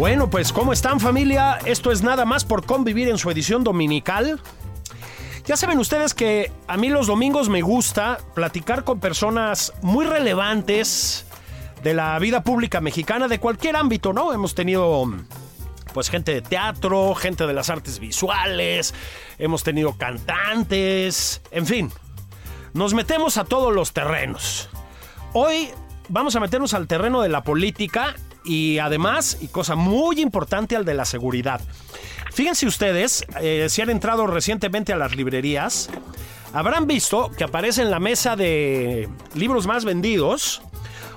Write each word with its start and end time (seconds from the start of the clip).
Bueno, 0.00 0.30
pues 0.30 0.50
¿cómo 0.50 0.72
están 0.72 0.98
familia? 0.98 1.58
Esto 1.66 1.92
es 1.92 2.02
nada 2.02 2.24
más 2.24 2.46
por 2.46 2.64
convivir 2.64 3.10
en 3.10 3.18
su 3.18 3.30
edición 3.30 3.62
dominical. 3.64 4.40
Ya 5.44 5.58
saben 5.58 5.78
ustedes 5.78 6.14
que 6.14 6.50
a 6.66 6.78
mí 6.78 6.88
los 6.88 7.06
domingos 7.06 7.50
me 7.50 7.60
gusta 7.60 8.16
platicar 8.34 8.84
con 8.84 8.98
personas 8.98 9.74
muy 9.82 10.06
relevantes 10.06 11.26
de 11.82 11.92
la 11.92 12.18
vida 12.18 12.42
pública 12.42 12.80
mexicana, 12.80 13.28
de 13.28 13.40
cualquier 13.40 13.76
ámbito, 13.76 14.14
¿no? 14.14 14.32
Hemos 14.32 14.54
tenido 14.54 15.06
pues 15.92 16.08
gente 16.08 16.32
de 16.32 16.40
teatro, 16.40 17.14
gente 17.14 17.46
de 17.46 17.52
las 17.52 17.68
artes 17.68 17.98
visuales, 17.98 18.94
hemos 19.38 19.62
tenido 19.64 19.98
cantantes, 19.98 21.42
en 21.50 21.66
fin, 21.66 21.92
nos 22.72 22.94
metemos 22.94 23.36
a 23.36 23.44
todos 23.44 23.70
los 23.70 23.92
terrenos. 23.92 24.70
Hoy 25.34 25.68
vamos 26.08 26.36
a 26.36 26.40
meternos 26.40 26.72
al 26.72 26.86
terreno 26.86 27.20
de 27.20 27.28
la 27.28 27.44
política 27.44 28.14
y 28.44 28.78
además, 28.78 29.38
y 29.40 29.48
cosa 29.48 29.74
muy 29.74 30.20
importante, 30.20 30.76
al 30.76 30.84
de 30.84 30.94
la 30.94 31.04
seguridad. 31.04 31.60
Fíjense 32.32 32.66
ustedes, 32.66 33.24
eh, 33.40 33.66
si 33.68 33.82
han 33.82 33.90
entrado 33.90 34.26
recientemente 34.26 34.92
a 34.92 34.96
las 34.96 35.16
librerías, 35.16 35.90
habrán 36.52 36.86
visto 36.86 37.30
que 37.36 37.44
aparece 37.44 37.82
en 37.82 37.90
la 37.90 37.98
mesa 37.98 38.36
de 38.36 39.08
libros 39.34 39.66
más 39.66 39.84
vendidos 39.84 40.62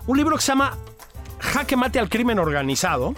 un 0.06 0.18
libro 0.18 0.36
que 0.36 0.42
se 0.42 0.52
llama 0.52 0.78
Jaque 1.40 1.78
Mate 1.78 2.00
al 2.00 2.10
Crimen 2.10 2.40
Organizado. 2.40 3.14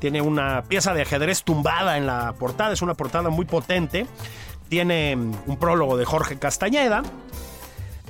Tiene 0.00 0.20
una 0.20 0.62
pieza 0.64 0.92
de 0.92 1.02
ajedrez 1.02 1.44
tumbada 1.44 1.96
en 1.96 2.06
la 2.06 2.34
portada, 2.34 2.72
es 2.72 2.82
una 2.82 2.94
portada 2.94 3.30
muy 3.30 3.46
potente. 3.46 4.06
Tiene 4.68 5.16
mm, 5.16 5.34
un 5.46 5.56
prólogo 5.56 5.96
de 5.96 6.04
Jorge 6.04 6.38
Castañeda. 6.38 7.02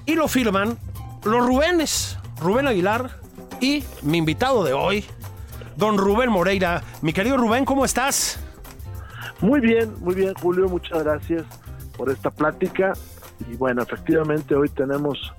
Y 0.06 0.14
lo 0.14 0.26
firman 0.26 0.76
los 1.24 1.46
Rubénes, 1.46 2.18
Rubén 2.40 2.66
Aguilar 2.66 3.20
y 3.60 3.84
mi 4.02 4.18
invitado 4.18 4.64
de 4.64 4.72
hoy, 4.72 5.04
don 5.76 5.98
Rubén 5.98 6.30
Moreira. 6.30 6.82
Mi 7.02 7.12
querido 7.12 7.36
Rubén, 7.36 7.64
¿cómo 7.64 7.84
estás? 7.84 8.40
Muy 9.40 9.60
bien, 9.60 9.94
muy 10.00 10.14
bien, 10.14 10.34
Julio, 10.34 10.68
muchas 10.68 11.04
gracias 11.04 11.44
por 11.96 12.10
esta 12.10 12.30
plática. 12.30 12.92
Y 13.50 13.56
bueno, 13.56 13.82
efectivamente 13.82 14.54
hoy 14.54 14.68
tenemos 14.70 15.32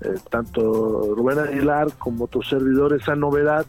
eh, 0.00 0.14
tanto 0.30 1.14
Rubén 1.14 1.38
Aguilar 1.38 1.92
como 1.98 2.26
tu 2.26 2.42
servidor 2.42 2.94
esa 2.94 3.14
novedad 3.14 3.66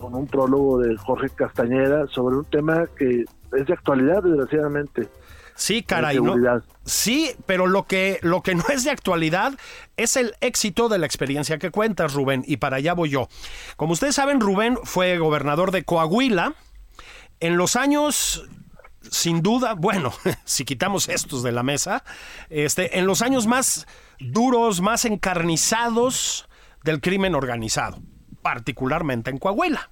con 0.00 0.14
un 0.14 0.26
prólogo 0.26 0.78
de 0.78 0.96
Jorge 0.96 1.28
Castañeda 1.28 2.06
sobre 2.08 2.36
un 2.36 2.44
tema 2.46 2.86
que 2.96 3.24
es 3.52 3.66
de 3.66 3.72
actualidad, 3.72 4.22
desgraciadamente. 4.22 5.08
Sí, 5.54 5.82
caray, 5.82 6.18
¿no? 6.20 6.34
Sí, 6.84 7.30
pero 7.46 7.66
lo 7.66 7.86
que, 7.86 8.18
lo 8.22 8.42
que 8.42 8.54
no 8.54 8.64
es 8.68 8.84
de 8.84 8.90
actualidad 8.90 9.54
es 9.96 10.16
el 10.16 10.34
éxito 10.40 10.88
de 10.88 10.98
la 10.98 11.06
experiencia 11.06 11.58
que 11.58 11.70
cuentas, 11.70 12.14
Rubén, 12.14 12.44
y 12.46 12.56
para 12.56 12.76
allá 12.76 12.94
voy 12.94 13.10
yo. 13.10 13.28
Como 13.76 13.92
ustedes 13.92 14.14
saben, 14.14 14.40
Rubén 14.40 14.78
fue 14.84 15.18
gobernador 15.18 15.70
de 15.70 15.84
Coahuila 15.84 16.54
en 17.40 17.56
los 17.56 17.76
años, 17.76 18.44
sin 19.10 19.42
duda, 19.42 19.74
bueno, 19.74 20.12
si 20.44 20.64
quitamos 20.64 21.08
estos 21.08 21.42
de 21.42 21.52
la 21.52 21.62
mesa, 21.62 22.04
este, 22.50 22.98
en 22.98 23.06
los 23.06 23.20
años 23.20 23.46
más 23.46 23.86
duros, 24.20 24.80
más 24.80 25.04
encarnizados 25.04 26.48
del 26.84 27.00
crimen 27.00 27.34
organizado, 27.34 28.00
particularmente 28.42 29.30
en 29.30 29.38
Coahuila. 29.38 29.90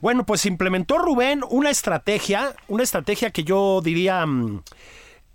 Bueno, 0.00 0.24
pues 0.24 0.46
implementó 0.46 0.98
Rubén 0.98 1.40
una 1.50 1.70
estrategia, 1.70 2.54
una 2.68 2.84
estrategia 2.84 3.30
que 3.30 3.42
yo 3.42 3.80
diría 3.82 4.24
mm, 4.26 4.62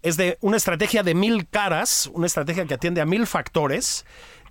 es 0.04 0.16
de 0.16 0.38
una 0.42 0.58
estrategia 0.58 1.04
de 1.04 1.16
mil 1.16 1.48
caras, 1.50 2.10
una 2.14 2.28
estrategia 2.28 2.66
que 2.66 2.74
atiende 2.74 3.02
a 3.02 3.06
mil 3.06 3.28
factores 3.28 4.06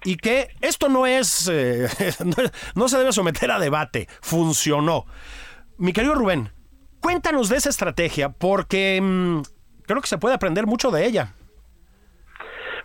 y 0.05 0.17
que 0.17 0.49
esto 0.61 0.89
no 0.89 1.07
es, 1.07 1.49
eh, 1.51 1.87
no, 2.75 2.89
se 2.89 2.99
debe 2.99 3.13
someter 3.13 3.51
a 3.51 3.59
debate, 3.59 4.07
funcionó. 4.21 5.07
Mi 5.79 5.93
querido 5.93 6.15
Rubén, 6.15 6.51
cuéntanos 7.01 7.49
de 7.49 7.57
esa 7.57 7.71
estrategia 7.71 8.31
porque 8.31 9.01
mm, 9.01 9.43
creo 9.87 10.01
que 10.01 10.09
se 10.09 10.19
puede 10.19 10.35
aprender 10.35 10.67
mucho 10.67 10.91
de 10.91 11.07
ella. 11.07 11.35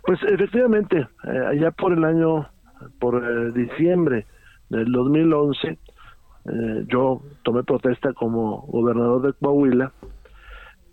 Pues 0.04 0.18
efectivamente, 0.22 0.96
eh, 1.24 1.46
allá 1.50 1.70
por 1.72 1.92
el 1.92 2.04
año, 2.04 2.48
por 2.98 3.22
eh, 3.22 3.52
diciembre 3.52 4.26
del 4.70 4.90
2011, 4.92 5.78
eh, 6.50 6.84
yo 6.86 7.22
tomé 7.42 7.62
protesta 7.62 8.12
como 8.12 8.62
gobernador 8.62 9.22
de 9.22 9.32
Coahuila 9.34 9.92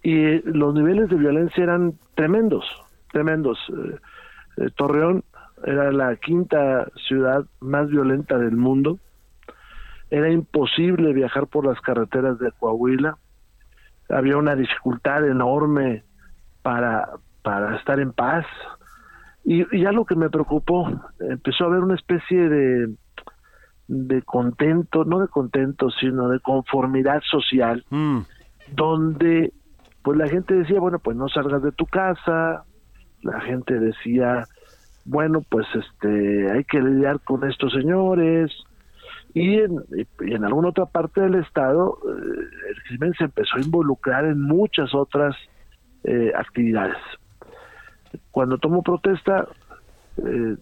y 0.03 0.41
los 0.41 0.73
niveles 0.73 1.09
de 1.09 1.15
violencia 1.15 1.63
eran 1.63 1.93
tremendos, 2.13 2.65
tremendos. 3.11 3.57
Eh, 3.69 3.95
eh, 4.57 4.69
Torreón 4.75 5.23
era 5.63 5.91
la 5.91 6.15
quinta 6.17 6.87
ciudad 7.07 7.45
más 7.59 7.89
violenta 7.89 8.37
del 8.37 8.55
mundo. 8.55 8.99
Era 10.09 10.29
imposible 10.29 11.13
viajar 11.13 11.47
por 11.47 11.65
las 11.65 11.79
carreteras 11.81 12.37
de 12.39 12.51
Coahuila. 12.51 13.17
Había 14.09 14.37
una 14.37 14.55
dificultad 14.55 15.27
enorme 15.27 16.03
para, 16.61 17.09
para 17.41 17.77
estar 17.77 17.99
en 17.99 18.11
paz. 18.11 18.45
Y, 19.43 19.63
y 19.75 19.81
ya 19.81 19.91
lo 19.91 20.05
que 20.05 20.15
me 20.15 20.29
preocupó, 20.29 20.91
empezó 21.19 21.63
a 21.63 21.67
haber 21.67 21.79
una 21.79 21.95
especie 21.95 22.49
de, 22.49 22.95
de 23.87 24.21
contento, 24.23 25.05
no 25.05 25.19
de 25.19 25.27
contento, 25.27 25.89
sino 25.91 26.29
de 26.29 26.39
conformidad 26.39 27.21
social, 27.29 27.85
Mm, 27.89 28.19
donde 28.73 29.53
pues 30.01 30.17
la 30.17 30.27
gente 30.27 30.53
decía, 30.53 30.79
bueno, 30.79 30.99
pues 30.99 31.17
no 31.17 31.27
salgas 31.29 31.63
de 31.63 31.71
tu 31.71 31.85
casa, 31.85 32.63
la 33.23 33.41
gente 33.41 33.79
decía, 33.79 34.45
bueno, 35.03 35.41
pues 35.49 35.65
este, 35.73 36.51
hay 36.51 36.63
que 36.63 36.79
lidiar 36.79 37.19
con 37.21 37.43
estos 37.49 37.73
señores, 37.73 38.51
y 39.33 39.59
en, 39.59 39.83
y 40.21 40.33
en 40.33 40.45
alguna 40.45 40.69
otra 40.69 40.85
parte 40.85 41.21
del 41.21 41.35
estado 41.35 41.97
eh, 42.07 42.43
el 42.69 42.83
crimen 42.83 43.13
se 43.17 43.25
empezó 43.25 43.57
a 43.57 43.61
involucrar 43.61 44.25
en 44.25 44.41
muchas 44.41 44.93
otras 44.95 45.35
eh, 46.05 46.31
actividades. 46.35 46.97
Cuando 48.31 48.57
tomo 48.57 48.81
protesta, 48.81 49.47
eh, 50.17 50.55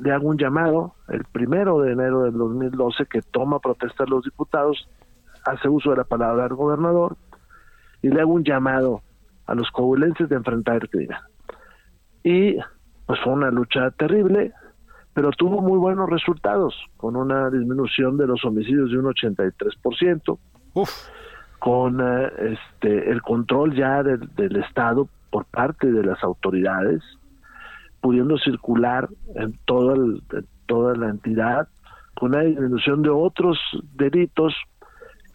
le 0.00 0.12
hago 0.12 0.28
un 0.28 0.38
llamado 0.38 0.94
el 1.08 1.24
primero 1.24 1.80
de 1.80 1.92
enero 1.92 2.22
del 2.22 2.34
2012 2.34 3.06
que 3.06 3.22
toma 3.22 3.58
protesta 3.58 4.04
a 4.04 4.06
los 4.06 4.24
diputados, 4.24 4.88
hace 5.44 5.68
uso 5.68 5.90
de 5.90 5.96
la 5.96 6.04
palabra 6.04 6.44
del 6.44 6.54
gobernador 6.54 7.16
y 8.02 8.08
le 8.08 8.20
hago 8.20 8.32
un 8.32 8.44
llamado 8.44 9.02
a 9.46 9.54
los 9.54 9.70
coahuilenses 9.70 10.28
de 10.28 10.36
enfrentar 10.36 10.82
el 10.82 10.90
crimen. 10.90 11.18
Y 12.22 12.56
pues 13.06 13.20
fue 13.22 13.32
una 13.32 13.50
lucha 13.50 13.90
terrible, 13.92 14.52
pero 15.14 15.30
tuvo 15.30 15.62
muy 15.62 15.78
buenos 15.78 16.10
resultados, 16.10 16.74
con 16.96 17.16
una 17.16 17.48
disminución 17.50 18.16
de 18.16 18.26
los 18.26 18.44
homicidios 18.44 18.90
de 18.90 18.98
un 18.98 19.06
83%, 19.06 20.38
uf, 20.74 20.90
con 21.58 22.00
eh, 22.00 22.32
este 22.52 23.10
el 23.10 23.22
control 23.22 23.74
ya 23.74 24.02
del, 24.02 24.28
del 24.34 24.56
Estado 24.56 25.08
por 25.30 25.44
parte 25.46 25.90
de 25.90 26.02
las 26.02 26.22
autoridades, 26.22 27.02
pudiendo 28.06 28.38
circular 28.38 29.08
en, 29.34 29.58
el- 29.96 30.22
en 30.32 30.46
toda 30.66 30.94
la 30.96 31.08
entidad, 31.08 31.66
con 32.14 32.30
una 32.34 32.42
disminución 32.42 33.02
de 33.02 33.10
otros 33.10 33.58
delitos 33.94 34.54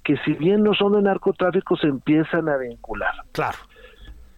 que 0.06 0.16
si 0.24 0.34
bien 0.34 0.64
no 0.64 0.74
son 0.74 0.94
de 0.94 1.02
narcotráfico 1.02 1.76
se 1.76 1.88
empiezan 1.88 2.48
a 2.48 2.56
vincular. 2.58 3.14
claro. 3.34 3.58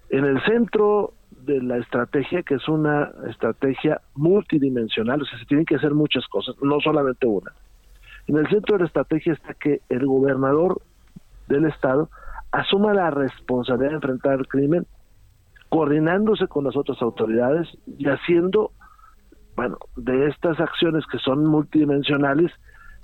En 0.10 0.26
el 0.26 0.42
centro 0.46 1.14
de 1.46 1.62
la 1.62 1.78
estrategia, 1.78 2.42
que 2.44 2.56
es 2.56 2.68
una 2.68 3.12
estrategia 3.30 4.02
multidimensional, 4.16 5.22
o 5.22 5.26
sea, 5.26 5.38
se 5.40 5.46
tienen 5.46 5.66
que 5.66 5.76
hacer 5.76 5.94
muchas 5.94 6.26
cosas, 6.28 6.56
no 6.62 6.80
solamente 6.82 7.26
una. 7.28 7.52
En 8.28 8.38
el 8.38 8.48
centro 8.50 8.76
de 8.78 8.80
la 8.84 8.88
estrategia 8.88 9.34
está 9.34 9.54
que 9.54 9.82
el 9.90 10.06
gobernador 10.08 10.82
del 11.48 11.66
estado 11.66 12.10
asuma 12.52 12.94
la 12.94 13.10
responsabilidad 13.12 13.90
de 13.92 13.96
enfrentar 13.96 14.40
el 14.40 14.48
crimen, 14.48 14.86
coordinándose 15.74 16.46
con 16.48 16.66
las 16.66 16.78
otras 16.78 17.02
autoridades 17.02 17.68
y 17.98 18.08
haciendo, 18.08 18.72
bueno, 19.56 19.80
de 19.96 20.28
estas 20.28 20.60
acciones 20.60 21.04
que 21.12 21.18
son 21.18 21.48
multidimensionales, 21.48 22.52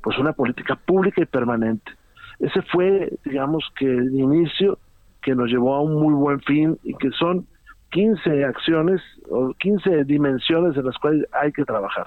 pues 0.03 0.19
una 0.19 0.33
política 0.33 0.75
pública 0.75 1.23
y 1.23 1.25
permanente. 1.25 1.91
Ese 2.37 2.61
fue, 2.71 3.11
digamos, 3.25 3.63
que 3.75 3.85
el 3.87 4.13
inicio 4.13 4.77
que 5.23 5.33
nos 5.33 5.49
llevó 5.49 5.73
a 5.73 5.81
un 5.81 5.99
muy 5.99 6.13
buen 6.13 6.41
fin 6.41 6.77
y 6.83 6.93
que 6.93 7.09
son 7.17 7.47
15 7.89 8.45
acciones 8.45 9.01
o 9.31 9.51
15 9.55 10.03
dimensiones 10.03 10.77
en 10.77 10.85
las 10.85 10.97
cuales 10.99 11.25
hay 11.31 11.51
que 11.51 11.65
trabajar. 11.65 12.05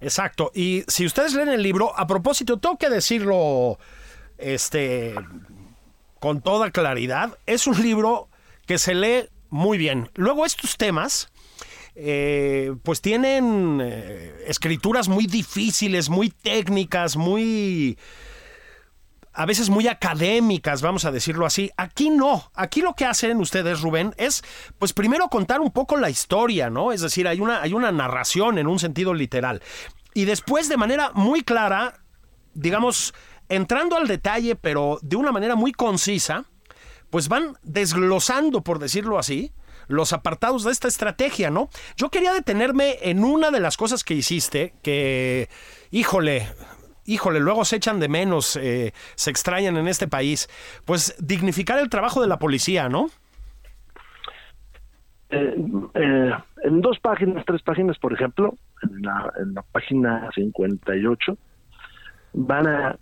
Exacto. 0.00 0.50
Y 0.52 0.82
si 0.88 1.06
ustedes 1.06 1.32
leen 1.32 1.48
el 1.48 1.62
libro, 1.62 1.96
a 1.96 2.08
propósito, 2.08 2.58
tengo 2.58 2.76
que 2.76 2.90
decirlo 2.90 3.78
este, 4.36 5.14
con 6.18 6.40
toda 6.40 6.72
claridad, 6.72 7.38
es 7.46 7.68
un 7.68 7.80
libro 7.80 8.26
que 8.66 8.76
se 8.76 8.96
lee 8.96 9.28
muy 9.50 9.78
bien. 9.78 10.10
Luego 10.14 10.46
estos 10.46 10.76
temas, 10.76 11.30
eh, 11.94 12.74
pues 12.82 13.00
tienen 13.00 13.80
eh, 13.82 14.34
escrituras 14.46 15.08
muy 15.08 15.26
difíciles, 15.26 16.08
muy 16.08 16.30
técnicas, 16.30 17.16
muy 17.16 17.98
a 19.32 19.46
veces 19.46 19.70
muy 19.70 19.86
académicas, 19.86 20.82
vamos 20.82 21.04
a 21.04 21.12
decirlo 21.12 21.46
así. 21.46 21.70
Aquí 21.76 22.10
no. 22.10 22.50
Aquí 22.54 22.82
lo 22.82 22.94
que 22.94 23.04
hacen 23.04 23.38
ustedes, 23.38 23.80
Rubén, 23.80 24.12
es 24.16 24.42
pues 24.78 24.92
primero 24.92 25.28
contar 25.28 25.60
un 25.60 25.70
poco 25.70 25.96
la 25.96 26.10
historia, 26.10 26.68
¿no? 26.68 26.92
Es 26.92 27.00
decir, 27.00 27.28
hay 27.28 27.40
una, 27.40 27.62
hay 27.62 27.72
una 27.72 27.92
narración 27.92 28.58
en 28.58 28.66
un 28.66 28.78
sentido 28.78 29.14
literal. 29.14 29.62
Y 30.14 30.24
después, 30.24 30.68
de 30.68 30.76
manera 30.76 31.12
muy 31.14 31.42
clara, 31.42 32.00
digamos, 32.54 33.14
entrando 33.48 33.96
al 33.96 34.08
detalle, 34.08 34.56
pero 34.56 34.98
de 35.02 35.16
una 35.16 35.32
manera 35.32 35.54
muy 35.54 35.72
concisa, 35.72 36.44
pues 37.10 37.28
van 37.28 37.54
desglosando, 37.62 38.62
por 38.62 38.78
decirlo 38.78 39.18
así, 39.18 39.52
los 39.88 40.12
apartados 40.12 40.64
de 40.64 40.70
esta 40.70 40.88
estrategia, 40.88 41.50
¿no? 41.50 41.68
Yo 41.96 42.10
quería 42.10 42.32
detenerme 42.32 42.96
en 43.02 43.24
una 43.24 43.50
de 43.50 43.60
las 43.60 43.76
cosas 43.76 44.04
que 44.04 44.14
hiciste, 44.14 44.72
que, 44.82 45.48
híjole, 45.90 46.46
híjole, 47.04 47.40
luego 47.40 47.64
se 47.64 47.76
echan 47.76 47.98
de 47.98 48.08
menos, 48.08 48.56
eh, 48.56 48.92
se 49.16 49.30
extrañan 49.30 49.76
en 49.76 49.88
este 49.88 50.06
país, 50.06 50.48
pues 50.84 51.16
dignificar 51.18 51.78
el 51.78 51.90
trabajo 51.90 52.22
de 52.22 52.28
la 52.28 52.38
policía, 52.38 52.88
¿no? 52.88 53.08
Eh, 55.30 55.54
eh, 55.94 56.32
en 56.64 56.80
dos 56.80 56.98
páginas, 57.00 57.44
tres 57.44 57.62
páginas, 57.62 57.98
por 57.98 58.12
ejemplo, 58.12 58.54
en 58.82 59.02
la, 59.02 59.32
en 59.40 59.54
la 59.54 59.62
página 59.62 60.28
58, 60.34 61.36
van 62.32 62.66
a 62.66 62.96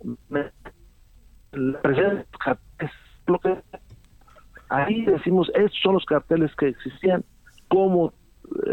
ahí 4.69 5.03
decimos 5.05 5.51
estos 5.55 5.79
son 5.81 5.95
los 5.95 6.05
carteles 6.05 6.55
que 6.55 6.69
existían 6.69 7.23
cómo 7.67 8.13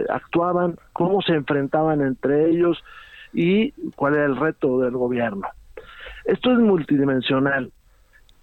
actuaban 0.09 0.77
cómo 0.93 1.21
se 1.23 1.33
enfrentaban 1.35 2.01
entre 2.01 2.51
ellos 2.51 2.83
y 3.33 3.73
cuál 3.93 4.15
era 4.15 4.25
el 4.25 4.37
reto 4.37 4.81
del 4.81 4.93
gobierno. 4.93 5.47
Esto 6.25 6.53
es 6.53 6.59
multidimensional 6.59 7.73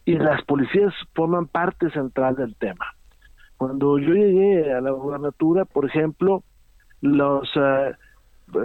y 0.06 0.18
las 0.18 0.44
policías 0.44 0.94
forman 1.14 1.48
parte 1.48 1.90
central 1.92 2.36
del 2.36 2.56
tema. 2.56 2.94
Cuando 3.58 3.98
yo 3.98 4.14
llegué 4.14 4.74
a 4.74 4.82
la 4.82 4.92
gubernatura, 4.92 5.66
por 5.66 5.86
ejemplo, 5.86 6.44
los 7.02 7.50
eh, 7.56 7.94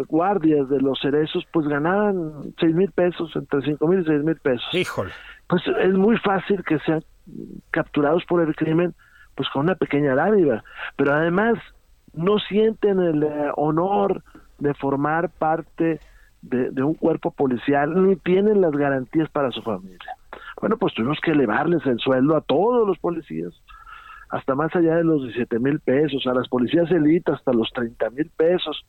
guardias 0.09 0.69
de 0.69 0.81
los 0.81 0.99
cerezos 1.01 1.47
pues 1.53 1.67
ganaban 1.67 2.55
seis 2.59 2.75
mil 2.75 2.91
pesos, 2.91 3.35
entre 3.37 3.63
cinco 3.63 3.89
mil 3.89 4.01
y 4.01 4.05
seis 4.05 4.23
mil 4.23 4.37
pesos. 4.37 4.69
Híjole. 4.73 5.11
Pues 5.49 5.63
es 5.67 5.95
muy 5.95 6.19
fácil 6.19 6.63
que 6.65 6.79
sean 6.81 7.03
capturados 7.71 8.25
por 8.25 8.43
el 8.43 8.55
crimen 8.55 8.95
pues 9.35 9.49
con 9.51 9.63
una 9.63 9.77
pequeña 9.77 10.17
dádiva, 10.17 10.65
pero 10.97 11.15
además 11.15 11.55
no 12.13 12.39
sienten 12.41 12.99
el 12.99 13.23
eh, 13.23 13.51
honor 13.57 14.25
de 14.59 14.75
formar 14.75 15.31
parte 15.31 16.01
de, 16.43 16.83
un 16.83 16.95
cuerpo 16.95 17.31
policial 17.31 18.05
ni 18.05 18.17
tienen 18.17 18.61
las 18.61 18.73
garantías 18.73 19.29
para 19.31 19.51
su 19.51 19.63
familia. 19.63 20.17
Bueno, 20.61 20.77
pues 20.77 20.95
tuvimos 20.95 21.19
que 21.21 21.33
elevarles 21.33 21.85
el 21.87 21.99
sueldo 21.99 22.37
a 22.37 22.41
todos 22.41 22.87
los 22.87 22.99
policías, 22.99 23.53
hasta 24.31 24.55
más 24.55 24.75
allá 24.75 24.97
de 24.97 25.05
los 25.05 25.23
17 25.23 25.59
mil 25.59 25.81
pesos, 25.81 26.27
a 26.27 26.35
las 26.35 26.49
policías 26.49 26.91
élites 26.91 27.35
hasta 27.35 27.53
los 27.53 27.71
30 27.73 28.11
mil 28.11 28.31
pesos. 28.37 28.85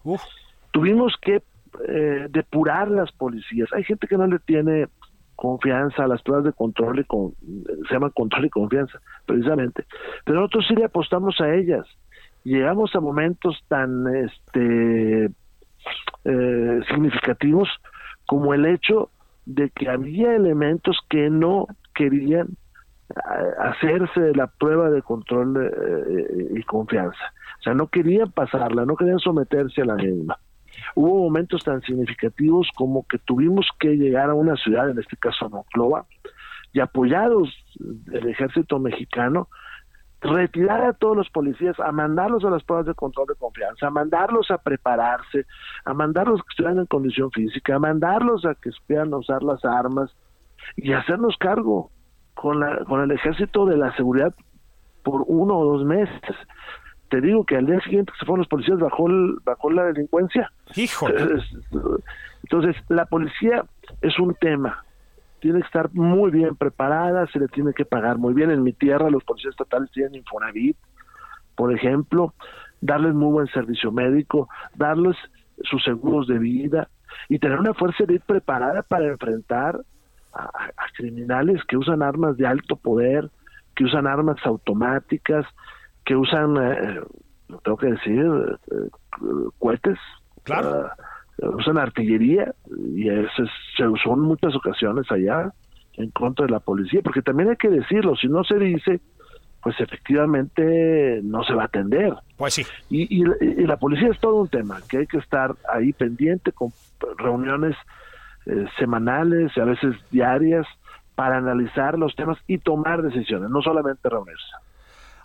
Tuvimos 0.72 1.16
que 1.22 1.44
eh, 1.88 2.28
depurar 2.30 2.90
las 2.90 3.12
policías. 3.12 3.72
Hay 3.74 3.84
gente 3.84 4.08
que 4.08 4.18
no 4.18 4.28
le 4.28 4.40
tiene 4.40 4.88
confianza 5.40 6.06
las 6.06 6.22
pruebas 6.22 6.44
de 6.44 6.52
control 6.52 7.00
y 7.00 7.06
con, 7.06 7.32
se 7.88 7.94
llaman 7.94 8.10
control 8.10 8.46
y 8.46 8.50
confianza, 8.50 9.00
precisamente. 9.26 9.86
Pero 10.26 10.42
nosotros 10.42 10.66
sí 10.68 10.76
le 10.76 10.84
apostamos 10.84 11.40
a 11.40 11.56
ellas. 11.56 11.88
Llegamos 12.44 12.94
a 12.94 13.00
momentos 13.00 13.58
tan 13.70 14.06
este 14.18 15.30
eh, 16.26 16.80
significativos 16.90 17.70
como 18.26 18.54
el 18.54 18.66
hecho 18.66 19.12
de 19.46 19.70
que 19.70 19.88
había 19.88 20.36
elementos 20.36 21.00
que 21.10 21.30
no 21.30 21.68
querían 21.96 22.50
eh, 23.10 23.16
hacerse 23.60 24.36
la 24.36 24.48
prueba 24.48 24.90
de 24.90 25.02
control 25.02 25.72
eh, 25.72 26.50
y 26.60 26.64
confianza. 26.64 27.34
O 27.60 27.64
sea, 27.64 27.74
no 27.74 27.88
querían 27.88 28.30
pasarla, 28.34 28.86
no 28.86 28.98
querían 28.98 29.20
someterse 29.20 29.84
a 29.84 29.86
la 29.86 29.96
misma. 29.96 30.38
Hubo 30.96 31.24
momentos 31.24 31.64
tan 31.64 31.82
significativos 31.82 32.70
como 32.76 33.06
que 33.08 33.18
tuvimos 33.20 33.68
que 33.80 33.96
llegar 33.96 34.30
a 34.30 34.34
una 34.34 34.56
ciudad, 34.56 34.90
en 34.90 35.00
este 35.00 35.18
caso 35.18 35.50
Monclova, 35.50 36.06
y 36.74 36.80
apoyados 36.80 37.50
del 37.80 38.28
ejército 38.30 38.80
mexicano, 38.80 39.48
retirar 40.22 40.84
a 40.84 40.94
todos 40.94 41.16
los 41.16 41.30
policías, 41.30 41.80
a 41.80 41.92
mandarlos 41.92 42.44
a 42.44 42.50
las 42.50 42.64
pruebas 42.64 42.88
de 42.88 42.94
control 42.94 43.28
de 43.28 43.36
confianza, 43.36 43.88
a 43.88 43.90
mandarlos 43.90 44.52
a 44.52 44.58
prepararse, 44.58 45.46
a 45.86 45.94
mandarlos 45.94 46.42
a 46.42 46.44
que 46.44 46.50
estuvieran 46.50 46.80
en 46.80 46.86
condición 46.88 47.32
física, 47.32 47.76
a 47.76 47.80
mandarlos 47.80 48.46
a 48.46 48.56
que 48.56 48.72
supieran 48.72 49.14
usar 49.14 49.44
las 49.44 49.64
armas 49.64 50.12
y 50.76 50.92
hacernos 50.92 51.38
cargo 51.38 51.92
con, 52.34 52.60
la, 52.60 52.84
con 52.86 53.02
el 53.02 53.12
ejército 53.12 53.66
de 53.66 53.78
la 53.78 53.96
seguridad 53.96 54.34
por 55.04 55.24
uno 55.28 55.58
o 55.58 55.78
dos 55.78 55.86
meses. 55.86 56.36
Te 57.10 57.22
digo 57.22 57.44
que 57.44 57.58
al 57.58 57.66
día 57.66 57.80
siguiente 57.82 58.12
que 58.12 58.20
se 58.20 58.26
fueron 58.26 58.40
los 58.40 58.48
policías 58.48 58.80
bajó, 58.80 59.08
bajó 59.44 59.72
la 59.72 59.86
delincuencia. 59.86 60.52
Híjole. 60.76 61.42
Entonces, 62.44 62.76
la 62.88 63.06
policía 63.06 63.66
es 64.02 64.18
un 64.20 64.36
tema, 64.36 64.84
tiene 65.40 65.60
que 65.60 65.66
estar 65.66 65.90
muy 65.94 66.32
bien 66.32 66.56
preparada, 66.56 67.28
se 67.28 67.40
le 67.40 67.48
tiene 67.48 67.74
que 67.74 67.86
pagar 67.86 68.18
muy 68.18 68.34
bien. 68.34 68.52
En 68.52 68.64
mi 68.64 68.74
tierra 68.74 69.10
los 69.10 69.24
policías 69.24 69.52
estatales 69.52 69.90
tienen 69.92 70.16
Infonavit, 70.16 70.78
por 71.56 71.74
ejemplo, 71.74 72.34
darles 72.82 73.14
muy 73.14 73.32
buen 73.32 73.48
servicio 73.48 73.92
médico, 73.92 74.50
darles 74.76 75.18
sus 75.64 75.84
seguros 75.84 76.28
de 76.28 76.40
vida 76.40 76.90
y 77.28 77.40
tener 77.40 77.60
una 77.60 77.74
fuerza 77.74 78.04
elite 78.04 78.24
preparada 78.26 78.82
para 78.84 79.08
enfrentar 79.08 79.80
a, 80.34 80.50
criminales 80.96 81.64
que 81.66 81.78
usan 81.78 82.02
armas 82.02 82.38
de 82.38 82.46
alto 82.46 82.76
poder, 82.76 83.30
que 83.76 83.86
usan 83.86 84.08
armas 84.08 84.38
automáticas, 84.46 85.46
que 86.10 86.16
usan, 86.16 86.58
eh, 86.58 87.02
tengo 87.64 87.78
que 87.78 87.92
decir, 87.92 88.26
eh, 88.72 88.90
cohetes. 89.60 90.00
Claro 90.42 90.90
usan 91.42 91.78
artillería 91.78 92.54
y 92.96 93.10
eso 93.10 93.44
se 93.78 93.88
usó 93.88 94.14
en 94.14 94.22
muchas 94.22 94.56
ocasiones 94.56 95.10
allá 95.12 95.54
en 95.94 96.10
contra 96.12 96.46
de 96.46 96.52
la 96.52 96.60
policía, 96.60 97.02
porque 97.04 97.22
también 97.22 97.50
hay 97.50 97.58
que 97.58 97.70
decirlo, 97.70 98.16
si 98.16 98.28
no 98.28 98.44
se 98.44 98.56
dice, 98.56 99.02
pues 99.62 99.78
efectivamente 99.80 101.20
no 101.24 101.44
se 101.44 101.54
va 101.54 101.64
a 101.64 101.66
atender. 101.66 102.14
Pues 102.38 102.54
sí. 102.54 102.66
Y, 102.90 103.22
y, 103.22 103.66
la 103.66 103.78
policía 103.78 104.10
es 104.10 104.20
todo 104.20 104.36
un 104.36 104.48
tema, 104.48 104.80
que 104.88 105.00
hay 105.00 105.08
que 105.08 105.18
estar 105.18 105.56
ahí 105.72 105.92
pendiente 105.92 106.54
con 106.54 106.72
reuniones 107.18 107.76
eh, 108.46 108.66
semanales 108.78 109.52
y 109.56 109.60
a 109.60 109.66
veces 109.66 109.96
diarias 110.10 110.66
para 111.16 111.38
analizar 111.38 112.00
los 112.00 112.16
temas 112.16 112.38
y 112.48 112.60
tomar 112.60 113.02
decisiones, 113.02 113.50
no 113.50 113.62
solamente 113.62 114.08
reunirse. 114.08 114.56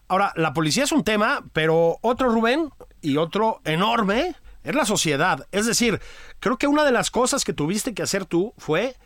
Ahora, 0.09 0.33
la 0.37 0.53
policía 0.53 0.85
es 0.85 0.93
un 0.93 1.05
tema, 1.05 1.45
pero 1.53 1.99
otro 2.03 2.29
Rubén 2.29 2.71
y 3.01 3.17
otro 3.17 3.61
enorme 3.65 4.35
es 4.63 4.75
la 4.75 4.85
sociedad. 4.85 5.47
Es 5.53 5.67
decir, 5.67 6.01
creo 6.41 6.57
que 6.57 6.67
una 6.67 6.85
de 6.85 6.93
las 6.93 7.11
cosas 7.11 7.45
que 7.45 7.53
tuviste 7.53 7.95
que 7.95 8.03
hacer 8.03 8.25
tú 8.25 8.53
fue, 8.59 8.97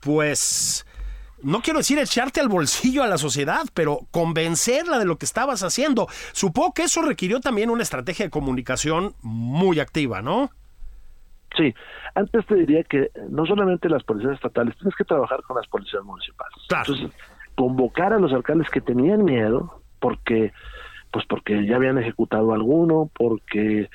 pues, 0.00 0.86
no 1.42 1.60
quiero 1.60 1.78
decir 1.78 1.98
echarte 1.98 2.40
al 2.40 2.48
bolsillo 2.48 3.02
a 3.02 3.08
la 3.08 3.18
sociedad, 3.18 3.62
pero 3.74 4.00
convencerla 4.10 4.98
de 4.98 5.04
lo 5.04 5.18
que 5.18 5.26
estabas 5.26 5.62
haciendo. 5.62 6.06
Supongo 6.32 6.74
que 6.74 6.84
eso 6.84 7.02
requirió 7.02 7.40
también 7.40 7.70
una 7.70 7.82
estrategia 7.82 8.26
de 8.26 8.30
comunicación 8.30 9.14
muy 9.22 9.80
activa, 9.80 10.22
¿no? 10.22 10.50
Sí, 11.56 11.74
antes 12.14 12.46
te 12.46 12.54
diría 12.54 12.82
que 12.84 13.10
no 13.28 13.44
solamente 13.44 13.88
las 13.88 14.02
policías 14.04 14.34
estatales, 14.34 14.76
tienes 14.76 14.94
que 14.96 15.04
trabajar 15.04 15.42
con 15.42 15.56
las 15.56 15.66
policías 15.66 16.02
municipales. 16.02 16.56
Claro. 16.68 16.94
Entonces, 16.94 17.18
convocar 17.56 18.12
a 18.12 18.18
los 18.18 18.32
alcaldes 18.32 18.70
que 18.70 18.80
tenían 18.80 19.24
miedo, 19.24 19.81
porque 20.02 20.52
pues 21.12 21.26
porque 21.26 21.66
ya 21.66 21.76
habían 21.76 21.98
ejecutado 21.98 22.54
alguno, 22.54 23.10
porque 23.14 23.90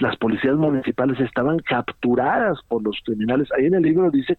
las 0.00 0.16
policías 0.16 0.56
municipales 0.56 1.18
estaban 1.20 1.60
capturadas 1.60 2.58
por 2.66 2.82
los 2.82 3.00
criminales. 3.04 3.48
Ahí 3.56 3.66
en 3.66 3.74
el 3.74 3.82
libro 3.82 4.10
dice 4.10 4.36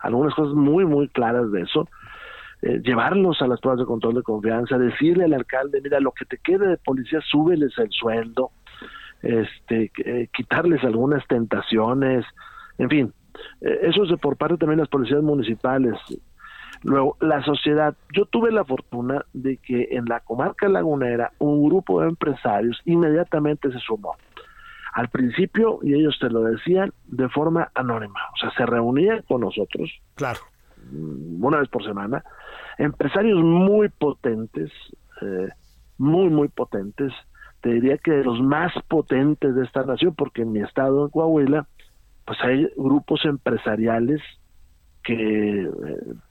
algunas 0.00 0.34
cosas 0.34 0.54
muy, 0.54 0.84
muy 0.84 1.08
claras 1.08 1.50
de 1.50 1.62
eso. 1.62 1.88
Eh, 2.60 2.80
llevarlos 2.84 3.40
a 3.40 3.46
las 3.46 3.58
pruebas 3.60 3.80
de 3.80 3.86
control 3.86 4.16
de 4.16 4.22
confianza, 4.22 4.78
decirle 4.78 5.24
al 5.24 5.32
alcalde, 5.32 5.80
mira, 5.82 5.98
lo 5.98 6.12
que 6.12 6.26
te 6.26 6.36
quede 6.38 6.68
de 6.68 6.76
policía, 6.76 7.20
súbeles 7.22 7.76
el 7.78 7.90
sueldo, 7.90 8.50
este, 9.22 9.90
eh, 10.04 10.28
quitarles 10.32 10.84
algunas 10.84 11.26
tentaciones, 11.26 12.24
en 12.78 12.88
fin, 12.88 13.12
eh, 13.62 13.78
eso 13.82 14.04
es 14.04 14.20
por 14.20 14.36
parte 14.36 14.58
también 14.58 14.76
de 14.76 14.82
las 14.82 14.90
policías 14.90 15.22
municipales. 15.22 15.94
Luego, 16.82 17.16
la 17.20 17.42
sociedad, 17.44 17.94
yo 18.12 18.24
tuve 18.26 18.50
la 18.50 18.64
fortuna 18.64 19.24
de 19.32 19.58
que 19.58 19.88
en 19.92 20.06
la 20.06 20.20
comarca 20.20 20.68
lagunera 20.68 21.32
un 21.38 21.64
grupo 21.64 22.00
de 22.00 22.08
empresarios 22.08 22.80
inmediatamente 22.84 23.70
se 23.70 23.78
sumó. 23.78 24.16
Al 24.92 25.08
principio, 25.08 25.78
y 25.82 25.94
ellos 25.94 26.18
te 26.20 26.28
lo 26.28 26.42
decían, 26.42 26.92
de 27.06 27.28
forma 27.28 27.70
anónima, 27.74 28.20
o 28.34 28.36
sea, 28.36 28.50
se 28.56 28.66
reunían 28.66 29.22
con 29.22 29.42
nosotros. 29.42 29.90
Claro. 30.16 30.40
Mm, 30.90 31.42
una 31.42 31.60
vez 31.60 31.68
por 31.68 31.84
semana, 31.84 32.24
empresarios 32.78 33.40
muy 33.42 33.88
potentes, 33.88 34.70
eh, 35.22 35.48
muy, 35.98 36.28
muy 36.28 36.48
potentes, 36.48 37.12
te 37.60 37.70
diría 37.70 37.96
que 37.96 38.10
de 38.10 38.24
los 38.24 38.40
más 38.40 38.72
potentes 38.88 39.54
de 39.54 39.64
esta 39.64 39.84
nación, 39.84 40.14
porque 40.16 40.42
en 40.42 40.52
mi 40.52 40.60
estado, 40.60 41.04
en 41.04 41.10
Coahuila, 41.10 41.66
pues 42.26 42.38
hay 42.42 42.68
grupos 42.76 43.24
empresariales 43.24 44.20
que 45.02 45.62
eh, 45.62 45.70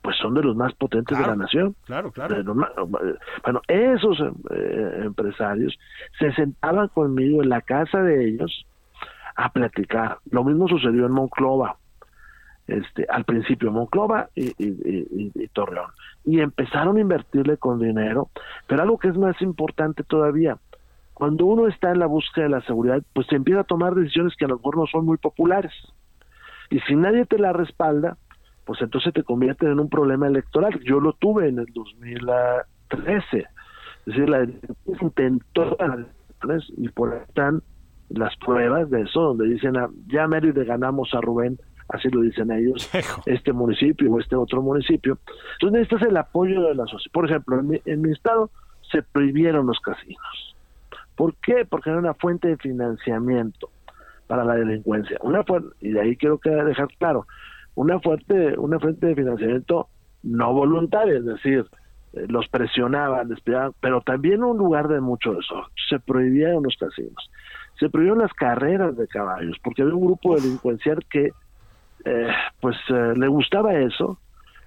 pues 0.01 0.17
son 0.17 0.33
de 0.33 0.43
los 0.43 0.55
más 0.55 0.73
potentes 0.73 1.17
de 1.17 1.25
la 1.25 1.35
nación. 1.35 1.75
Claro, 1.85 2.11
claro. 2.11 2.43
bueno, 3.43 3.61
esos 3.67 4.19
eh, 4.51 5.01
empresarios 5.03 5.77
se 6.19 6.31
sentaban 6.33 6.87
conmigo 6.89 7.43
en 7.43 7.49
la 7.49 7.61
casa 7.61 8.01
de 8.01 8.29
ellos 8.29 8.65
a 9.35 9.49
platicar. 9.49 10.19
Lo 10.29 10.43
mismo 10.43 10.67
sucedió 10.67 11.05
en 11.05 11.11
Monclova. 11.11 11.77
Este, 12.67 13.05
al 13.09 13.25
principio 13.25 13.71
Monclova 13.71 14.29
y, 14.33 14.53
y, 14.57 15.47
Torreón. 15.49 15.89
Y 16.23 16.39
empezaron 16.39 16.95
a 16.95 17.01
invertirle 17.01 17.57
con 17.57 17.79
dinero, 17.79 18.29
pero 18.67 18.83
algo 18.83 18.97
que 18.97 19.09
es 19.09 19.17
más 19.17 19.41
importante 19.41 20.03
todavía, 20.03 20.57
cuando 21.13 21.45
uno 21.45 21.67
está 21.67 21.91
en 21.91 21.99
la 21.99 22.05
búsqueda 22.05 22.45
de 22.45 22.51
la 22.51 22.61
seguridad, 22.61 23.01
pues 23.13 23.27
se 23.27 23.35
empieza 23.35 23.61
a 23.61 23.65
tomar 23.65 23.93
decisiones 23.93 24.35
que 24.37 24.45
a 24.45 24.47
lo 24.47 24.55
mejor 24.55 24.77
no 24.77 24.85
son 24.87 25.05
muy 25.05 25.17
populares. 25.17 25.73
Y 26.69 26.79
si 26.81 26.95
nadie 26.95 27.25
te 27.25 27.37
la 27.37 27.51
respalda, 27.51 28.15
pues 28.71 28.83
entonces 28.83 29.11
te 29.13 29.23
convierte 29.23 29.65
en 29.65 29.81
un 29.81 29.89
problema 29.89 30.27
electoral. 30.27 30.79
Yo 30.85 31.01
lo 31.01 31.11
tuve 31.11 31.49
en 31.49 31.59
el 31.59 31.65
2013. 31.73 33.37
Es 33.37 33.45
decir, 34.05 34.29
la 34.29 34.47
intentó 35.01 35.77
y 36.77 36.87
por 36.87 37.13
ahí 37.13 37.19
están 37.27 37.61
las 38.07 38.33
pruebas 38.37 38.89
de 38.89 39.01
eso, 39.01 39.21
donde 39.21 39.49
dicen, 39.49 39.75
ah, 39.75 39.89
ya 40.07 40.25
Mérida 40.25 40.61
le 40.61 40.65
ganamos 40.65 41.13
a 41.13 41.19
Rubén, 41.19 41.59
así 41.89 42.07
lo 42.07 42.21
dicen 42.21 42.49
ellos, 42.49 42.89
este 43.25 43.51
municipio 43.51 44.09
o 44.09 44.21
este 44.21 44.37
otro 44.37 44.61
municipio. 44.61 45.17
Entonces 45.55 45.81
necesitas 45.81 46.09
el 46.09 46.15
apoyo 46.15 46.61
de 46.61 46.75
la 46.75 46.85
sociedad. 46.85 47.11
Por 47.11 47.25
ejemplo, 47.25 47.59
en 47.59 47.67
mi, 47.67 47.81
en 47.83 48.01
mi 48.01 48.13
estado 48.13 48.49
se 48.89 49.03
prohibieron 49.03 49.67
los 49.67 49.81
casinos 49.81 50.55
¿Por 51.17 51.35
qué? 51.35 51.65
Porque 51.69 51.89
era 51.89 51.99
una 51.99 52.13
fuente 52.13 52.47
de 52.47 52.55
financiamiento 52.55 53.69
para 54.27 54.45
la 54.45 54.55
delincuencia. 54.55 55.17
Una 55.23 55.43
y 55.81 55.89
de 55.89 55.99
ahí 55.99 56.15
quiero 56.15 56.39
dejar 56.41 56.87
claro, 56.97 57.27
una 57.75 57.99
fuente, 57.99 58.57
una 58.57 58.79
fuente 58.79 59.07
de 59.07 59.15
financiamiento 59.15 59.87
no 60.23 60.53
voluntaria, 60.53 61.17
es 61.17 61.25
decir, 61.25 61.65
eh, 62.13 62.25
los 62.27 62.47
presionaban, 62.49 63.29
les 63.29 63.39
pero 63.79 64.01
también 64.01 64.43
un 64.43 64.57
lugar 64.57 64.87
de 64.87 65.01
mucho 65.01 65.39
eso. 65.39 65.67
Se 65.89 65.99
prohibieron 65.99 66.63
los 66.63 66.75
casinos, 66.77 67.29
se 67.79 67.89
prohibieron 67.89 68.19
las 68.19 68.33
carreras 68.33 68.95
de 68.97 69.07
caballos, 69.07 69.57
porque 69.63 69.81
había 69.81 69.95
un 69.95 70.05
grupo 70.05 70.35
delincuencial 70.35 71.03
que 71.09 71.31
eh, 72.05 72.27
pues 72.59 72.77
eh, 72.89 73.13
le 73.15 73.27
gustaba 73.27 73.73
eso, 73.75 74.19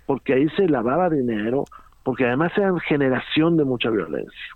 porque 0.07 0.35
ahí 0.35 0.49
se 0.51 0.69
lavaba 0.69 1.11
dinero, 1.11 1.65
porque 2.03 2.27
además 2.27 2.53
eran 2.57 2.79
generación 2.81 3.57
de 3.57 3.65
mucha 3.65 3.91
violencia 3.91 4.55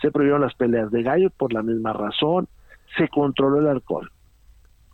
se 0.00 0.10
prohibieron 0.10 0.42
las 0.42 0.54
peleas 0.54 0.90
de 0.90 1.02
gallo 1.02 1.30
por 1.30 1.52
la 1.52 1.62
misma 1.62 1.92
razón, 1.92 2.48
se 2.96 3.08
controló 3.08 3.60
el 3.60 3.68
alcohol. 3.68 4.10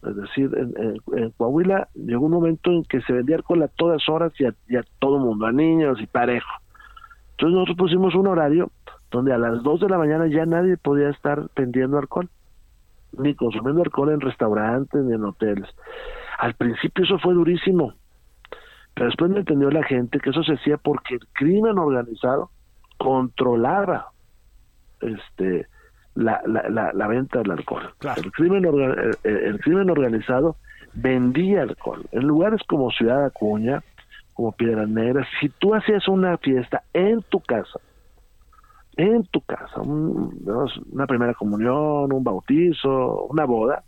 Es 0.02 0.16
decir, 0.16 0.50
en, 0.56 1.30
Coahuila 1.37 1.88
llegó 1.94 2.26
un 2.26 2.32
momento 2.32 2.71
en 2.71 2.82
que 2.85 3.00
se 3.02 3.12
vendía 3.12 3.37
alcohol 3.37 3.62
a 3.62 3.68
todas 3.68 4.09
horas 4.09 4.32
y 4.38 4.44
a, 4.44 4.54
y 4.68 4.76
a 4.76 4.85
todo 4.99 5.18
mundo, 5.18 5.47
a 5.47 5.52
niños 5.52 6.00
y 6.00 6.06
parejo. 6.06 6.50
Entonces 7.32 7.54
nosotros 7.54 7.76
pusimos 7.76 8.14
un 8.14 8.26
horario 8.26 8.71
donde 9.11 9.32
a 9.32 9.38
las 9.38 9.62
2 9.62 9.80
de 9.80 9.88
la 9.88 9.99
mañana 9.99 10.26
ya 10.26 10.44
nadie 10.47 10.76
podía 10.76 11.11
estar 11.11 11.49
vendiendo 11.54 11.99
alcohol, 11.99 12.28
ni 13.12 13.35
consumiendo 13.35 13.82
alcohol 13.82 14.11
en 14.11 14.21
restaurantes 14.21 15.04
ni 15.04 15.14
en 15.14 15.25
hoteles. 15.25 15.68
Al 16.38 16.54
principio 16.54 17.04
eso 17.04 17.18
fue 17.18 17.35
durísimo, 17.35 17.94
pero 18.94 19.06
después 19.06 19.30
me 19.30 19.40
entendió 19.40 19.71
la 19.71 19.85
gente 19.85 20.18
que 20.18 20.30
eso 20.30 20.42
se 20.42 20.54
hacía 20.54 20.78
porque 20.78 21.14
el 21.14 21.26
crimen 21.32 21.78
organizado 21.78 22.50
controlaba 22.99 24.09
este 25.00 25.66
la, 26.14 26.42
la, 26.47 26.92
la, 26.92 27.07
venta 27.07 27.38
del 27.38 27.52
alcohol. 27.52 27.95
El, 28.16 28.33
crimen 28.33 28.64
el, 29.25 29.61
crimen 29.61 29.90
organizado 29.90 30.57
vendía 30.95 31.62
alcohol. 31.62 32.04
En 32.12 32.26
lugares 32.26 32.61
como 32.69 32.90
Ciudad 32.90 33.25
Acuña, 33.25 33.83
como 34.35 34.52
Piedras 34.52 34.88
Negras, 34.88 35.26
si 35.40 35.49
tú 35.49 35.75
hacías 35.75 36.07
una 36.09 36.37
fiesta 36.38 36.83
en 36.92 37.23
tu 37.23 37.40
casa, 37.40 37.81
en 38.97 39.25
tu 39.25 39.40
casa, 39.40 39.81
una 39.81 41.07
primera 41.07 41.35
comunión, 41.35 42.12
un 42.12 42.25
bautizo, 42.25 43.25
una 43.31 43.45
boda, 43.45 43.85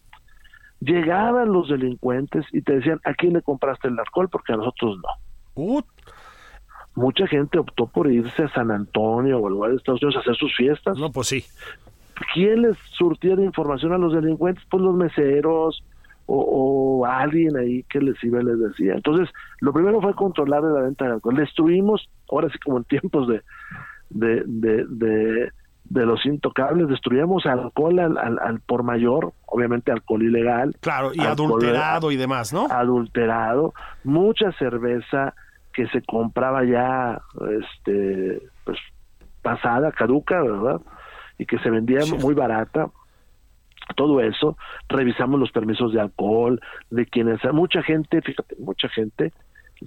llegaban 0.80 1.52
los 1.52 1.68
delincuentes 1.68 2.46
y 2.52 2.62
te 2.62 2.76
decían, 2.76 3.00
¿a 3.04 3.14
quién 3.14 3.34
le 3.34 3.42
compraste 3.42 3.88
el 3.88 3.98
alcohol? 3.98 4.28
Porque 4.30 4.54
a 4.54 4.56
nosotros 4.56 4.98
no 5.56 5.84
mucha 6.94 7.26
gente 7.26 7.58
optó 7.58 7.86
por 7.86 8.10
irse 8.10 8.44
a 8.44 8.48
San 8.50 8.70
Antonio 8.70 9.38
o 9.38 9.46
a 9.46 9.50
lugares 9.50 9.74
de 9.74 9.78
Estados 9.78 10.02
Unidos 10.02 10.16
a 10.16 10.20
hacer 10.20 10.36
sus 10.36 10.54
fiestas. 10.54 10.96
No, 10.96 11.10
pues 11.10 11.28
sí. 11.28 11.44
¿Quién 12.32 12.62
les 12.62 12.76
surtía 12.92 13.36
de 13.36 13.44
información 13.44 13.92
a 13.92 13.98
los 13.98 14.12
delincuentes? 14.12 14.64
Pues 14.70 14.82
los 14.82 14.94
meseros 14.94 15.82
o, 16.26 17.04
alguien 17.06 17.56
ahí 17.56 17.82
que 17.84 18.00
les 18.00 18.22
iba 18.24 18.40
y 18.40 18.44
les 18.44 18.58
decía. 18.58 18.94
Entonces, 18.94 19.28
lo 19.60 19.72
primero 19.72 20.00
fue 20.00 20.14
controlar 20.14 20.62
la 20.62 20.80
venta 20.82 21.04
de 21.04 21.12
alcohol. 21.12 21.36
Destruimos, 21.36 22.08
ahora 22.30 22.48
sí 22.48 22.58
como 22.64 22.78
en 22.78 22.84
tiempos 22.84 23.28
de, 23.28 23.42
de, 24.10 24.42
de, 24.46 25.50
de, 25.84 26.06
los 26.06 26.24
intocables, 26.24 26.88
destruíamos 26.88 27.44
alcohol 27.44 27.98
al, 27.98 28.16
al, 28.18 28.60
por 28.60 28.84
mayor, 28.84 29.32
obviamente 29.46 29.92
alcohol 29.92 30.22
ilegal. 30.22 30.74
Claro, 30.80 31.10
y 31.12 31.20
adulterado 31.20 32.10
y 32.10 32.16
demás, 32.16 32.54
¿no? 32.54 32.68
Adulterado, 32.70 33.74
mucha 34.02 34.50
cerveza, 34.52 35.34
que 35.74 35.86
se 35.88 36.02
compraba 36.02 36.64
ya 36.64 37.20
este 37.60 38.40
pues 38.64 38.78
pasada, 39.42 39.92
caduca, 39.92 40.40
¿verdad? 40.40 40.80
Y 41.38 41.46
que 41.46 41.58
se 41.58 41.70
vendía 41.70 42.00
muy 42.20 42.34
barata. 42.34 42.90
Todo 43.96 44.20
eso, 44.20 44.56
revisamos 44.88 45.38
los 45.38 45.52
permisos 45.52 45.92
de 45.92 46.00
alcohol, 46.00 46.60
de 46.90 47.04
quienes, 47.04 47.40
mucha 47.52 47.82
gente, 47.82 48.22
fíjate, 48.22 48.56
mucha 48.58 48.88
gente 48.88 49.32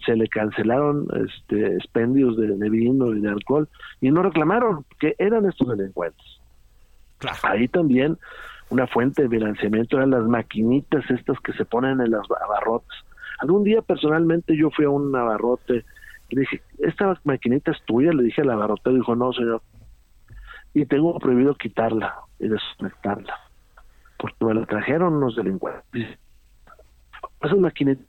se 0.05 0.15
le 0.15 0.27
cancelaron 0.27 1.07
este 1.25 1.75
expendios 1.75 2.37
de, 2.37 2.69
vino 2.69 3.15
y 3.15 3.21
de 3.21 3.29
alcohol 3.29 3.67
y 3.99 4.11
no 4.11 4.21
reclamaron 4.21 4.85
que 4.99 5.15
eran 5.17 5.47
estos 5.47 5.75
delincuentes. 5.75 6.25
Ahí 7.41 7.67
también 7.67 8.17
una 8.69 8.85
fuente 8.85 9.23
de 9.23 9.29
financiamiento 9.29 9.97
eran 9.97 10.11
las 10.11 10.27
maquinitas 10.27 11.09
estas 11.09 11.39
que 11.39 11.53
se 11.53 11.65
ponen 11.65 12.01
en 12.01 12.11
las 12.11 12.29
abarrotes 12.29 12.95
Algún 13.39 13.63
día 13.63 13.81
personalmente 13.81 14.55
yo 14.57 14.71
fui 14.71 14.85
a 14.85 14.89
un 14.89 15.15
abarrote 15.15 15.85
y 16.29 16.39
dije, 16.39 16.61
esta 16.79 17.19
maquinita 17.23 17.71
es 17.71 17.81
tuya, 17.85 18.11
le 18.11 18.23
dije 18.23 18.41
al 18.41 18.49
abarrotero, 18.49 18.95
dijo, 18.95 19.15
no 19.15 19.31
señor, 19.31 19.61
y 20.81 20.85
tengo 20.85 21.17
prohibido 21.19 21.55
quitarla 21.55 22.15
y 22.39 22.47
desconectarla, 22.47 23.35
porque 24.17 24.45
me 24.45 24.53
la 24.53 24.65
trajeron 24.65 25.15
unos 25.15 25.35
delincuentes. 25.35 26.19
Esas 27.41 27.57
maquinitas 27.57 28.05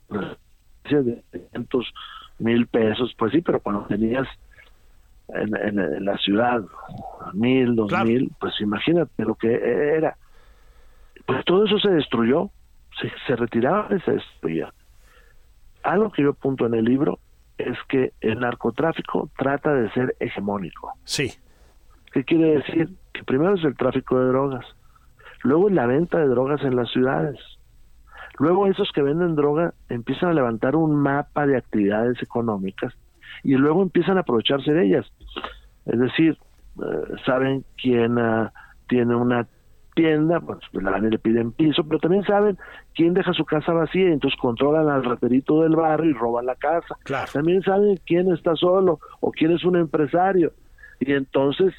de 0.83 1.23
500 1.31 1.93
mil 2.39 2.67
pesos, 2.67 3.13
pues 3.17 3.31
sí, 3.31 3.41
pero 3.41 3.59
cuando 3.59 3.85
tenías 3.85 4.27
en, 5.29 5.55
en, 5.55 6.05
la 6.05 6.17
ciudad 6.17 6.63
mil, 7.33 7.75
dos 7.75 7.91
mil, 8.05 8.31
pues 8.39 8.59
imagínate 8.61 9.23
lo 9.23 9.35
que 9.35 9.53
era. 9.53 10.17
Pues 11.25 11.45
todo 11.45 11.65
eso 11.65 11.79
se 11.79 11.89
destruyó, 11.89 12.49
se, 12.99 13.11
se 13.27 13.35
retiraba 13.35 13.87
y 13.95 13.99
se 14.01 14.13
destruía 14.13 14.73
algo 15.83 16.11
que 16.11 16.23
yo 16.23 16.31
apunto 16.31 16.65
en 16.65 16.73
el 16.73 16.85
libro 16.85 17.19
es 17.57 17.77
que 17.87 18.13
el 18.21 18.39
narcotráfico 18.39 19.29
trata 19.37 19.73
de 19.73 19.91
ser 19.91 20.15
hegemónico. 20.19 20.93
Sí. 21.03 21.33
¿Qué 22.11 22.23
quiere 22.23 22.57
decir? 22.57 22.89
Que 23.13 23.23
primero 23.23 23.55
es 23.55 23.63
el 23.63 23.75
tráfico 23.75 24.19
de 24.19 24.27
drogas, 24.27 24.65
luego 25.43 25.69
es 25.69 25.75
la 25.75 25.85
venta 25.85 26.19
de 26.19 26.27
drogas 26.27 26.61
en 26.63 26.75
las 26.75 26.89
ciudades. 26.91 27.39
Luego 28.37 28.67
esos 28.67 28.89
que 28.93 29.01
venden 29.01 29.35
droga 29.35 29.73
empiezan 29.89 30.29
a 30.29 30.33
levantar 30.33 30.75
un 30.75 30.95
mapa 30.95 31.45
de 31.45 31.57
actividades 31.57 32.21
económicas 32.23 32.93
y 33.43 33.55
luego 33.55 33.81
empiezan 33.81 34.17
a 34.17 34.21
aprovecharse 34.21 34.71
de 34.71 34.85
ellas. 34.85 35.05
Es 35.85 35.99
decir, 35.99 36.37
eh, 36.81 37.15
saben 37.25 37.65
quién 37.81 38.17
ah, 38.17 38.53
tiene 38.87 39.15
una 39.15 39.45
tienda, 39.93 40.39
pues 40.39 40.59
la 40.71 40.91
van 40.91 41.07
y 41.07 41.09
le 41.09 41.19
piden 41.19 41.51
piso, 41.51 41.83
pero 41.83 41.99
también 41.99 42.23
saben 42.23 42.57
quién 42.95 43.13
deja 43.13 43.33
su 43.33 43.43
casa 43.43 43.73
vacía 43.73 44.07
y 44.07 44.13
entonces 44.13 44.39
controlan 44.39 44.87
al 44.87 45.03
raterito 45.03 45.61
del 45.63 45.75
barrio 45.75 46.11
y 46.11 46.13
roban 46.13 46.45
la 46.45 46.55
casa. 46.55 46.95
Claro. 47.03 47.29
También 47.33 47.61
saben 47.63 47.99
quién 48.05 48.31
está 48.31 48.55
solo 48.55 48.99
o 49.19 49.31
quién 49.31 49.51
es 49.51 49.65
un 49.65 49.75
empresario 49.75 50.53
y 51.01 51.11
entonces 51.11 51.73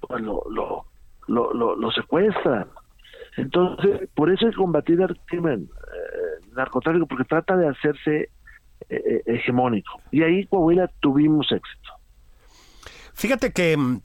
pues 0.00 0.22
lo, 0.22 0.42
lo, 0.50 0.84
lo, 1.26 1.76
lo, 1.76 1.90
secuestran. 1.92 2.68
Entonces, 3.36 4.08
por 4.14 4.30
eso 4.30 4.48
que 4.50 4.56
combatir 4.56 5.00
el 5.00 5.18
crimen 5.26 5.68
eh, 5.70 6.46
narcotráfico, 6.54 7.06
porque 7.06 7.24
trata 7.24 7.56
de 7.56 7.68
hacerse 7.68 8.16
eh, 8.20 8.30
eh, 8.88 9.22
hegemónico. 9.26 10.00
Y 10.10 10.22
ahí 10.22 10.46
Coahuila 10.46 10.90
tuvimos 11.00 11.50
éxito. 11.52 11.90
Fíjate 13.14 13.52
que 13.52 13.76
mm, 13.76 14.00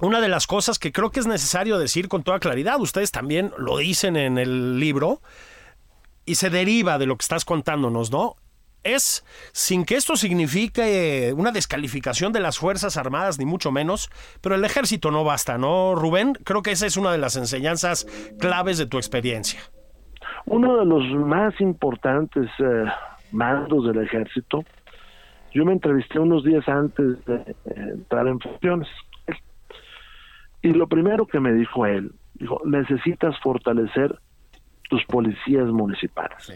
una 0.00 0.20
de 0.20 0.28
las 0.28 0.46
cosas 0.46 0.78
que 0.78 0.92
creo 0.92 1.10
que 1.10 1.20
es 1.20 1.26
necesario 1.26 1.78
decir 1.78 2.08
con 2.08 2.22
toda 2.22 2.38
claridad, 2.38 2.80
ustedes 2.80 3.10
también 3.10 3.52
lo 3.58 3.78
dicen 3.78 4.16
en 4.16 4.38
el 4.38 4.78
libro, 4.78 5.20
y 6.24 6.36
se 6.36 6.48
deriva 6.48 6.98
de 6.98 7.06
lo 7.06 7.16
que 7.16 7.22
estás 7.22 7.44
contándonos, 7.44 8.10
¿no? 8.10 8.36
Es, 8.82 9.24
sin 9.52 9.84
que 9.84 9.96
esto 9.96 10.16
signifique 10.16 11.34
una 11.36 11.52
descalificación 11.52 12.32
de 12.32 12.40
las 12.40 12.58
Fuerzas 12.58 12.96
Armadas, 12.96 13.38
ni 13.38 13.44
mucho 13.44 13.70
menos, 13.70 14.10
pero 14.40 14.54
el 14.54 14.64
ejército 14.64 15.10
no 15.10 15.22
basta, 15.22 15.58
¿no, 15.58 15.94
Rubén? 15.94 16.32
Creo 16.44 16.62
que 16.62 16.72
esa 16.72 16.86
es 16.86 16.96
una 16.96 17.12
de 17.12 17.18
las 17.18 17.36
enseñanzas 17.36 18.06
claves 18.38 18.78
de 18.78 18.86
tu 18.86 18.96
experiencia. 18.96 19.60
Uno 20.46 20.78
de 20.78 20.86
los 20.86 21.04
más 21.26 21.60
importantes 21.60 22.48
eh, 22.58 22.84
mandos 23.32 23.86
del 23.86 24.02
ejército, 24.02 24.64
yo 25.52 25.64
me 25.64 25.72
entrevisté 25.72 26.18
unos 26.18 26.44
días 26.44 26.66
antes 26.68 27.24
de 27.26 27.34
eh, 27.36 27.54
entrar 27.94 28.26
en 28.28 28.40
funciones. 28.40 28.88
Y 30.62 30.72
lo 30.72 30.86
primero 30.86 31.26
que 31.26 31.40
me 31.40 31.52
dijo 31.52 31.86
él, 31.86 32.12
dijo, 32.34 32.60
necesitas 32.64 33.38
fortalecer 33.40 34.18
tus 34.88 35.04
policías 35.06 35.66
municipales. 35.68 36.52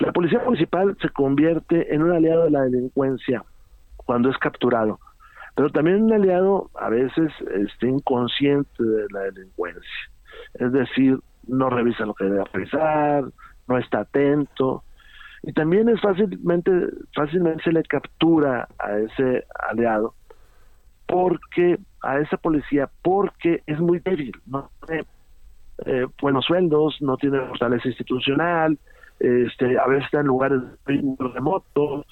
La 0.00 0.12
policía 0.12 0.40
municipal 0.44 0.96
se 1.00 1.08
convierte 1.08 1.94
en 1.94 2.02
un 2.02 2.12
aliado 2.12 2.44
de 2.44 2.50
la 2.50 2.62
delincuencia 2.62 3.44
cuando 3.96 4.30
es 4.30 4.38
capturado, 4.38 5.00
pero 5.54 5.70
también 5.70 6.04
un 6.04 6.12
aliado 6.12 6.70
a 6.74 6.88
veces 6.90 7.32
este, 7.54 7.88
inconsciente 7.88 8.82
de 8.82 9.06
la 9.10 9.20
delincuencia. 9.20 10.10
Es 10.54 10.70
decir, 10.72 11.18
no 11.46 11.70
revisa 11.70 12.04
lo 12.04 12.14
que 12.14 12.24
debe 12.24 12.44
revisar, 12.52 13.24
no 13.68 13.78
está 13.78 14.00
atento, 14.00 14.84
y 15.42 15.52
también 15.52 15.88
es 15.88 16.00
fácilmente, 16.00 16.70
fácilmente 17.14 17.62
se 17.62 17.72
le 17.72 17.82
captura 17.84 18.68
a 18.78 18.98
ese 18.98 19.44
aliado 19.70 20.14
porque 21.06 21.78
a 22.02 22.18
esa 22.18 22.36
policía 22.36 22.90
porque 23.02 23.62
es 23.66 23.78
muy 23.78 24.00
débil, 24.00 24.32
no 24.46 24.70
tiene 24.86 25.04
eh, 25.84 26.06
buenos 26.20 26.44
sueldos, 26.44 26.96
no 27.00 27.16
tiene 27.16 27.40
fortaleza 27.46 27.88
institucional, 27.88 28.76
este, 29.18 29.78
a 29.78 29.86
veces 29.86 30.04
está 30.04 30.20
en 30.20 30.26
lugares 30.26 30.60
muy 30.86 31.16
remotos. 31.32 32.06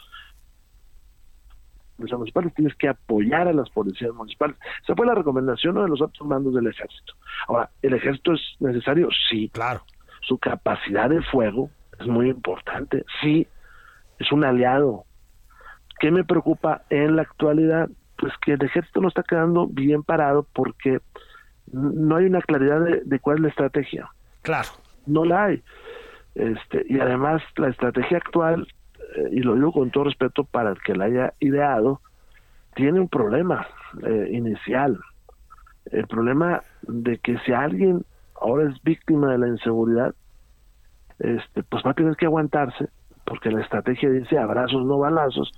Los 1.99 2.13
municipales 2.13 2.53
tienes 2.55 2.75
que 2.75 2.89
apoyar 2.89 3.47
a 3.47 3.53
las 3.53 3.71
policías 3.71 4.13
municipales. 4.13 4.57
Esa 4.83 4.95
fue 4.97 5.07
la 5.07 5.15
recomendación 5.15 5.77
de 5.77 5.89
los 5.89 6.03
otros 6.03 6.27
mandos 6.27 6.55
del 6.55 6.67
ejército. 6.67 7.15
Ahora, 7.47 7.71
¿el 7.83 7.95
ejército 7.95 8.33
es 8.33 8.41
necesario? 8.59 9.09
Sí. 9.29 9.49
Claro. 9.51 9.83
Su 10.23 10.39
capacidad 10.39 11.09
de 11.09 11.23
fuego 11.23 11.71
es 12.01 12.07
muy 12.07 12.31
importante. 12.31 13.05
Sí, 13.23 13.47
es 14.19 14.33
un 14.33 14.45
aliado. 14.45 15.05
¿Qué 16.01 16.11
me 16.11 16.25
preocupa 16.25 16.83
en 16.91 17.17
la 17.17 17.23
actualidad? 17.23 17.89
pues 18.17 18.33
que 18.45 18.53
el 18.53 18.63
ejército 18.63 19.01
no 19.01 19.09
está 19.09 19.23
quedando 19.23 19.67
bien 19.67 20.03
parado 20.03 20.47
porque 20.53 21.01
no 21.73 22.17
hay 22.17 22.27
una 22.27 22.41
claridad 22.41 22.81
de, 23.05 23.21
cuál 23.21 23.37
es 23.37 23.43
la 23.43 23.49
estrategia. 23.49 24.11
Claro. 24.43 24.69
No 25.07 25.25
la 25.25 25.45
hay. 25.45 25.63
Este, 26.35 26.85
y 26.89 26.99
además 27.01 27.43
la 27.57 27.69
estrategia 27.69 28.19
actual, 28.19 28.67
eh, 29.17 29.29
y 29.33 29.41
lo 29.41 29.55
digo 29.55 29.73
con 29.73 29.91
todo 29.91 30.05
respeto 30.05 30.45
para 30.45 30.71
el 30.71 30.83
que 30.83 30.95
la 30.95 31.05
haya 31.05 31.35
ideado, 31.41 32.01
tiene 32.75 33.01
un 33.01 33.09
problema 33.09 33.67
eh, 34.03 34.29
inicial. 34.33 34.99
El 35.91 36.07
problema 36.07 36.63
de 36.83 37.19
que 37.19 37.39
si 37.41 37.53
alguien 37.53 38.05
ahora 38.41 38.69
es 38.71 38.83
víctima 38.83 39.33
de 39.33 39.39
la 39.39 39.49
inseguridad, 39.49 40.15
este, 41.19 41.63
pues 41.63 41.85
va 41.87 41.93
a 41.93 41.95
tener 41.95 42.17
que 42.17 42.27
aguantarse, 42.27 42.89
porque 43.25 43.51
la 43.51 43.63
estrategia 43.63 44.11
dice 44.11 44.39
abrazos, 44.39 44.85
no 44.85 44.99
balazos, 44.99 45.53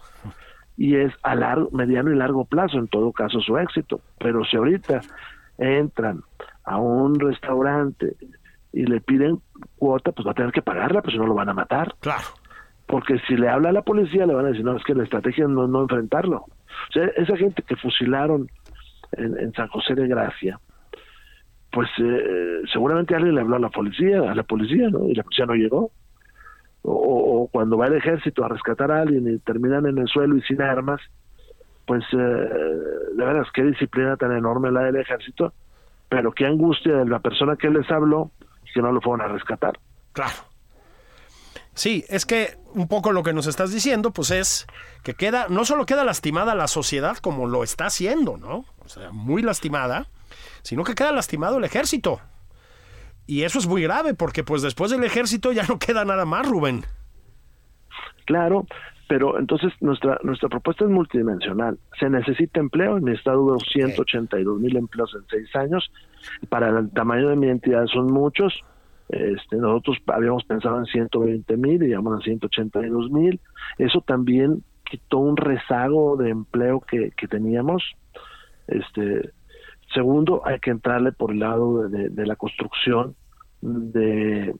y 0.76 0.96
es 0.96 1.12
a 1.22 1.34
largo, 1.34 1.70
mediano 1.72 2.12
y 2.12 2.16
largo 2.16 2.44
plazo, 2.44 2.78
en 2.78 2.88
todo 2.88 3.12
caso 3.12 3.40
su 3.40 3.56
éxito. 3.56 4.00
Pero 4.18 4.44
si 4.44 4.56
ahorita 4.56 5.00
entran 5.56 6.22
a 6.64 6.78
un 6.78 7.18
restaurante 7.18 8.16
y 8.76 8.84
le 8.84 9.00
piden 9.00 9.40
cuota, 9.76 10.12
pues 10.12 10.26
va 10.26 10.32
a 10.32 10.34
tener 10.34 10.52
que 10.52 10.60
pagarla, 10.60 11.00
pues 11.00 11.14
si 11.14 11.18
no 11.18 11.26
lo 11.26 11.32
van 11.32 11.48
a 11.48 11.54
matar. 11.54 11.94
Claro. 12.00 12.24
Porque 12.86 13.18
si 13.26 13.34
le 13.34 13.48
habla 13.48 13.70
a 13.70 13.72
la 13.72 13.80
policía, 13.80 14.26
le 14.26 14.34
van 14.34 14.44
a 14.44 14.48
decir, 14.48 14.66
no, 14.66 14.76
es 14.76 14.84
que 14.84 14.94
la 14.94 15.04
estrategia 15.04 15.48
no 15.48 15.66
no 15.66 15.80
enfrentarlo. 15.80 16.44
O 16.44 16.92
sea, 16.92 17.06
esa 17.16 17.38
gente 17.38 17.62
que 17.62 17.74
fusilaron 17.76 18.48
en, 19.12 19.50
San 19.54 19.68
José 19.68 19.94
de 19.94 20.06
Gracia, 20.06 20.60
pues 21.72 21.88
eh, 21.98 22.60
seguramente 22.70 23.14
alguien 23.14 23.34
le 23.34 23.40
habló 23.40 23.56
a 23.56 23.60
la 23.60 23.70
policía, 23.70 24.30
a 24.30 24.34
la 24.34 24.42
policía, 24.42 24.90
¿no? 24.90 25.08
Y 25.08 25.14
la 25.14 25.22
policía 25.22 25.46
no 25.46 25.54
llegó 25.54 25.90
o, 26.82 27.48
cuando 27.50 27.78
va 27.78 27.86
el 27.86 27.94
ejército 27.94 28.44
a 28.44 28.48
rescatar 28.48 28.92
a 28.92 29.00
alguien 29.00 29.26
y 29.26 29.38
terminan 29.38 29.86
en 29.86 29.96
el 29.96 30.06
suelo 30.06 30.36
y 30.36 30.42
sin 30.42 30.60
armas, 30.60 31.00
pues 31.86 32.04
eh, 32.12 32.16
de 32.16 33.24
veras, 33.24 33.48
qué 33.54 33.62
disciplina 33.62 34.16
tan 34.16 34.32
enorme 34.32 34.70
la 34.70 34.82
del 34.82 34.96
ejército, 34.96 35.54
pero 36.10 36.30
qué 36.32 36.44
angustia 36.44 36.98
de 36.98 37.06
la 37.06 37.20
persona 37.20 37.56
que 37.56 37.70
les 37.70 37.90
habló 37.90 38.30
que 38.76 38.82
no 38.82 38.92
lo 38.92 39.00
fueron 39.00 39.22
a 39.22 39.32
rescatar. 39.32 39.80
Claro. 40.12 40.34
Sí, 41.72 42.04
es 42.08 42.26
que 42.26 42.58
un 42.74 42.88
poco 42.88 43.10
lo 43.10 43.22
que 43.22 43.32
nos 43.32 43.46
estás 43.46 43.72
diciendo, 43.72 44.10
pues 44.10 44.30
es 44.30 44.66
que 45.02 45.14
queda, 45.14 45.46
no 45.48 45.64
solo 45.64 45.86
queda 45.86 46.04
lastimada 46.04 46.54
la 46.54 46.68
sociedad 46.68 47.16
como 47.16 47.46
lo 47.46 47.64
está 47.64 47.86
haciendo, 47.86 48.36
¿no? 48.36 48.66
O 48.84 48.88
sea, 48.88 49.10
muy 49.12 49.40
lastimada, 49.40 50.08
sino 50.62 50.84
que 50.84 50.94
queda 50.94 51.10
lastimado 51.10 51.56
el 51.56 51.64
ejército. 51.64 52.20
Y 53.26 53.44
eso 53.44 53.58
es 53.58 53.66
muy 53.66 53.82
grave 53.82 54.12
porque 54.12 54.44
pues 54.44 54.60
después 54.60 54.90
del 54.90 55.04
ejército 55.04 55.52
ya 55.52 55.64
no 55.64 55.78
queda 55.78 56.04
nada 56.04 56.26
más, 56.26 56.46
Rubén. 56.46 56.84
Claro, 58.26 58.66
pero 59.08 59.38
entonces 59.38 59.72
nuestra 59.80 60.18
nuestra 60.22 60.48
propuesta 60.48 60.84
es 60.84 60.90
multidimensional. 60.90 61.78
Se 61.98 62.10
necesita 62.10 62.60
empleo, 62.60 62.96
en 62.96 63.04
mi 63.04 63.12
estado 63.12 63.42
hubo 63.42 63.58
182 63.58 64.60
mil 64.60 64.76
empleos 64.76 65.14
en 65.14 65.26
seis 65.28 65.54
años. 65.56 65.90
Para 66.48 66.78
el 66.78 66.90
tamaño 66.90 67.28
de 67.28 67.36
mi 67.36 67.48
entidad 67.48 67.86
son 67.86 68.12
muchos. 68.12 68.62
Este, 69.08 69.56
nosotros 69.56 69.98
habíamos 70.08 70.44
pensado 70.44 70.78
en 70.78 70.86
120 70.86 71.56
mil 71.56 71.82
y 71.82 71.86
llegamos 71.86 72.18
a 72.18 72.22
182 72.22 73.10
mil. 73.10 73.40
Eso 73.78 74.00
también 74.00 74.64
quitó 74.84 75.18
un 75.18 75.36
rezago 75.36 76.16
de 76.16 76.30
empleo 76.30 76.80
que, 76.80 77.12
que 77.16 77.28
teníamos. 77.28 77.84
Este, 78.66 79.32
Segundo, 79.94 80.42
hay 80.44 80.58
que 80.58 80.70
entrarle 80.70 81.12
por 81.12 81.32
el 81.32 81.38
lado 81.38 81.88
de, 81.88 82.26
la 82.26 82.36
construcción 82.36 83.14
de, 83.60 84.54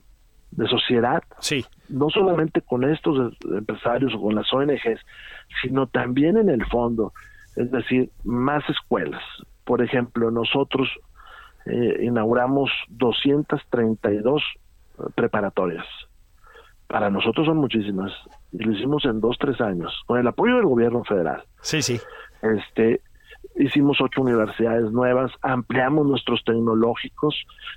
sociedad. 0.67 1.23
Sí. 1.39 1.65
No 1.89 2.09
solamente 2.09 2.61
con 2.61 2.83
estos 2.83 3.33
empresarios 3.43 4.13
o 4.15 4.21
con 4.21 4.35
las 4.35 4.51
ONGs, 4.53 5.01
sino 5.61 5.87
también 5.87 6.37
en 6.37 6.49
el 6.49 6.65
fondo. 6.65 7.13
Es 7.55 7.71
decir, 7.71 8.09
más 8.23 8.67
escuelas. 8.69 9.23
Por 9.63 9.81
ejemplo, 9.81 10.31
nosotros 10.31 10.89
eh, 11.65 11.99
inauguramos 12.03 12.69
232 12.89 14.43
preparatorias. 15.15 15.85
Para 16.87 17.09
nosotros 17.09 17.45
son 17.45 17.57
muchísimas. 17.57 18.11
Y 18.53 18.63
lo 18.63 18.71
hicimos 18.71 19.05
en 19.05 19.19
dos, 19.19 19.37
tres 19.39 19.59
años, 19.59 19.93
con 20.05 20.19
el 20.19 20.27
apoyo 20.27 20.55
del 20.55 20.65
gobierno 20.65 21.03
federal. 21.03 21.43
Sí, 21.61 21.81
sí. 21.81 21.99
Este, 22.41 23.01
hicimos 23.55 23.99
ocho 24.01 24.21
universidades 24.21 24.91
nuevas, 24.91 25.31
ampliamos 25.41 26.05
nuestros 26.05 26.43
tecnológicos, 26.43 27.35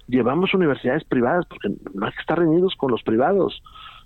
llevamos 0.09 0.53
universidades 0.55 1.05
privadas, 1.05 1.47
porque 1.47 1.69
no 1.95 2.07
hay 2.07 2.13
que 2.13 2.21
estar 2.21 2.39
reñidos 2.39 2.75
con 2.77 2.91
los 2.91 3.03
privados. 3.03 3.63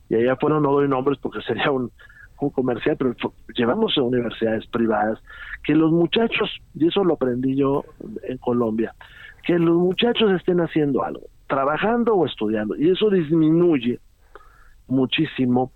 Y 0.09 0.17
allá 0.17 0.37
fueron, 0.37 0.63
no 0.63 0.73
doy 0.73 0.89
nombres 0.89 1.19
porque 1.19 1.41
sería 1.47 1.71
un, 1.71 1.91
un 2.41 2.51
comercial, 2.51 2.97
pero 2.97 3.15
llevamos 3.55 3.97
universidades 3.97 4.67
privadas, 4.67 5.19
que 5.65 5.75
los 5.75 5.93
muchachos, 5.93 6.51
y 6.75 6.89
eso 6.89 7.05
lo 7.05 7.15
aprendí 7.15 7.57
yo 7.57 7.85
en 8.23 8.39
Colombia, 8.39 8.95
que 9.45 9.59
los 9.59 9.77
muchachos 9.77 10.31
estén 10.33 10.61
haciendo 10.61 11.05
algo, 11.05 11.23
trabajando 11.47 12.15
o 12.15 12.27
estudiando, 12.27 12.77
y 12.77 12.91
eso 12.91 13.11
disminuye 13.11 13.99
muchísimo 14.87 15.73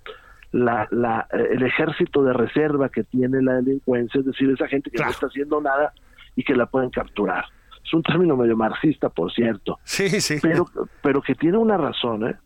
la, 0.52 0.88
la, 0.90 1.26
el 1.32 1.62
ejército 1.62 2.22
de 2.22 2.32
reserva 2.32 2.88
que 2.88 3.04
tiene 3.04 3.42
la 3.42 3.54
delincuencia, 3.54 4.20
es 4.20 4.26
decir, 4.26 4.50
esa 4.50 4.66
gente 4.66 4.90
que 4.90 5.02
no 5.02 5.10
está 5.10 5.26
haciendo 5.26 5.60
nada 5.60 5.92
y 6.36 6.42
que 6.42 6.54
la 6.54 6.66
pueden 6.66 6.90
capturar. 6.90 7.44
Es 7.84 7.92
un 7.94 8.02
término 8.02 8.36
medio 8.36 8.56
marxista, 8.56 9.08
por 9.08 9.32
cierto. 9.32 9.78
Sí, 9.84 10.08
sí. 10.20 10.38
Pero, 10.42 10.66
pero 11.02 11.22
que 11.22 11.34
tiene 11.34 11.58
una 11.58 11.76
razón, 11.76 12.28
¿eh? 12.28 12.36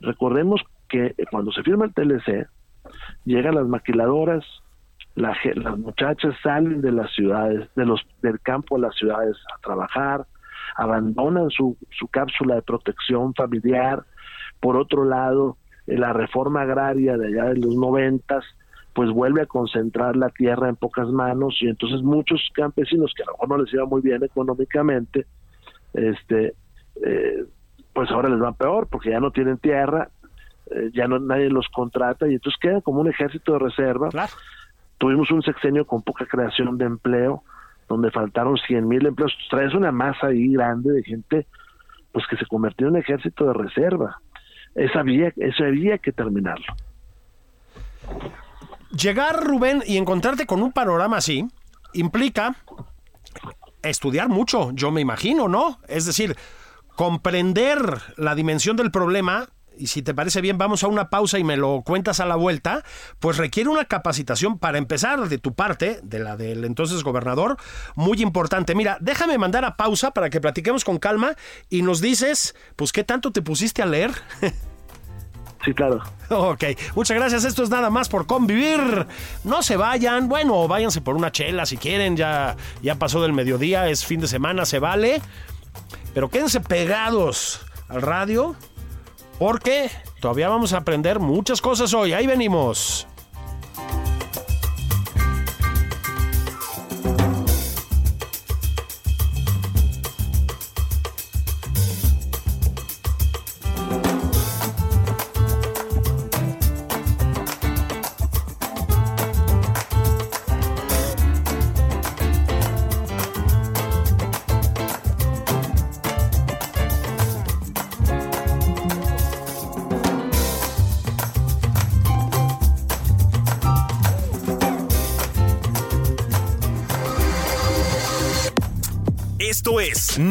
Recordemos 0.00 0.62
que 0.88 1.14
cuando 1.30 1.52
se 1.52 1.62
firma 1.62 1.84
el 1.84 1.94
TLC, 1.94 2.48
llegan 3.24 3.54
las 3.54 3.66
maquiladoras, 3.66 4.44
las 5.14 5.36
muchachas 5.78 6.34
salen 6.42 6.80
de 6.80 6.92
las 6.92 7.12
ciudades, 7.12 7.68
de 7.74 7.84
los 7.84 8.00
del 8.22 8.40
campo 8.40 8.76
a 8.76 8.80
las 8.80 8.94
ciudades 8.96 9.36
a 9.54 9.60
trabajar, 9.60 10.26
abandonan 10.76 11.50
su, 11.50 11.76
su 11.90 12.08
cápsula 12.08 12.54
de 12.56 12.62
protección 12.62 13.34
familiar. 13.34 14.04
Por 14.60 14.76
otro 14.76 15.04
lado, 15.04 15.56
la 15.86 16.12
reforma 16.12 16.62
agraria 16.62 17.16
de 17.16 17.28
allá 17.28 17.50
de 17.50 17.56
los 17.56 17.74
noventas, 17.74 18.44
pues 18.92 19.10
vuelve 19.10 19.42
a 19.42 19.46
concentrar 19.46 20.16
la 20.16 20.30
tierra 20.30 20.68
en 20.68 20.76
pocas 20.76 21.08
manos 21.08 21.58
y 21.60 21.68
entonces 21.68 22.02
muchos 22.02 22.40
campesinos 22.54 23.12
que 23.16 23.22
a 23.22 23.26
lo 23.26 23.32
mejor 23.32 23.48
no 23.48 23.58
les 23.58 23.72
iba 23.72 23.84
muy 23.86 24.00
bien 24.02 24.22
económicamente, 24.22 25.26
este, 25.94 26.54
eh, 27.04 27.44
pues 27.92 28.10
ahora 28.10 28.28
les 28.28 28.42
va 28.42 28.52
peor 28.52 28.88
porque 28.88 29.10
ya 29.10 29.20
no 29.20 29.30
tienen 29.30 29.58
tierra, 29.58 30.10
eh, 30.70 30.90
ya 30.92 31.06
no 31.06 31.18
nadie 31.18 31.50
los 31.50 31.68
contrata 31.68 32.28
y 32.28 32.34
entonces 32.34 32.58
queda 32.60 32.80
como 32.80 33.00
un 33.00 33.08
ejército 33.08 33.54
de 33.54 33.58
reserva. 33.58 34.08
Tuvimos 34.98 35.30
un 35.30 35.42
sexenio 35.42 35.86
con 35.86 36.02
poca 36.02 36.26
creación 36.26 36.76
de 36.76 36.84
empleo, 36.84 37.42
donde 37.88 38.10
faltaron 38.10 38.56
100 38.56 38.86
mil 38.86 39.06
empleos. 39.06 39.36
Traes 39.48 39.74
una 39.74 39.90
masa 39.92 40.28
ahí 40.28 40.52
grande 40.52 40.92
de 40.92 41.02
gente 41.02 41.46
pues 42.12 42.26
que 42.26 42.36
se 42.36 42.46
convirtió 42.46 42.86
en 42.86 42.94
un 42.94 43.00
ejército 43.00 43.46
de 43.46 43.52
reserva. 43.54 44.20
Esa 44.74 45.00
había, 45.00 45.32
eso 45.36 45.64
había 45.64 45.98
que 45.98 46.12
terminarlo. 46.12 46.74
Llegar, 48.90 49.44
Rubén, 49.44 49.82
y 49.86 49.96
encontrarte 49.96 50.46
con 50.46 50.62
un 50.62 50.72
panorama 50.72 51.18
así 51.18 51.46
implica 51.92 52.56
estudiar 53.82 54.28
mucho, 54.28 54.72
yo 54.72 54.90
me 54.90 55.00
imagino, 55.00 55.48
¿no? 55.48 55.78
Es 55.88 56.06
decir, 56.06 56.36
comprender 56.96 57.80
la 58.16 58.34
dimensión 58.34 58.76
del 58.76 58.90
problema 58.90 59.48
y 59.80 59.86
si 59.86 60.02
te 60.02 60.14
parece 60.14 60.40
bien, 60.40 60.58
vamos 60.58 60.84
a 60.84 60.88
una 60.88 61.08
pausa 61.08 61.38
y 61.38 61.44
me 61.44 61.56
lo 61.56 61.82
cuentas 61.82 62.20
a 62.20 62.26
la 62.26 62.36
vuelta, 62.36 62.84
pues 63.18 63.38
requiere 63.38 63.70
una 63.70 63.86
capacitación 63.86 64.58
para 64.58 64.78
empezar 64.78 65.28
de 65.28 65.38
tu 65.38 65.54
parte, 65.54 66.00
de 66.02 66.18
la 66.18 66.36
del 66.36 66.64
entonces 66.64 67.02
gobernador, 67.02 67.56
muy 67.94 68.20
importante. 68.20 68.74
Mira, 68.74 68.98
déjame 69.00 69.38
mandar 69.38 69.64
a 69.64 69.76
pausa 69.76 70.10
para 70.10 70.28
que 70.28 70.40
platiquemos 70.40 70.84
con 70.84 70.98
calma 70.98 71.34
y 71.70 71.82
nos 71.82 72.00
dices, 72.00 72.54
pues, 72.76 72.92
¿qué 72.92 73.04
tanto 73.04 73.32
te 73.32 73.42
pusiste 73.42 73.82
a 73.82 73.86
leer? 73.86 74.12
Sí, 75.62 75.74
claro. 75.74 76.00
Ok, 76.30 76.64
muchas 76.94 77.18
gracias. 77.18 77.44
Esto 77.44 77.62
es 77.62 77.68
nada 77.68 77.90
más 77.90 78.08
por 78.08 78.26
convivir. 78.26 79.06
No 79.44 79.62
se 79.62 79.76
vayan. 79.76 80.26
Bueno, 80.26 80.66
váyanse 80.66 81.02
por 81.02 81.16
una 81.16 81.32
chela 81.32 81.66
si 81.66 81.76
quieren. 81.76 82.16
Ya, 82.16 82.56
ya 82.80 82.94
pasó 82.94 83.20
del 83.20 83.34
mediodía, 83.34 83.86
es 83.90 84.06
fin 84.06 84.20
de 84.20 84.26
semana, 84.26 84.64
se 84.64 84.78
vale. 84.78 85.20
Pero 86.14 86.30
quédense 86.30 86.60
pegados 86.60 87.60
al 87.90 88.00
radio 88.00 88.56
porque 89.40 89.90
todavía 90.20 90.50
vamos 90.50 90.74
a 90.74 90.76
aprender 90.76 91.18
muchas 91.18 91.62
cosas 91.62 91.94
hoy. 91.94 92.12
Ahí 92.12 92.26
venimos. 92.26 93.08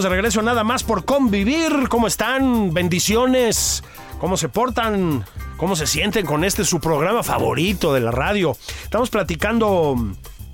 Estamos 0.00 0.12
de 0.12 0.16
regreso 0.16 0.40
nada 0.40 0.64
más 0.64 0.82
por 0.82 1.04
convivir. 1.04 1.90
¿Cómo 1.90 2.06
están? 2.06 2.72
Bendiciones. 2.72 3.84
¿Cómo 4.18 4.38
se 4.38 4.48
portan? 4.48 5.26
¿Cómo 5.58 5.76
se 5.76 5.86
sienten 5.86 6.24
con 6.24 6.42
este 6.42 6.64
su 6.64 6.80
programa 6.80 7.22
favorito 7.22 7.92
de 7.92 8.00
la 8.00 8.10
radio? 8.10 8.56
Estamos 8.82 9.10
platicando 9.10 9.96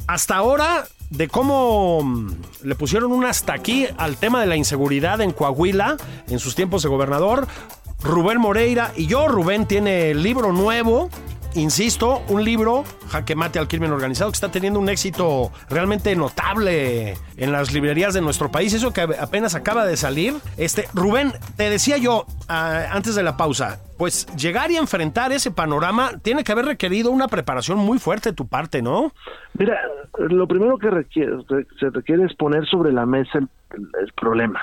hasta 0.08 0.34
ahora 0.34 0.88
de 1.10 1.28
cómo 1.28 2.26
le 2.64 2.74
pusieron 2.74 3.12
un 3.12 3.24
hasta 3.24 3.52
aquí 3.52 3.86
al 3.98 4.16
tema 4.16 4.40
de 4.40 4.46
la 4.46 4.56
inseguridad 4.56 5.20
en 5.20 5.30
Coahuila 5.30 5.96
en 6.28 6.40
sus 6.40 6.56
tiempos 6.56 6.82
de 6.82 6.88
gobernador. 6.88 7.46
Rubén 8.02 8.40
Moreira 8.40 8.92
y 8.96 9.06
yo, 9.06 9.28
Rubén 9.28 9.66
tiene 9.66 10.12
libro 10.12 10.52
nuevo 10.52 11.08
insisto, 11.56 12.22
un 12.28 12.44
libro, 12.44 12.84
Jaque 13.08 13.34
Mate 13.34 13.58
al 13.58 13.68
Crimen 13.68 13.90
Organizado, 13.90 14.30
que 14.30 14.34
está 14.34 14.50
teniendo 14.50 14.78
un 14.78 14.88
éxito 14.88 15.50
realmente 15.68 16.14
notable 16.14 17.14
en 17.36 17.52
las 17.52 17.72
librerías 17.72 18.14
de 18.14 18.20
nuestro 18.20 18.50
país. 18.50 18.72
Eso 18.74 18.92
que 18.92 19.00
apenas 19.00 19.54
acaba 19.54 19.86
de 19.86 19.96
salir. 19.96 20.34
Este, 20.56 20.86
Rubén, 20.94 21.32
te 21.56 21.68
decía 21.70 21.96
yo 21.96 22.26
ah, 22.48 22.86
antes 22.90 23.14
de 23.14 23.22
la 23.22 23.36
pausa, 23.36 23.80
pues 23.98 24.26
llegar 24.36 24.70
y 24.70 24.76
enfrentar 24.76 25.32
ese 25.32 25.50
panorama 25.50 26.12
tiene 26.22 26.44
que 26.44 26.52
haber 26.52 26.66
requerido 26.66 27.10
una 27.10 27.28
preparación 27.28 27.78
muy 27.78 27.98
fuerte 27.98 28.30
de 28.30 28.34
tu 28.34 28.46
parte, 28.46 28.82
¿no? 28.82 29.12
Mira, 29.58 29.80
lo 30.18 30.46
primero 30.46 30.78
que 30.78 30.90
requiere, 30.90 31.32
se 31.80 31.90
requiere 31.90 32.24
es 32.24 32.34
poner 32.34 32.66
sobre 32.66 32.92
la 32.92 33.06
mesa 33.06 33.38
el, 33.38 33.48
el 34.00 34.12
problema 34.12 34.60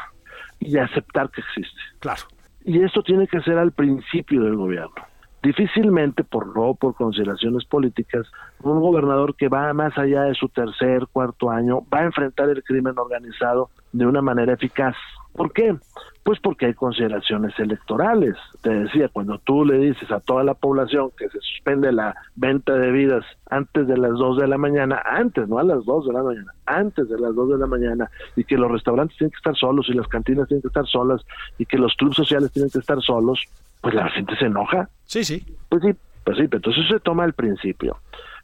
y 0.59 0.77
aceptar 0.77 1.29
que 1.31 1.41
existe. 1.41 1.79
Claro. 1.99 2.23
Y 2.65 2.81
esto 2.81 3.01
tiene 3.03 3.27
que 3.27 3.41
ser 3.41 3.57
al 3.57 3.71
principio 3.73 4.43
del 4.43 4.55
gobierno 4.55 5.12
difícilmente 5.43 6.23
por 6.23 6.55
no 6.55 6.73
por 6.73 6.95
consideraciones 6.95 7.65
políticas 7.65 8.25
un 8.61 8.79
gobernador 8.79 9.35
que 9.35 9.49
va 9.49 9.73
más 9.73 9.95
allá 9.97 10.23
de 10.23 10.33
su 10.33 10.47
tercer 10.47 11.05
cuarto 11.11 11.51
año 11.51 11.81
va 11.93 11.99
a 11.99 12.05
enfrentar 12.05 12.49
el 12.49 12.63
crimen 12.63 12.97
organizado 12.97 13.69
de 13.91 14.05
una 14.05 14.21
manera 14.21 14.53
eficaz 14.53 14.95
¿por 15.33 15.51
qué? 15.53 15.75
pues 16.23 16.39
porque 16.39 16.67
hay 16.67 16.73
consideraciones 16.73 17.57
electorales 17.59 18.35
te 18.61 18.69
decía 18.69 19.09
cuando 19.09 19.39
tú 19.39 19.65
le 19.65 19.77
dices 19.77 20.09
a 20.11 20.19
toda 20.19 20.43
la 20.43 20.53
población 20.53 21.11
que 21.17 21.27
se 21.29 21.39
suspende 21.41 21.91
la 21.91 22.15
venta 22.35 22.73
de 22.73 22.79
bebidas 22.91 23.25
antes 23.49 23.87
de 23.87 23.97
las 23.97 24.11
dos 24.11 24.37
de 24.37 24.47
la 24.47 24.57
mañana 24.57 25.01
antes 25.05 25.49
no 25.49 25.59
a 25.59 25.63
las 25.63 25.83
dos 25.85 26.05
de 26.07 26.13
la 26.13 26.23
mañana 26.23 26.53
antes 26.65 27.09
de 27.09 27.19
las 27.19 27.35
dos 27.35 27.49
de 27.49 27.57
la 27.57 27.67
mañana 27.67 28.09
y 28.35 28.43
que 28.45 28.57
los 28.57 28.71
restaurantes 28.71 29.17
tienen 29.17 29.31
que 29.31 29.37
estar 29.37 29.55
solos 29.55 29.87
y 29.89 29.93
las 29.93 30.07
cantinas 30.07 30.47
tienen 30.47 30.61
que 30.61 30.69
estar 30.69 30.87
solas 30.87 31.21
y 31.57 31.65
que 31.65 31.77
los 31.77 31.93
clubes 31.95 32.15
sociales 32.15 32.51
tienen 32.51 32.71
que 32.71 32.79
estar 32.79 33.01
solos 33.01 33.47
pues 33.83 33.93
la 33.93 34.09
gente 34.09 34.35
se 34.37 34.45
enoja. 34.45 34.89
Sí, 35.05 35.25
sí. 35.25 35.45
Pues 35.67 35.83
sí, 35.83 35.93
pues 36.23 36.37
sí, 36.37 36.43
entonces 36.49 36.87
se 36.89 36.99
toma 37.01 37.25
el 37.25 37.33
principio. 37.33 37.97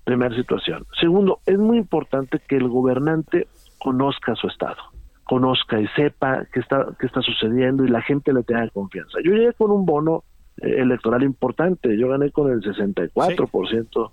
Primera 0.03 0.35
situación. 0.35 0.85
Segundo, 0.99 1.39
es 1.45 1.57
muy 1.57 1.77
importante 1.77 2.41
que 2.45 2.57
el 2.57 2.67
gobernante 2.67 3.47
conozca 3.79 4.35
su 4.35 4.47
estado, 4.47 4.81
conozca 5.29 5.79
y 5.79 5.87
sepa 5.89 6.43
qué 6.51 6.59
está, 6.59 6.87
qué 6.99 7.05
está 7.05 7.21
sucediendo 7.21 7.85
y 7.85 7.87
la 7.87 8.01
gente 8.01 8.33
le 8.33 8.41
tenga 8.41 8.67
confianza. 8.69 9.19
Yo 9.23 9.31
llegué 9.31 9.53
con 9.53 9.69
un 9.69 9.85
bono 9.85 10.23
eh, 10.57 10.79
electoral 10.79 11.21
importante, 11.21 11.95
yo 11.99 12.09
gané 12.09 12.31
con 12.31 12.51
el 12.51 12.61
64% 12.61 14.11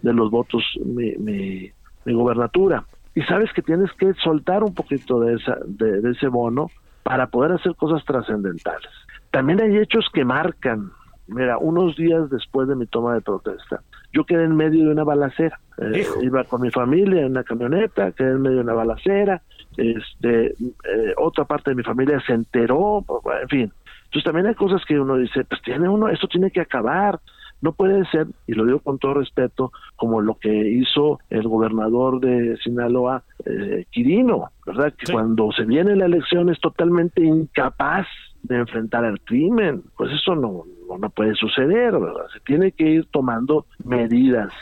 de 0.00 0.12
los 0.14 0.30
votos 0.30 0.62
mi, 0.82 1.12
mi, 1.18 1.70
mi, 2.06 2.14
gobernatura. 2.14 2.82
Y 3.14 3.20
sabes 3.24 3.52
que 3.52 3.60
tienes 3.60 3.92
que 3.92 4.14
soltar 4.14 4.64
un 4.64 4.72
poquito 4.72 5.20
de, 5.20 5.34
esa, 5.34 5.58
de, 5.66 6.00
de 6.00 6.12
ese 6.12 6.28
bono 6.28 6.70
para 7.02 7.26
poder 7.26 7.52
hacer 7.52 7.74
cosas 7.76 8.02
trascendentales. 8.06 8.90
También 9.30 9.60
hay 9.60 9.76
hechos 9.76 10.06
que 10.14 10.24
marcan. 10.24 10.92
Mira, 11.26 11.58
unos 11.58 11.94
días 11.96 12.30
después 12.30 12.68
de 12.68 12.74
mi 12.74 12.86
toma 12.86 13.12
de 13.12 13.20
protesta, 13.20 13.82
yo 14.14 14.24
quedé 14.24 14.44
en 14.44 14.56
medio 14.56 14.86
de 14.86 14.92
una 14.92 15.04
balacera. 15.04 15.60
Eh, 15.76 16.06
iba 16.22 16.44
con 16.44 16.62
mi 16.62 16.70
familia 16.70 17.20
en 17.20 17.32
una 17.32 17.44
camioneta, 17.44 18.12
quedé 18.12 18.30
en 18.30 18.40
medio 18.40 18.56
de 18.56 18.62
una 18.62 18.74
balacera. 18.74 19.42
Este, 19.76 20.46
eh, 20.46 21.14
otra 21.16 21.44
parte 21.44 21.70
de 21.70 21.76
mi 21.76 21.82
familia 21.82 22.22
se 22.26 22.32
enteró, 22.32 23.04
en 23.42 23.48
fin. 23.48 23.72
Entonces 24.04 24.24
también 24.24 24.46
hay 24.46 24.54
cosas 24.54 24.82
que 24.86 24.98
uno 24.98 25.16
dice, 25.16 25.44
pues 25.44 25.60
tiene 25.62 25.88
uno, 25.88 26.08
esto 26.08 26.28
tiene 26.28 26.50
que 26.50 26.60
acabar. 26.60 27.20
No 27.60 27.72
puede 27.72 28.04
ser, 28.06 28.26
y 28.46 28.52
lo 28.52 28.66
digo 28.66 28.78
con 28.80 28.98
todo 28.98 29.14
respeto, 29.14 29.72
como 29.96 30.20
lo 30.20 30.34
que 30.34 30.52
hizo 30.52 31.18
el 31.30 31.48
gobernador 31.48 32.20
de 32.20 32.56
Sinaloa, 32.58 33.24
eh, 33.46 33.86
Quirino, 33.90 34.50
¿verdad? 34.66 34.92
Que 34.96 35.10
cuando 35.10 35.50
se 35.52 35.64
viene 35.64 35.96
la 35.96 36.04
elección 36.04 36.50
es 36.50 36.60
totalmente 36.60 37.22
incapaz 37.22 38.06
de 38.42 38.56
enfrentar 38.56 39.04
al 39.04 39.20
crimen. 39.20 39.82
Pues 39.96 40.12
eso 40.12 40.34
no, 40.34 40.64
no, 40.98 41.10
puede 41.10 41.34
suceder, 41.34 41.92
¿verdad? 41.98 42.26
Se 42.32 42.40
tiene 42.40 42.72
que 42.72 42.84
ir 42.84 43.06
tomando 43.06 43.66
medidas 43.84 44.52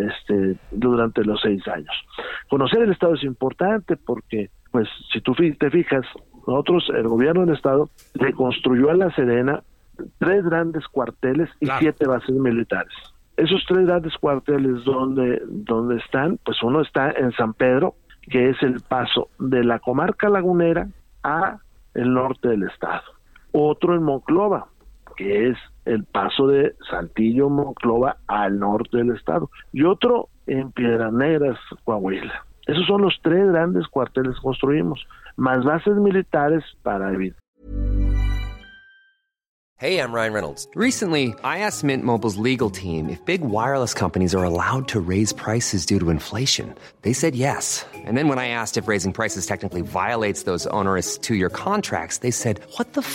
este, 0.00 0.56
durante 0.70 1.24
los 1.24 1.40
seis 1.40 1.66
años. 1.68 1.94
Conocer 2.48 2.82
el 2.82 2.92
Estado 2.92 3.14
es 3.14 3.24
importante 3.24 3.96
porque, 3.96 4.50
pues, 4.70 4.88
si 5.12 5.20
tú 5.20 5.34
te 5.34 5.70
fijas, 5.70 6.04
nosotros, 6.46 6.90
el 6.94 7.08
gobierno 7.08 7.44
del 7.44 7.54
Estado, 7.54 7.90
le 8.14 8.32
construyó 8.32 8.90
a 8.90 8.94
la 8.94 9.10
Serena 9.14 9.62
tres 10.18 10.44
grandes 10.44 10.86
cuarteles 10.88 11.50
y 11.60 11.66
siete 11.78 12.06
bases 12.06 12.34
militares. 12.34 12.92
Esos 13.36 13.64
tres 13.68 13.86
grandes 13.86 14.16
cuarteles 14.16 14.84
donde, 14.84 15.42
donde 15.46 15.96
están, 15.96 16.38
pues 16.44 16.62
uno 16.62 16.80
está 16.80 17.10
en 17.10 17.32
San 17.32 17.54
Pedro, 17.54 17.94
que 18.22 18.50
es 18.50 18.62
el 18.62 18.80
paso 18.80 19.28
de 19.38 19.64
la 19.64 19.78
comarca 19.78 20.28
lagunera 20.28 20.88
a 21.22 21.58
el 21.94 22.12
norte 22.12 22.48
del 22.48 22.64
estado. 22.64 23.02
Otro 23.52 23.94
en 23.94 24.02
Monclova, 24.02 24.68
que 25.18 25.50
es 25.50 25.58
el 25.84 26.04
paso 26.04 26.46
de 26.46 26.76
Saltillo, 26.88 27.50
Monclova 27.50 28.18
al 28.28 28.60
norte 28.60 28.98
del 28.98 29.16
estado. 29.16 29.50
Y 29.72 29.82
otro 29.82 30.28
en 30.46 30.70
Piedras 30.70 31.12
Negras, 31.12 31.58
Coahuila. 31.84 32.46
Esos 32.68 32.86
son 32.86 33.02
los 33.02 33.18
tres 33.22 33.48
grandes 33.48 33.88
cuarteles 33.88 34.36
que 34.36 34.42
construimos, 34.42 35.04
más 35.36 35.64
bases 35.64 35.96
militares 35.96 36.62
para 36.82 37.12
evitar. 37.12 37.40
Hey, 39.80 40.00
I'm 40.00 40.12
Ryan 40.12 40.32
Reynolds. 40.32 40.66
Recently, 40.74 41.34
I 41.44 41.60
asked 41.60 41.84
Mint 41.84 42.02
Mobile's 42.02 42.36
legal 42.36 42.68
team 42.68 43.08
if 43.08 43.24
big 43.24 43.42
wireless 43.42 43.94
companies 43.94 44.34
are 44.34 44.42
allowed 44.42 44.88
to 44.88 44.98
raise 44.98 45.32
prices 45.32 45.86
due 45.86 46.00
to 46.00 46.10
inflation. 46.10 46.74
They 47.02 47.12
said 47.12 47.36
yes. 47.36 47.86
And 47.94 48.16
then 48.16 48.26
when 48.26 48.40
I 48.40 48.48
asked 48.48 48.76
if 48.76 48.88
raising 48.88 49.12
prices 49.12 49.46
technically 49.46 49.82
violates 49.82 50.42
those 50.42 50.66
onerous 50.72 51.16
two-year 51.16 51.48
contracts, 51.48 52.18
they 52.18 52.32
said, 52.32 52.58
"What 52.76 52.94
the 52.94 53.02
f*** 53.02 53.14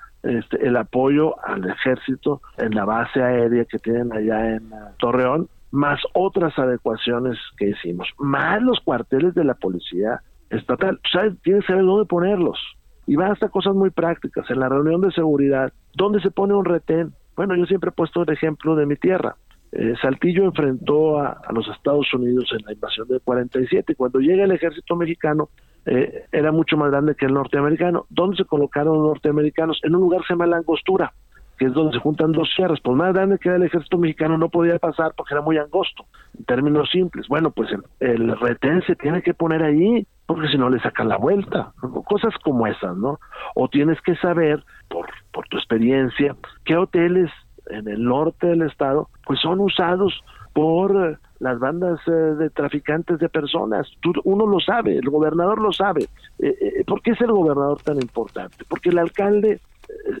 este, 0.23 0.67
el 0.67 0.77
apoyo 0.77 1.35
al 1.43 1.67
ejército 1.67 2.41
en 2.57 2.75
la 2.75 2.85
base 2.85 3.21
aérea 3.21 3.65
que 3.65 3.79
tienen 3.79 4.13
allá 4.13 4.55
en 4.55 4.71
uh, 4.71 4.93
Torreón, 4.99 5.49
más 5.71 5.99
otras 6.13 6.57
adecuaciones 6.59 7.37
que 7.57 7.69
hicimos, 7.69 8.07
más 8.19 8.61
los 8.61 8.79
cuarteles 8.81 9.33
de 9.33 9.43
la 9.43 9.55
policía 9.55 10.21
estatal. 10.49 10.99
¿Sabes? 11.11 11.33
Tienes 11.41 11.65
que 11.65 11.73
saber 11.73 11.85
dónde 11.85 12.05
ponerlos. 12.05 12.59
Y 13.07 13.15
van 13.15 13.31
hasta 13.31 13.49
cosas 13.49 13.73
muy 13.73 13.89
prácticas. 13.89 14.49
En 14.49 14.59
la 14.59 14.69
reunión 14.69 15.01
de 15.01 15.11
seguridad, 15.11 15.73
¿dónde 15.95 16.21
se 16.21 16.29
pone 16.29 16.53
un 16.53 16.65
retén? 16.65 17.13
Bueno, 17.35 17.55
yo 17.55 17.65
siempre 17.65 17.89
he 17.89 17.93
puesto 17.93 18.21
el 18.21 18.29
ejemplo 18.29 18.75
de 18.75 18.85
mi 18.85 18.95
tierra. 18.95 19.35
Eh, 19.71 19.93
Saltillo 20.01 20.43
enfrentó 20.43 21.19
a, 21.19 21.41
a, 21.45 21.53
los 21.53 21.67
Estados 21.69 22.13
Unidos 22.13 22.49
en 22.51 22.65
la 22.65 22.73
invasión 22.73 23.07
del 23.07 23.21
47. 23.21 23.95
Cuando 23.95 24.19
llega 24.19 24.43
el 24.43 24.51
ejército 24.51 24.95
mexicano, 24.95 25.49
eh, 25.85 26.25
era 26.31 26.51
mucho 26.51 26.77
más 26.77 26.91
grande 26.91 27.15
que 27.15 27.25
el 27.25 27.33
norteamericano. 27.33 28.05
¿Dónde 28.09 28.37
se 28.37 28.45
colocaron 28.45 28.97
los 28.97 29.07
norteamericanos? 29.07 29.79
En 29.83 29.95
un 29.95 30.01
lugar 30.01 30.21
que 30.21 30.27
se 30.27 30.33
llama 30.33 30.47
La 30.47 30.57
Angostura, 30.57 31.13
que 31.57 31.65
es 31.65 31.73
donde 31.73 31.93
se 31.93 31.99
juntan 31.99 32.31
dos 32.31 32.49
sierras. 32.55 32.79
Por 32.79 32.95
más 32.95 33.13
grande 33.13 33.37
que 33.37 33.49
era 33.49 33.57
el 33.57 33.63
ejército 33.63 33.97
mexicano, 33.97 34.37
no 34.37 34.49
podía 34.49 34.79
pasar 34.79 35.13
porque 35.15 35.33
era 35.33 35.41
muy 35.41 35.57
angosto, 35.57 36.05
en 36.37 36.45
términos 36.45 36.89
simples. 36.89 37.27
Bueno, 37.27 37.51
pues 37.51 37.69
el, 37.71 37.83
el 37.99 38.39
retén 38.39 38.81
se 38.83 38.95
tiene 38.95 39.21
que 39.21 39.33
poner 39.33 39.61
ahí, 39.63 40.05
porque 40.25 40.47
si 40.47 40.57
no 40.57 40.69
le 40.69 40.79
sacan 40.79 41.09
la 41.09 41.17
vuelta. 41.17 41.71
Cosas 42.05 42.33
como 42.43 42.65
esas, 42.67 42.97
¿no? 42.97 43.19
O 43.55 43.67
tienes 43.67 44.01
que 44.01 44.15
saber, 44.15 44.63
por, 44.89 45.07
por 45.31 45.47
tu 45.49 45.57
experiencia, 45.57 46.35
qué 46.65 46.77
hoteles 46.77 47.29
en 47.67 47.87
el 47.87 48.03
norte 48.03 48.47
del 48.47 48.63
estado, 48.63 49.09
pues 49.25 49.39
son 49.39 49.59
usados 49.59 50.19
por 50.53 51.19
las 51.39 51.59
bandas 51.59 51.99
eh, 52.07 52.11
de 52.11 52.49
traficantes 52.49 53.19
de 53.19 53.29
personas. 53.29 53.87
Tú, 53.99 54.13
uno 54.25 54.45
lo 54.45 54.59
sabe, 54.59 54.97
el 54.97 55.09
gobernador 55.09 55.59
lo 55.59 55.71
sabe. 55.71 56.03
Eh, 56.39 56.55
eh, 56.61 56.83
¿Por 56.85 57.01
qué 57.01 57.11
es 57.11 57.21
el 57.21 57.31
gobernador 57.31 57.81
tan 57.81 57.97
importante? 57.97 58.63
Porque 58.67 58.89
el 58.89 58.99
alcalde 58.99 59.59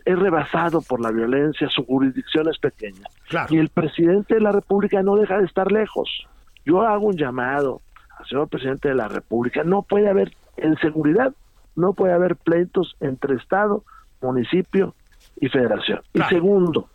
es 0.03 0.19
rebasado 0.19 0.81
por 0.81 0.99
la 0.99 1.11
violencia, 1.11 1.69
su 1.69 1.85
jurisdicción 1.85 2.49
es 2.49 2.57
pequeña. 2.57 3.07
Claro. 3.29 3.53
Y 3.53 3.59
el 3.59 3.69
presidente 3.69 4.35
de 4.35 4.41
la 4.41 4.51
República 4.51 5.01
no 5.03 5.15
deja 5.15 5.37
de 5.37 5.45
estar 5.45 5.71
lejos. 5.71 6.27
Yo 6.65 6.81
hago 6.81 7.07
un 7.07 7.17
llamado 7.17 7.81
al 8.17 8.25
señor 8.25 8.49
presidente 8.49 8.89
de 8.89 8.95
la 8.95 9.07
República. 9.07 9.63
No 9.63 9.83
puede 9.83 10.09
haber, 10.09 10.33
en 10.57 10.75
seguridad, 10.77 11.33
no 11.75 11.93
puede 11.93 12.13
haber 12.13 12.35
pleitos 12.35 12.95
entre 12.99 13.35
Estado, 13.35 13.83
municipio 14.21 14.93
y 15.39 15.47
federación. 15.49 16.01
Claro. 16.11 16.29
Y 16.29 16.35
segundo, 16.35 16.87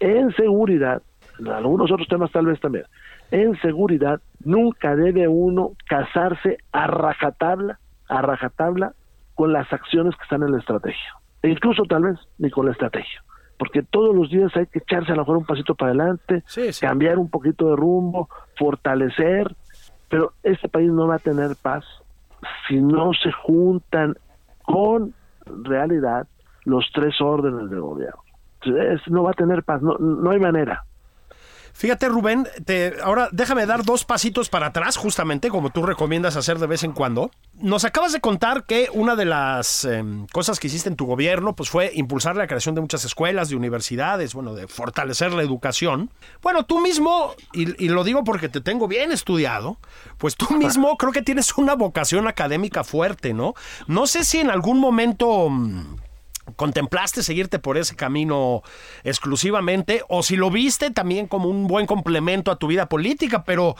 en 0.00 0.32
seguridad, 0.34 1.02
en 1.46 1.52
algunos 1.52 1.90
otros 1.90 2.08
temas 2.08 2.30
tal 2.32 2.46
vez 2.46 2.60
también, 2.60 2.84
en 3.30 3.58
seguridad 3.60 4.20
nunca 4.44 4.94
debe 4.96 5.28
uno 5.28 5.72
casarse 5.86 6.58
a 6.72 6.86
rajatabla, 6.86 7.78
a 8.08 8.22
rajatabla 8.22 8.92
con 9.34 9.52
las 9.52 9.72
acciones 9.72 10.14
que 10.16 10.22
están 10.24 10.42
en 10.42 10.52
la 10.52 10.58
estrategia. 10.58 11.14
E 11.42 11.48
incluso 11.48 11.84
tal 11.84 12.02
vez 12.04 12.18
ni 12.38 12.50
con 12.50 12.66
la 12.66 12.72
estrategia. 12.72 13.22
Porque 13.58 13.82
todos 13.82 14.14
los 14.14 14.30
días 14.30 14.50
hay 14.56 14.66
que 14.66 14.78
echarse 14.80 15.12
a 15.12 15.14
lo 15.14 15.22
mejor 15.22 15.36
un 15.38 15.44
pasito 15.46 15.74
para 15.74 15.90
adelante, 15.90 16.42
Sí, 16.46 16.72
sí. 16.72 16.84
cambiar 16.86 17.18
un 17.18 17.30
poquito 17.30 17.70
de 17.70 17.76
rumbo, 17.76 18.28
fortalecer, 18.58 19.54
pero 20.08 20.32
este 20.42 20.68
país 20.68 20.90
no 20.90 21.06
va 21.06 21.16
a 21.16 21.18
tener 21.20 21.56
paz 21.60 21.84
si 22.68 22.80
no 22.80 23.12
se 23.14 23.30
juntan 23.32 24.14
con 24.62 25.14
realidad 25.64 26.26
los 26.64 26.88
tres 26.92 27.20
órdenes 27.20 27.70
de 27.70 27.78
gobierno. 27.78 28.20
Es- 28.64 29.08
no 29.08 29.22
va 29.24 29.30
a 29.30 29.34
tener 29.34 29.62
paz, 29.64 29.82
no, 29.82 29.96
no 29.98 30.30
hay 30.30 30.38
manera. 30.38 30.84
Fíjate, 31.74 32.08
Rubén, 32.08 32.46
te, 32.64 32.94
ahora 33.02 33.28
déjame 33.32 33.66
dar 33.66 33.84
dos 33.84 34.04
pasitos 34.04 34.48
para 34.48 34.66
atrás, 34.66 34.96
justamente 34.96 35.48
como 35.48 35.70
tú 35.70 35.82
recomiendas 35.82 36.36
hacer 36.36 36.58
de 36.58 36.66
vez 36.66 36.84
en 36.84 36.92
cuando. 36.92 37.30
Nos 37.54 37.84
acabas 37.84 38.12
de 38.12 38.20
contar 38.20 38.64
que 38.64 38.88
una 38.92 39.16
de 39.16 39.24
las 39.24 39.84
eh, 39.84 40.04
cosas 40.32 40.60
que 40.60 40.68
hiciste 40.68 40.88
en 40.88 40.96
tu 40.96 41.06
gobierno 41.06 41.54
pues 41.54 41.70
fue 41.70 41.90
impulsar 41.94 42.36
la 42.36 42.46
creación 42.46 42.74
de 42.74 42.80
muchas 42.82 43.04
escuelas, 43.04 43.48
de 43.48 43.56
universidades, 43.56 44.34
bueno, 44.34 44.54
de 44.54 44.68
fortalecer 44.68 45.32
la 45.32 45.42
educación. 45.42 46.10
Bueno, 46.42 46.64
tú 46.64 46.80
mismo, 46.80 47.34
y, 47.52 47.84
y 47.84 47.88
lo 47.88 48.04
digo 48.04 48.22
porque 48.22 48.48
te 48.48 48.60
tengo 48.60 48.86
bien 48.86 49.10
estudiado, 49.10 49.78
pues 50.18 50.36
tú 50.36 50.54
mismo 50.54 50.96
creo 50.96 51.12
que 51.12 51.22
tienes 51.22 51.56
una 51.56 51.74
vocación 51.74 52.28
académica 52.28 52.84
fuerte, 52.84 53.34
¿no? 53.34 53.54
No 53.86 54.06
sé 54.06 54.24
si 54.24 54.38
en 54.38 54.50
algún 54.50 54.78
momento... 54.78 55.48
mm, 55.50 55.96
contemplaste 56.56 57.22
seguirte 57.22 57.58
por 57.58 57.76
ese 57.76 57.96
camino 57.96 58.62
exclusivamente 59.04 60.02
o 60.08 60.22
si 60.22 60.36
lo 60.36 60.50
viste 60.50 60.90
también 60.90 61.26
como 61.26 61.48
un 61.48 61.66
buen 61.66 61.86
complemento 61.86 62.50
a 62.50 62.56
tu 62.56 62.66
vida 62.66 62.86
política, 62.86 63.44
pero 63.44 63.74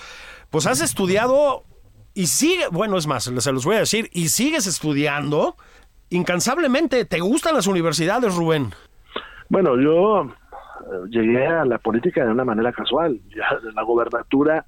pues 0.51 0.67
has 0.67 0.81
estudiado 0.81 1.65
y 2.15 2.27
sigue, 2.27 2.65
bueno, 2.71 2.99
es 2.99 3.07
más, 3.07 3.25
se 3.25 3.53
los 3.53 3.65
voy 3.65 3.77
a 3.77 3.81
decir, 3.81 4.11
y 4.13 4.29
sigues 4.29 4.67
estudiando 4.67 5.57
incansablemente. 6.11 7.05
¿Te 7.05 7.21
gustan 7.21 7.55
las 7.55 7.67
universidades, 7.67 8.35
Rubén? 8.35 8.71
Bueno, 9.49 9.81
yo 9.81 10.25
eh, 10.25 11.09
llegué 11.09 11.47
a 11.47 11.65
la 11.65 11.79
política 11.79 12.25
de 12.25 12.31
una 12.31 12.45
manera 12.45 12.73
casual. 12.73 13.21
Ya 13.35 13.47
la 13.75 13.83
gobernatura 13.83 14.67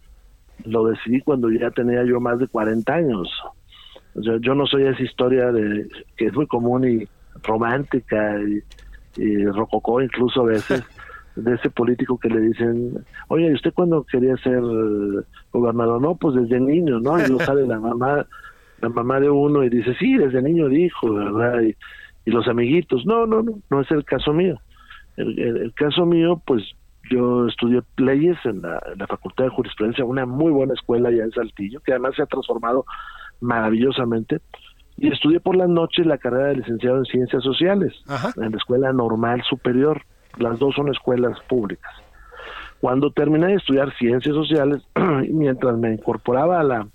lo 0.65 0.87
decidí 0.87 1.21
cuando 1.21 1.51
ya 1.51 1.71
tenía 1.71 2.05
yo 2.05 2.21
más 2.21 2.39
de 2.39 2.49
40 2.49 2.93
años. 2.93 3.29
O 4.15 4.23
sea, 4.23 4.37
yo 4.41 4.55
no 4.55 4.67
soy 4.67 4.87
esa 4.87 5.03
historia 5.03 5.53
de 5.53 5.89
que 6.17 6.27
es 6.27 6.35
muy 6.35 6.47
común 6.47 6.89
y 6.89 7.09
romántica 7.43 8.37
y, 8.41 8.63
y 9.23 9.47
rococó 9.47 10.01
incluso 10.01 10.43
a 10.43 10.47
veces 10.47 10.83
de 11.37 11.55
ese 11.55 11.71
político 11.71 12.19
que 12.19 12.29
le 12.29 12.41
dicen, 12.41 13.05
oye, 13.29 13.49
¿y 13.49 13.55
usted 13.55 13.73
cuándo 13.75 14.05
quería 14.05 14.37
ser 14.39 14.59
eh, 14.63 15.23
gobernador? 15.53 16.01
No, 16.01 16.15
pues 16.17 16.35
desde 16.37 16.61
niño, 16.61 17.01
¿no? 17.01 17.19
Y 17.19 17.27
lo 17.29 17.39
sale 17.41 17.67
la 17.67 17.81
mamá, 17.81 18.27
la 18.81 18.89
mamá 18.89 19.19
de 19.21 19.31
uno 19.31 19.65
y 19.65 19.69
dice, 19.69 19.95
sí, 19.99 20.17
desde 20.17 20.43
niño 20.43 20.69
dijo, 20.69 21.13
¿verdad? 21.13 21.61
Y, 21.63 21.75
y 22.27 22.31
los 22.31 22.47
amiguitos, 22.49 23.05
no, 23.05 23.27
no, 23.27 23.43
no, 23.43 23.59
no 23.69 23.81
es 23.81 23.91
el 23.91 24.05
caso 24.05 24.33
mío. 24.33 24.61
El, 25.17 25.39
el- 25.39 25.57
el 25.59 25.75
caso 25.75 26.07
mío, 26.07 26.41
pues 26.47 26.63
yo 27.11 27.47
estudié 27.49 27.83
leyes 27.99 28.39
en 28.45 28.63
la, 28.63 28.81
en 28.93 28.99
la 28.99 29.07
Facultad 29.07 29.45
de 29.45 29.51
Jurisprudencia, 29.51 30.05
una 30.05 30.25
muy 30.27 30.51
buena 30.53 30.73
escuela 30.75 31.09
allá 31.11 31.25
en 31.25 31.33
Saltillo, 31.33 31.81
que 31.81 31.93
además 31.93 32.15
se 32.17 32.23
ha 32.23 32.27
transformado 32.27 32.85
maravillosamente. 33.41 34.41
Y 35.05 35.13
estudié 35.13 35.41
por 35.41 35.57
las 35.57 35.69
noches 35.69 36.07
la 36.07 36.19
carrera 36.19 36.47
de 36.49 36.57
licenciado 36.57 36.99
en 36.99 37.05
Ciencias 37.05 37.43
Sociales 37.43 37.93
Ajá. 38.07 38.33
en 38.37 38.51
la 38.53 38.57
Escuela 38.57 38.93
Normal 38.93 39.43
Superior. 39.49 40.03
Las 40.39 40.59
dos 40.59 40.75
son 40.75 40.89
escuelas 40.89 41.39
públicas. 41.49 41.93
Cuando 42.81 43.11
terminé 43.11 43.47
de 43.49 43.55
estudiar 43.55 43.93
Ciencias 43.97 44.35
Sociales, 44.35 44.83
mientras 45.31 45.77
me 45.79 45.93
incorporaba 45.93 46.61
a 46.61 46.65
la, 46.65 46.87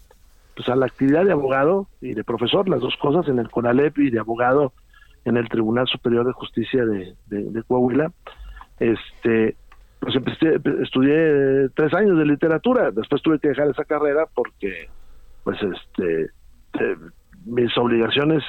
pues 0.56 0.68
a 0.70 0.76
la 0.76 0.86
actividad 0.88 1.26
de 1.26 1.32
abogado 1.32 1.88
y 2.02 2.14
de 2.14 2.24
profesor, 2.24 2.68
las 2.70 2.82
dos 2.82 2.96
cosas 2.98 3.28
en 3.28 3.40
el 3.40 3.50
CONALEP 3.50 3.98
y 4.00 4.10
de 4.12 4.20
abogado 4.20 4.74
en 5.26 5.38
el 5.38 5.48
Tribunal 5.50 5.88
Superior 5.88 6.26
de 6.26 6.34
Justicia 6.34 6.86
de, 6.86 7.16
de- 7.28 7.52
de 7.52 7.64
Coahuila, 7.64 8.12
este, 8.80 9.56
pues 10.00 10.16
empecé, 10.16 10.60
estudié 10.82 11.70
tres 11.76 11.94
años 11.94 12.18
de 12.18 12.26
literatura, 12.26 12.92
después 12.92 13.22
tuve 13.22 13.40
que 13.40 13.50
dejar 13.50 13.68
esa 13.70 13.84
carrera 13.86 14.26
porque, 14.34 14.90
pues, 15.44 15.58
este, 15.62 16.24
eh, 16.80 16.96
mis 17.50 17.76
obligaciones 17.78 18.44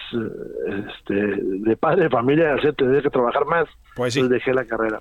este, 0.67 1.15
de 1.15 1.77
padre 1.77 2.05
de 2.05 2.11
familia 2.11 2.55
hacían 2.55 2.75
tener 2.75 3.03
que 3.03 3.11
trabajar 3.11 3.45
más, 3.47 3.67
Pues 3.97 4.15
sí. 4.15 4.21
entonces 4.21 4.39
dejé 4.45 4.55
la 4.55 4.65
carrera. 4.65 5.01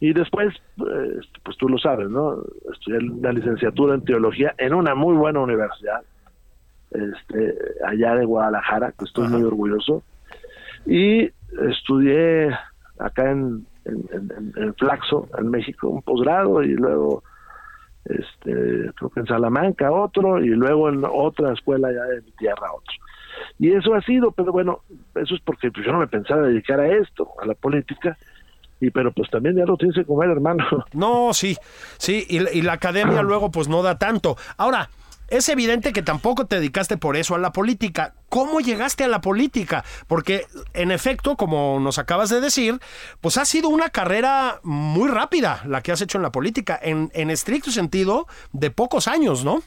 Y 0.00 0.12
después, 0.12 0.54
pues, 0.76 1.26
pues 1.42 1.56
tú 1.56 1.68
lo 1.68 1.78
sabes, 1.78 2.08
¿no? 2.08 2.36
Estudié 2.72 3.00
la 3.20 3.32
licenciatura 3.32 3.94
en 3.94 4.04
teología 4.04 4.54
en 4.58 4.74
una 4.74 4.94
muy 4.94 5.16
buena 5.16 5.40
universidad, 5.40 6.02
este, 6.90 7.54
allá 7.84 8.14
de 8.14 8.24
Guadalajara, 8.24 8.92
que 8.98 9.04
estoy 9.04 9.28
muy 9.28 9.42
orgulloso. 9.42 10.02
Y 10.86 11.30
estudié 11.68 12.50
acá 12.98 13.30
en, 13.30 13.66
en, 13.84 14.08
en- 14.12 14.52
en 14.56 14.74
Flaxo, 14.74 15.28
en 15.36 15.50
México, 15.50 15.88
un 15.88 16.02
posgrado 16.02 16.62
y 16.62 16.74
luego, 16.74 17.22
este, 18.08 18.90
creo 18.94 19.10
que 19.10 19.20
en 19.20 19.26
Salamanca 19.26 19.90
otro 19.90 20.40
y 20.42 20.48
luego 20.48 20.88
en 20.88 21.04
otra 21.04 21.52
escuela 21.52 21.88
allá 21.88 22.04
de 22.04 22.22
mi 22.22 22.30
tierra 22.32 22.72
otro. 22.72 22.94
Y 23.58 23.72
eso 23.72 23.94
ha 23.94 24.02
sido, 24.02 24.32
pero 24.32 24.52
bueno, 24.52 24.80
eso 25.14 25.34
es 25.34 25.40
porque 25.42 25.70
yo 25.84 25.92
no 25.92 25.98
me 25.98 26.08
pensaba 26.08 26.42
dedicar 26.42 26.80
a 26.80 26.88
esto, 26.88 27.28
a 27.40 27.46
la 27.46 27.54
política, 27.54 28.16
y 28.80 28.90
pero 28.90 29.12
pues 29.12 29.30
también 29.30 29.56
ya 29.56 29.64
lo 29.64 29.76
tienes 29.76 29.96
que 29.96 30.04
comer, 30.04 30.30
hermano. 30.30 30.64
No, 30.92 31.32
sí, 31.32 31.56
sí, 31.98 32.24
y, 32.28 32.58
y 32.58 32.62
la 32.62 32.74
academia 32.74 33.22
luego 33.22 33.50
pues 33.50 33.68
no 33.68 33.82
da 33.82 33.98
tanto. 33.98 34.36
Ahora, 34.56 34.88
es 35.28 35.48
evidente 35.48 35.92
que 35.92 36.02
tampoco 36.02 36.46
te 36.46 36.56
dedicaste 36.56 36.96
por 36.96 37.16
eso 37.16 37.34
a 37.34 37.38
la 37.38 37.52
política. 37.52 38.14
¿Cómo 38.28 38.60
llegaste 38.60 39.04
a 39.04 39.08
la 39.08 39.20
política? 39.20 39.84
Porque, 40.06 40.46
en 40.74 40.90
efecto, 40.90 41.36
como 41.36 41.78
nos 41.80 41.98
acabas 41.98 42.30
de 42.30 42.40
decir, 42.40 42.78
pues 43.20 43.36
ha 43.36 43.44
sido 43.44 43.68
una 43.68 43.90
carrera 43.90 44.60
muy 44.62 45.08
rápida 45.08 45.62
la 45.66 45.82
que 45.82 45.92
has 45.92 46.00
hecho 46.00 46.18
en 46.18 46.22
la 46.22 46.32
política, 46.32 46.78
en, 46.82 47.10
en 47.14 47.30
estricto 47.30 47.70
sentido, 47.70 48.26
de 48.52 48.70
pocos 48.70 49.08
años, 49.08 49.44
¿no? 49.44 49.62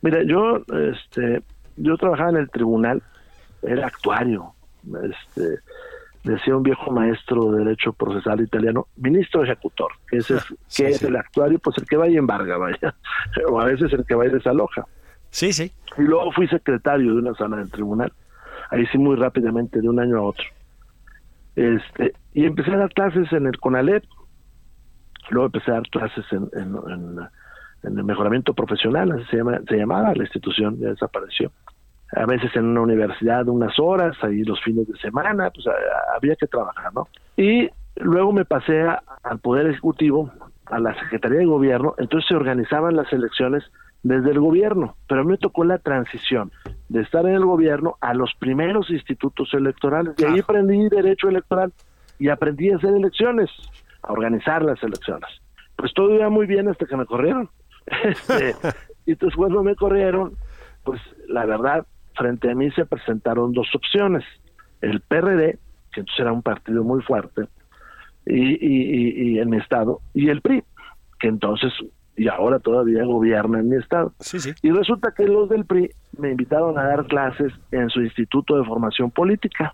Mira, 0.00 0.22
yo, 0.24 0.64
este, 0.92 1.42
yo 1.76 1.96
trabajaba 1.96 2.30
en 2.30 2.36
el 2.36 2.50
tribunal, 2.50 3.02
era 3.62 3.86
actuario, 3.86 4.54
este, 4.84 5.60
decía 6.28 6.56
un 6.56 6.62
viejo 6.62 6.90
maestro 6.90 7.50
de 7.52 7.64
derecho 7.64 7.92
procesal 7.92 8.40
italiano, 8.40 8.86
ministro 8.96 9.42
ejecutor, 9.44 9.92
que 10.08 10.18
ese 10.18 10.36
es, 10.36 10.44
Sí, 10.66 10.82
que 10.84 10.90
es 10.90 11.02
el 11.02 11.16
actuario, 11.16 11.58
pues 11.58 11.76
el 11.78 11.84
que 11.86 11.96
va 11.96 12.08
y 12.08 12.16
embarga, 12.16 12.56
vaya, 12.56 12.94
o 13.50 13.60
a 13.60 13.64
veces 13.64 13.92
el 13.92 14.04
que 14.04 14.14
va 14.14 14.26
y 14.26 14.30
desaloja. 14.30 14.84
Sí, 15.30 15.52
sí. 15.52 15.70
Y 15.98 16.02
luego 16.02 16.30
fui 16.32 16.48
secretario 16.48 17.12
de 17.14 17.18
una 17.18 17.34
sala 17.34 17.56
del 17.58 17.70
tribunal, 17.70 18.12
ahí 18.70 18.86
sí 18.86 18.98
muy 18.98 19.16
rápidamente, 19.16 19.80
de 19.80 19.88
un 19.88 20.00
año 20.00 20.18
a 20.18 20.22
otro. 20.22 20.44
Este, 21.56 22.12
y 22.34 22.44
empecé 22.44 22.72
a 22.72 22.76
dar 22.78 22.92
clases 22.92 23.32
en 23.32 23.46
el 23.46 23.58
CONALEP, 23.58 24.04
luego 25.30 25.46
empecé 25.46 25.70
a 25.70 25.74
dar 25.74 25.88
clases 25.90 26.24
en, 26.32 26.48
en, 26.54 26.76
en- 26.92 27.28
en 27.84 27.96
el 27.96 28.02
mejoramiento 28.02 28.54
profesional, 28.54 29.12
así 29.12 29.24
se, 29.30 29.36
llama, 29.36 29.60
se 29.68 29.76
llamaba 29.76 30.12
la 30.12 30.24
institución, 30.24 30.78
ya 30.80 30.88
desapareció. 30.88 31.52
A 32.16 32.26
veces 32.26 32.50
en 32.56 32.64
una 32.66 32.80
universidad 32.82 33.46
unas 33.48 33.78
horas, 33.78 34.16
ahí 34.22 34.42
los 34.44 34.60
fines 34.62 34.86
de 34.88 34.98
semana, 34.98 35.50
pues 35.50 35.66
a- 35.66 36.16
había 36.16 36.34
que 36.36 36.46
trabajar, 36.46 36.92
¿no? 36.94 37.08
Y 37.36 37.68
luego 37.96 38.32
me 38.32 38.44
pasé 38.44 38.80
a- 38.82 39.02
al 39.22 39.38
Poder 39.40 39.66
Ejecutivo, 39.66 40.30
a 40.66 40.78
la 40.78 40.94
Secretaría 41.00 41.38
de 41.38 41.46
Gobierno, 41.46 41.94
entonces 41.98 42.28
se 42.28 42.34
organizaban 42.34 42.96
las 42.96 43.12
elecciones 43.12 43.62
desde 44.02 44.30
el 44.30 44.40
gobierno, 44.40 44.96
pero 45.08 45.20
a 45.20 45.24
mí 45.24 45.30
me 45.32 45.38
tocó 45.38 45.64
la 45.64 45.78
transición 45.78 46.50
de 46.88 47.00
estar 47.02 47.26
en 47.26 47.34
el 47.34 47.44
gobierno 47.44 47.96
a 48.00 48.14
los 48.14 48.32
primeros 48.38 48.88
institutos 48.90 49.52
electorales, 49.54 50.14
y 50.18 50.24
ahí 50.24 50.38
aprendí 50.38 50.88
derecho 50.88 51.28
electoral 51.28 51.72
y 52.18 52.28
aprendí 52.28 52.70
a 52.70 52.76
hacer 52.76 52.94
elecciones, 52.94 53.50
a 54.02 54.12
organizar 54.12 54.62
las 54.62 54.82
elecciones. 54.82 55.28
Pues 55.76 55.92
todo 55.94 56.14
iba 56.14 56.28
muy 56.30 56.46
bien 56.46 56.68
hasta 56.68 56.86
que 56.86 56.96
me 56.96 57.06
corrieron. 57.06 57.48
Este, 58.04 58.54
y 59.06 59.12
entonces 59.12 59.36
cuando 59.36 59.62
me 59.62 59.74
corrieron, 59.74 60.34
pues 60.84 61.00
la 61.26 61.46
verdad, 61.46 61.86
frente 62.18 62.50
a 62.50 62.54
mí 62.54 62.70
se 62.72 62.84
presentaron 62.84 63.52
dos 63.52 63.68
opciones. 63.74 64.24
El 64.80 65.00
PRD, 65.00 65.58
que 65.92 66.00
entonces 66.00 66.20
era 66.20 66.32
un 66.32 66.42
partido 66.42 66.84
muy 66.84 67.00
fuerte, 67.02 67.42
y, 68.26 68.34
y, 68.34 68.82
y- 68.94 69.30
y 69.34 69.38
en 69.38 69.48
mi 69.50 69.56
estado, 69.56 70.00
y 70.12 70.28
el 70.28 70.42
PRI, 70.42 70.62
que 71.18 71.28
entonces 71.28 71.72
y 72.16 72.26
ahora 72.28 72.58
todavía 72.58 73.04
gobierna 73.04 73.60
en 73.60 73.68
mi 73.68 73.76
estado. 73.76 74.12
Sí, 74.18 74.40
sí. 74.40 74.50
Y 74.62 74.72
resulta 74.72 75.12
que 75.16 75.24
los 75.28 75.48
del 75.48 75.64
PRI 75.64 75.88
me 76.18 76.32
invitaron 76.32 76.76
a 76.76 76.82
dar 76.82 77.06
clases 77.06 77.52
en 77.70 77.88
su 77.90 78.02
Instituto 78.02 78.58
de 78.58 78.64
Formación 78.64 79.12
Política. 79.12 79.72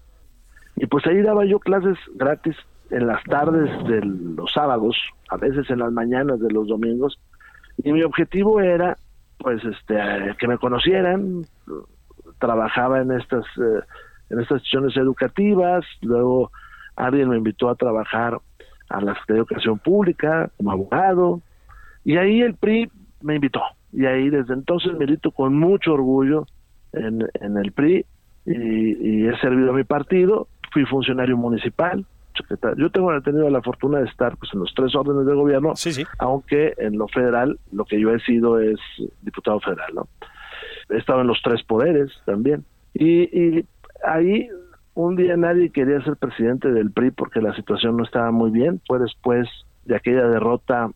Y 0.77 0.85
pues 0.87 1.07
ahí 1.07 1.23
daba 1.23 1.47
yo 1.47 1.59
clases 1.59 1.97
gratis 2.17 2.55
en 2.91 3.07
las 3.07 3.23
tardes 3.25 3.71
de 3.89 4.03
los 4.05 4.53
sábados, 4.53 4.95
a 5.31 5.39
veces 5.39 5.71
en 5.71 5.79
las 5.79 5.91
mañanas 5.91 6.39
de 6.39 6.51
los 6.53 6.69
domingos. 6.69 7.19
Y 7.83 7.93
mi 7.93 8.03
objetivo 8.03 8.61
era, 8.61 8.99
pues, 9.39 9.65
este, 9.65 9.95
eh, 9.97 10.35
que 10.39 10.47
me 10.47 10.59
conocieran. 10.59 11.47
Trabajaba 12.39 13.01
en 13.01 13.13
estas, 13.13 13.45
eh, 13.59 13.81
en 14.31 14.41
estas 14.41 14.59
instituciones 14.61 14.97
educativas. 14.97 15.85
Luego 16.03 16.51
alguien 16.97 17.29
me 17.29 17.37
invitó 17.37 17.69
a 17.69 17.75
trabajar 17.75 18.39
a 18.91 19.01
la 19.01 19.13
Secretaría 19.15 19.35
de 19.35 19.39
Educación 19.41 19.79
Pública 19.79 20.51
como 20.57 20.73
abogado. 20.73 21.41
Y 22.05 22.17
ahí 22.17 22.43
el 22.43 22.55
PRI 22.55 22.91
me 23.23 23.37
invitó. 23.37 23.63
Y 23.93 24.07
ahí 24.07 24.29
desde 24.31 24.55
entonces 24.55 24.93
milito 24.99 25.31
con 25.31 25.55
mucho 25.59 25.95
orgullo 25.95 26.47
en, 26.93 27.27
en 27.41 27.57
el 27.57 27.73
PRI 27.73 28.05
y, 28.45 28.53
y 29.23 29.27
he 29.29 29.39
servido 29.39 29.71
a 29.71 29.75
mi 29.75 29.85
partido. 29.85 30.49
Fui 30.73 30.85
funcionario 30.85 31.37
municipal. 31.37 32.05
secretario. 32.37 32.77
Yo 32.87 32.91
tengo 32.91 33.19
tenido 33.23 33.49
la 33.49 33.63
fortuna 33.63 34.01
de 34.01 34.07
estar 34.07 34.37
pues 34.37 34.53
en 34.53 34.61
los 34.61 34.75
tres 34.75 34.95
órdenes 34.97 35.25
de 35.27 35.35
gobierno, 35.35 35.77
Sí, 35.77 35.93
sí. 35.93 36.05
aunque 36.19 36.75
en 36.79 36.99
lo 36.99 37.07
federal 37.09 37.59
lo 37.73 37.85
que 37.85 37.99
yo 38.01 38.11
he 38.13 38.19
sido 38.21 38.59
es 38.61 38.79
diputado 39.23 39.61
federal, 39.61 39.93
¿no? 39.95 40.09
He 40.91 40.97
estado 40.97 41.21
en 41.21 41.27
los 41.27 41.41
tres 41.43 41.63
poderes 41.63 42.11
también. 42.25 42.65
Y, 42.93 43.23
y 43.39 43.67
ahí 44.05 44.49
un 44.95 45.17
día 45.17 45.37
nadie 45.37 45.71
quería 45.71 46.03
ser 46.03 46.17
presidente 46.17 46.71
del 46.71 46.93
PRI 46.93 47.11
porque 47.11 47.41
la 47.41 47.55
situación 47.55 47.97
no 47.97 48.05
estaba 48.05 48.31
muy 48.31 48.51
bien. 48.51 48.81
Fue 48.87 48.99
después 48.99 49.49
de 49.85 49.97
aquella 49.97 50.27
derrota 50.29 50.91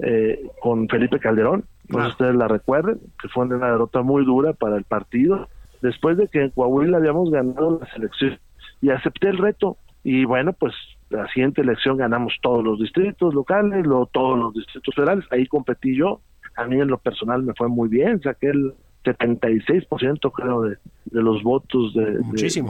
eh, 0.00 0.50
con 0.60 0.88
Felipe 0.88 1.18
Calderón, 1.18 1.64
no 1.88 1.98
sé 1.98 2.04
si 2.04 2.10
ustedes 2.10 2.34
la 2.34 2.48
recuerden, 2.48 3.00
que 3.20 3.28
fue 3.28 3.46
una 3.46 3.70
derrota 3.70 4.02
muy 4.02 4.24
dura 4.24 4.52
para 4.52 4.76
el 4.76 4.84
partido. 4.84 5.48
Después 5.80 6.16
de 6.18 6.28
que 6.28 6.42
en 6.42 6.50
Coahuila 6.50 6.98
habíamos 6.98 7.30
ganado 7.30 7.78
las 7.80 7.96
elecciones 7.96 8.40
y 8.82 8.90
acepté 8.90 9.28
el 9.28 9.38
reto. 9.38 9.78
Y 10.04 10.24
bueno, 10.24 10.52
pues 10.52 10.74
la 11.08 11.26
siguiente 11.28 11.62
elección 11.62 11.96
ganamos 11.96 12.34
todos 12.42 12.62
los 12.62 12.78
distritos 12.78 13.32
locales, 13.32 13.86
luego 13.86 14.06
todos 14.06 14.38
los 14.38 14.54
distritos 14.54 14.94
federales. 14.94 15.24
Ahí 15.30 15.46
competí 15.46 15.96
yo. 15.96 16.20
A 16.56 16.66
mí 16.66 16.80
en 16.80 16.88
lo 16.88 16.98
personal 16.98 17.42
me 17.42 17.54
fue 17.54 17.68
muy 17.68 17.88
bien, 17.88 18.20
saqué 18.20 18.48
el 18.48 18.74
76% 19.16 20.32
creo 20.32 20.62
de, 20.62 20.76
de 21.06 21.22
los 21.22 21.42
votos 21.42 21.94
de, 21.94 22.04
de- 22.12 22.18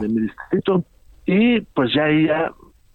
mi 0.09 0.21
distrito. 0.21 0.83
Y 1.25 1.61
pues 1.61 1.93
ya 1.93 2.05
ahí 2.05 2.27
ya 2.27 2.51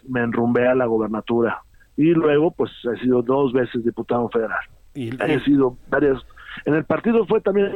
me 0.09 0.21
enrumbé 0.21 0.67
a 0.67 0.75
la 0.75 0.87
gobernatura. 0.87 1.63
Y 1.97 2.13
luego 2.13 2.51
pues 2.51 2.71
he 2.93 2.99
sido 3.01 3.23
dos 3.23 3.53
veces 3.53 3.85
diputado 3.85 4.29
federal. 4.31 4.59
Y, 4.95 5.11
He 5.23 5.41
sido 5.41 5.77
varias. 5.89 6.21
En 6.67 6.75
el 6.75 6.85
partido 6.85 7.27
fue 7.27 7.41
también 7.41 7.73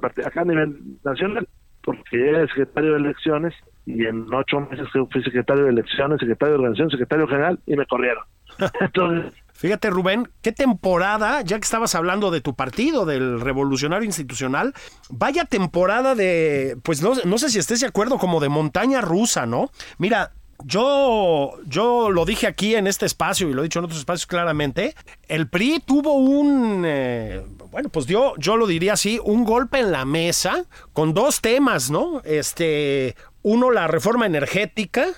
part- 0.00 0.26
acá 0.26 0.42
a 0.42 0.44
nivel 0.44 0.76
nacional, 1.04 1.46
porque 1.82 2.28
era 2.30 2.46
secretario 2.48 2.92
de 2.92 2.98
elecciones 3.00 3.54
y 3.86 4.04
en 4.04 4.32
ocho 4.32 4.60
meses 4.60 4.86
fui 5.10 5.22
secretario 5.22 5.64
de 5.64 5.70
elecciones, 5.70 6.20
secretario 6.20 6.52
de 6.52 6.58
organización, 6.58 6.90
secretario 6.90 7.26
general 7.28 7.58
y 7.66 7.76
me 7.76 7.86
corrieron. 7.86 8.24
Entonces, 8.80 9.32
Fíjate, 9.60 9.90
Rubén, 9.90 10.26
qué 10.40 10.52
temporada, 10.52 11.42
ya 11.42 11.58
que 11.58 11.64
estabas 11.64 11.94
hablando 11.94 12.30
de 12.30 12.40
tu 12.40 12.54
partido, 12.54 13.04
del 13.04 13.42
revolucionario 13.42 14.06
institucional, 14.06 14.72
vaya 15.10 15.44
temporada 15.44 16.14
de, 16.14 16.78
pues 16.82 17.02
no, 17.02 17.12
no 17.26 17.36
sé 17.36 17.50
si 17.50 17.58
estés 17.58 17.80
de 17.80 17.86
acuerdo, 17.86 18.16
como 18.16 18.40
de 18.40 18.48
montaña 18.48 19.02
rusa, 19.02 19.44
¿no? 19.44 19.70
Mira, 19.98 20.32
yo, 20.64 21.58
yo 21.66 22.08
lo 22.08 22.24
dije 22.24 22.46
aquí 22.46 22.74
en 22.74 22.86
este 22.86 23.04
espacio 23.04 23.50
y 23.50 23.52
lo 23.52 23.60
he 23.60 23.64
dicho 23.64 23.80
en 23.80 23.84
otros 23.84 24.00
espacios 24.00 24.26
claramente, 24.26 24.94
el 25.28 25.46
PRI 25.46 25.82
tuvo 25.84 26.14
un, 26.14 26.84
eh, 26.86 27.44
bueno, 27.70 27.90
pues 27.90 28.06
yo, 28.06 28.32
yo 28.38 28.56
lo 28.56 28.66
diría 28.66 28.94
así, 28.94 29.20
un 29.22 29.44
golpe 29.44 29.80
en 29.80 29.92
la 29.92 30.06
mesa 30.06 30.64
con 30.94 31.12
dos 31.12 31.42
temas, 31.42 31.90
¿no? 31.90 32.22
Este, 32.24 33.14
uno, 33.42 33.70
la 33.70 33.88
reforma 33.88 34.24
energética, 34.24 35.08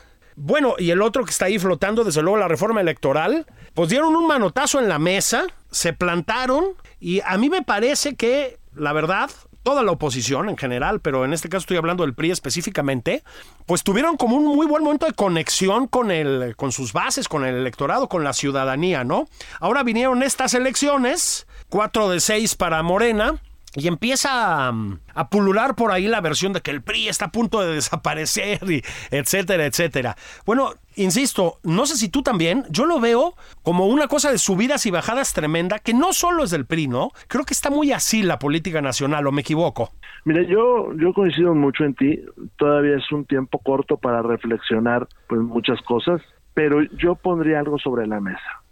bueno, 0.45 0.75
y 0.77 0.91
el 0.91 1.03
otro 1.03 1.25
que 1.25 1.31
está 1.31 1.45
ahí 1.45 1.61
flotando, 1.61 2.03
desde 2.03 2.21
luego 2.21 2.37
la 2.37 2.49
reforma 2.49 2.81
electoral, 2.81 3.47
pues 3.75 3.91
dieron 3.91 4.17
un 4.17 4.27
manotazo 4.27 4.81
en 4.81 4.89
la 4.89 4.99
mesa, 4.99 5.47
se 5.71 5.93
plantaron 5.93 6.65
y 6.99 7.21
a 7.21 7.39
mí 7.39 7.49
me 7.49 7.63
parece 7.63 8.17
que, 8.17 8.59
la 8.75 8.93
verdad, 8.93 9.31
toda 9.63 9.85
la 9.85 9.93
oposición 9.93 10.49
en 10.49 10.57
general, 10.57 10.99
pero 10.99 11.25
en 11.25 11.33
este 11.33 11.49
caso 11.49 11.61
estoy 11.61 11.77
hablando 11.77 12.03
del 12.03 12.15
PRI 12.15 12.33
específicamente, 12.33 13.23
pues 13.67 13.85
tuvieron 13.85 14.17
como 14.17 14.35
un 14.35 14.45
muy 14.45 14.67
buen 14.67 14.83
momento 14.83 15.07
de 15.07 15.13
conexión 15.13 15.87
con, 15.87 16.11
el, 16.11 16.57
con 16.57 16.73
sus 16.73 16.93
bases, 16.93 17.29
con 17.29 17.45
el 17.45 17.55
electorado, 17.55 18.09
con 18.09 18.25
la 18.25 18.33
ciudadanía, 18.33 19.05
¿no? 19.05 19.29
Ahora 19.61 19.85
vinieron 19.85 20.25
estas 20.25 20.55
elecciones, 20.55 21.47
cuatro 21.69 22.11
de 22.11 22.19
seis 22.19 22.57
para 22.57 22.83
Morena, 22.83 23.41
y 23.75 23.89
empieza 23.89 24.69
a, 24.69 24.75
a, 25.15 25.31
pulular 25.31 25.75
por 25.75 25.93
ahí 25.93 26.07
la 26.07 26.21
versión 26.21 26.53
de 26.53 26.61
que 26.61 26.71
el 26.71 26.83
PRI 26.83 27.09
está 27.09 27.27
a 27.27 27.33
punto 27.33 27.61
de 27.61 27.75
desaparecer, 27.75 28.59
y 28.71 28.83
etcétera, 29.11 29.65
etcétera. 29.65 30.17
Bueno, 30.45 30.75
insisto, 30.97 31.59
no 31.63 31.87
sé 31.87 31.97
si 31.97 32.09
tú 32.09 32.23
también, 32.23 32.65
yo 32.71 32.85
lo 32.85 33.01
veo 33.01 33.35
como 33.63 33.87
una 33.87 34.09
cosa 34.09 34.31
de 34.31 34.39
subidas 34.39 34.85
y 34.87 34.91
bajadas 34.91 35.33
tremenda, 35.33 35.79
que 35.79 35.95
no 35.95 36.13
solo 36.13 36.45
es 36.45 36.51
del 36.51 36.67
PRI, 36.67 36.89
¿no? 36.89 37.11
Creo 37.29 37.45
que 37.45 37.55
está 37.55 37.71
muy 37.71 37.93
así 37.93 38.23
la 38.23 38.39
política 38.39 38.83
nacional, 38.83 39.27
¿o 39.27 39.33
me 39.33 39.41
equivoco? 39.41 39.91
Mira, 40.25 40.43
yo, 40.43 40.93
yo 40.97 41.13
coincido 41.15 41.55
mucho 41.55 41.85
en 41.85 41.95
ti, 41.95 42.21
todavía 42.57 42.97
es 42.97 43.11
un 43.11 43.25
tiempo 43.25 43.59
corto 43.59 43.97
para 43.97 44.23
reflexionar 44.23 45.09
pues, 45.29 45.41
muchas 45.41 45.81
cosas, 45.83 46.21
pero 46.55 46.83
yo 46.99 47.15
pondría 47.15 47.59
algo 47.59 47.79
sobre 47.79 48.07
la 48.07 48.21
mesa. 48.21 48.63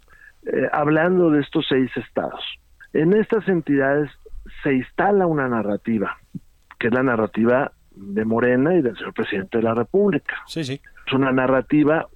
Eh, 0.45 0.69
hablando 0.71 1.29
de 1.29 1.41
estos 1.41 1.65
seis 1.67 1.89
estados, 1.95 2.41
en 2.93 3.13
estas 3.13 3.47
entidades 3.47 4.09
se 4.63 4.73
instala 4.73 5.25
una 5.25 5.47
narrativa, 5.47 6.17
que 6.79 6.87
es 6.87 6.93
la 6.93 7.03
narrativa 7.03 7.71
de 7.91 8.25
Morena 8.25 8.75
y 8.75 8.81
del 8.81 8.97
señor 8.97 9.13
presidente 9.13 9.57
de 9.57 9.63
la 9.63 9.73
República. 9.73 10.35
Sí, 10.47 10.63
sí. 10.63 10.81
Es 11.05 11.13
una 11.13 11.31
narrativa 11.31 12.07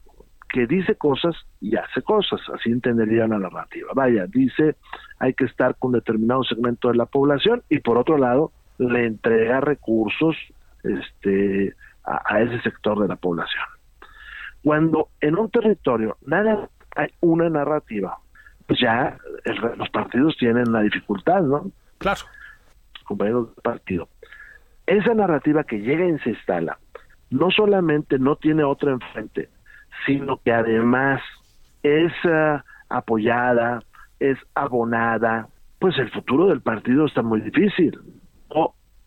que 0.50 0.68
dice 0.68 0.96
cosas 0.96 1.36
y 1.60 1.76
hace 1.76 2.02
cosas, 2.02 2.40
así 2.54 2.70
entendería 2.72 3.28
la 3.28 3.40
narrativa. 3.40 3.90
Vaya, 3.94 4.26
dice 4.28 4.76
hay 5.20 5.34
que 5.34 5.46
estar 5.46 5.76
con 5.76 5.92
determinado 5.92 6.44
segmento 6.44 6.90
de 6.90 6.96
la 6.96 7.06
población 7.06 7.64
y 7.70 7.80
por 7.80 7.98
otro 7.98 8.18
lado 8.18 8.52
le 8.78 9.06
entrega 9.06 9.60
recursos 9.60 10.36
este, 10.84 11.74
a, 12.04 12.22
a 12.26 12.42
ese 12.42 12.62
sector 12.62 13.00
de 13.02 13.08
la 13.08 13.16
población. 13.16 13.64
Cuando 14.64 15.10
en 15.22 15.38
un 15.38 15.50
territorio 15.50 16.18
nada 16.26 16.70
hay 16.96 17.10
una 17.22 17.50
narrativa, 17.50 18.18
pues 18.68 18.80
ya 18.80 19.18
el, 19.44 19.56
los 19.78 19.90
partidos 19.90 20.38
tienen 20.38 20.72
la 20.72 20.82
dificultad, 20.82 21.42
¿no? 21.42 21.72
Claro. 21.98 22.22
compañeros 23.06 23.56
del 23.56 23.64
partido. 23.64 24.10
Esa 24.88 25.14
narrativa 25.14 25.64
que 25.64 25.80
llega 25.80 26.06
y 26.06 26.18
se 26.20 26.32
instala, 26.32 26.78
no 27.30 27.50
solamente 27.52 28.20
no 28.20 28.36
tiene 28.36 28.64
otra 28.64 28.92
enfrente, 28.92 29.50
sino 30.06 30.38
que 30.38 30.52
además 30.52 31.22
es 31.84 32.12
uh, 32.26 32.60
apoyada, 32.90 33.82
es 34.20 34.38
abonada, 34.54 35.48
pues 35.80 35.98
el 35.98 36.12
futuro 36.12 36.48
del 36.48 36.62
partido 36.62 37.06
está 37.06 37.22
muy 37.22 37.42
difícil. 37.42 38.00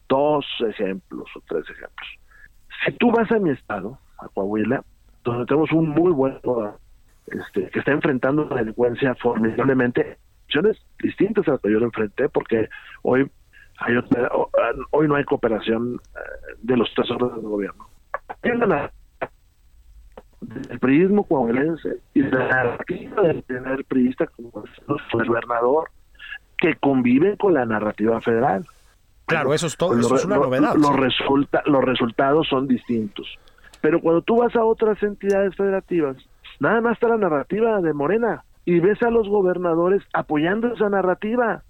Dos 0.09 0.47
ejemplos 0.67 1.29
o 1.37 1.43
tres 1.47 1.65
ejemplos. 1.69 2.09
Si 2.85 2.93
tú 2.93 3.11
vas 3.11 3.31
a 3.31 3.39
mi 3.39 3.51
estado, 3.51 3.99
a 4.19 4.29
Coahuila, 4.29 4.83
donde 5.23 5.45
tenemos 5.45 5.71
un 5.73 5.91
muy 5.91 6.13
buen 6.13 6.39
este, 7.27 7.69
que 7.69 7.79
está 7.79 7.93
enfrentando 7.93 8.47
la 8.49 8.57
delincuencia 8.57 9.15
formidablemente 9.17 10.17
distintas 11.03 11.47
a 11.49 11.53
las 11.53 11.61
que 11.61 11.71
yo 11.71 11.79
lo 11.79 11.87
enfrenté 11.87 12.29
porque 12.29 12.69
hoy 13.03 13.31
hay 13.79 13.97
otra, 13.97 14.31
hoy 14.91 15.09
no 15.09 15.15
hay 15.15 15.25
cooperación 15.25 16.01
de 16.63 16.77
los 16.77 16.93
tres 16.95 17.11
órdenes 17.11 17.37
del 17.37 17.49
gobierno. 17.49 17.89
El 20.71 20.79
priismo 20.79 21.25
coahuilense 21.25 21.99
y 22.15 22.23
la 22.23 22.49
narrativa 22.49 23.23
del 23.23 23.43
primer 23.43 23.85
priista 23.85 24.27
como 24.27 24.65
el 25.21 25.29
gobernador 25.29 25.91
que 26.57 26.75
convive 26.77 27.37
con 27.37 27.55
la 27.55 27.65
narrativa 27.65 28.21
federal. 28.21 28.67
Claro, 29.27 29.53
eso 29.53 29.67
es 29.67 29.77
todo, 29.77 29.99
eso 29.99 30.17
es 30.17 30.25
una 30.25 30.37
novedad. 30.37 30.75
Los, 30.75 30.87
sí. 30.89 30.97
resulta, 30.97 31.63
los 31.67 31.85
resultados 31.85 32.49
son 32.49 32.67
distintos. 32.67 33.27
Pero 33.81 34.01
cuando 34.01 34.23
tú 34.23 34.39
vas 34.39 34.55
a 34.57 34.65
otras 34.65 35.01
entidades 35.03 35.55
federativas, 35.55 36.17
nada 36.61 36.81
más 36.81 36.95
está 36.95 37.09
la 37.09 37.19
narrativa 37.19 37.81
de 37.81 37.93
Morena 37.93 38.45
y 38.69 38.81
ves 38.81 39.03
a 39.03 39.09
los 39.09 39.27
gobernadores 39.27 40.03
apoyando 40.13 40.75
esa 40.75 40.91
narrativa, 40.91 41.63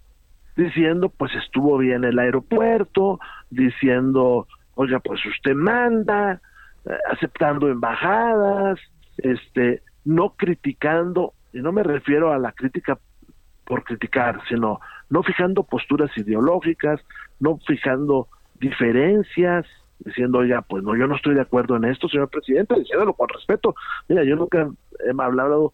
diciendo, 0.57 1.11
pues 1.11 1.33
estuvo 1.37 1.79
bien 1.79 2.03
el 2.03 2.19
aeropuerto, 2.19 3.21
diciendo, 3.51 4.49
oiga, 4.75 4.99
pues 4.99 5.25
usted 5.25 5.55
manda, 5.55 6.41
eh, 6.87 6.99
aceptando 7.13 7.69
embajadas, 7.69 8.81
este, 9.19 9.81
no 10.05 10.31
criticando, 10.31 11.35
y 11.53 11.61
no 11.61 11.71
me 11.71 11.85
refiero 11.85 12.33
a 12.33 12.39
la 12.39 12.51
crítica 12.51 12.99
por 13.65 13.85
criticar, 13.85 14.41
sino 14.49 14.81
no 15.09 15.23
fijando 15.23 15.63
posturas 15.63 16.11
ideológicas, 16.17 17.01
no 17.39 17.61
fijando 17.65 18.27
diferencias, 18.59 19.67
diciendo, 20.01 20.39
oiga, 20.39 20.63
pues 20.63 20.83
no, 20.83 20.97
yo 20.97 21.07
no 21.07 21.15
estoy 21.15 21.37
de 21.37 21.43
acuerdo 21.43 21.77
en 21.77 21.85
esto, 21.85 22.09
señor 22.09 22.29
presidente, 22.29 22.75
diciéndolo 22.75 23.13
con 23.13 23.29
respeto. 23.29 23.77
Mira, 24.09 24.25
yo 24.25 24.35
nunca 24.35 24.69
he 24.99 25.23
hablado 25.23 25.73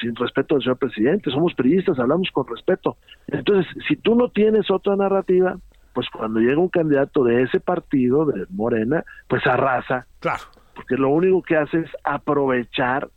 sin 0.00 0.14
respeto 0.16 0.56
al 0.56 0.62
señor 0.62 0.78
presidente, 0.78 1.30
somos 1.30 1.54
periodistas, 1.54 1.98
hablamos 1.98 2.28
con 2.32 2.46
respeto. 2.46 2.96
Entonces, 3.28 3.66
si 3.86 3.96
tú 3.96 4.14
no 4.14 4.28
tienes 4.28 4.70
otra 4.70 4.96
narrativa, 4.96 5.56
pues 5.92 6.08
cuando 6.10 6.40
llega 6.40 6.58
un 6.58 6.68
candidato 6.68 7.24
de 7.24 7.42
ese 7.42 7.60
partido, 7.60 8.24
de 8.26 8.46
Morena, 8.50 9.04
pues 9.28 9.46
arrasa. 9.46 10.06
Claro. 10.20 10.44
Porque 10.74 10.96
lo 10.96 11.10
único 11.10 11.42
que 11.42 11.56
hace 11.56 11.80
es 11.80 11.90
aprovechar 12.04 13.08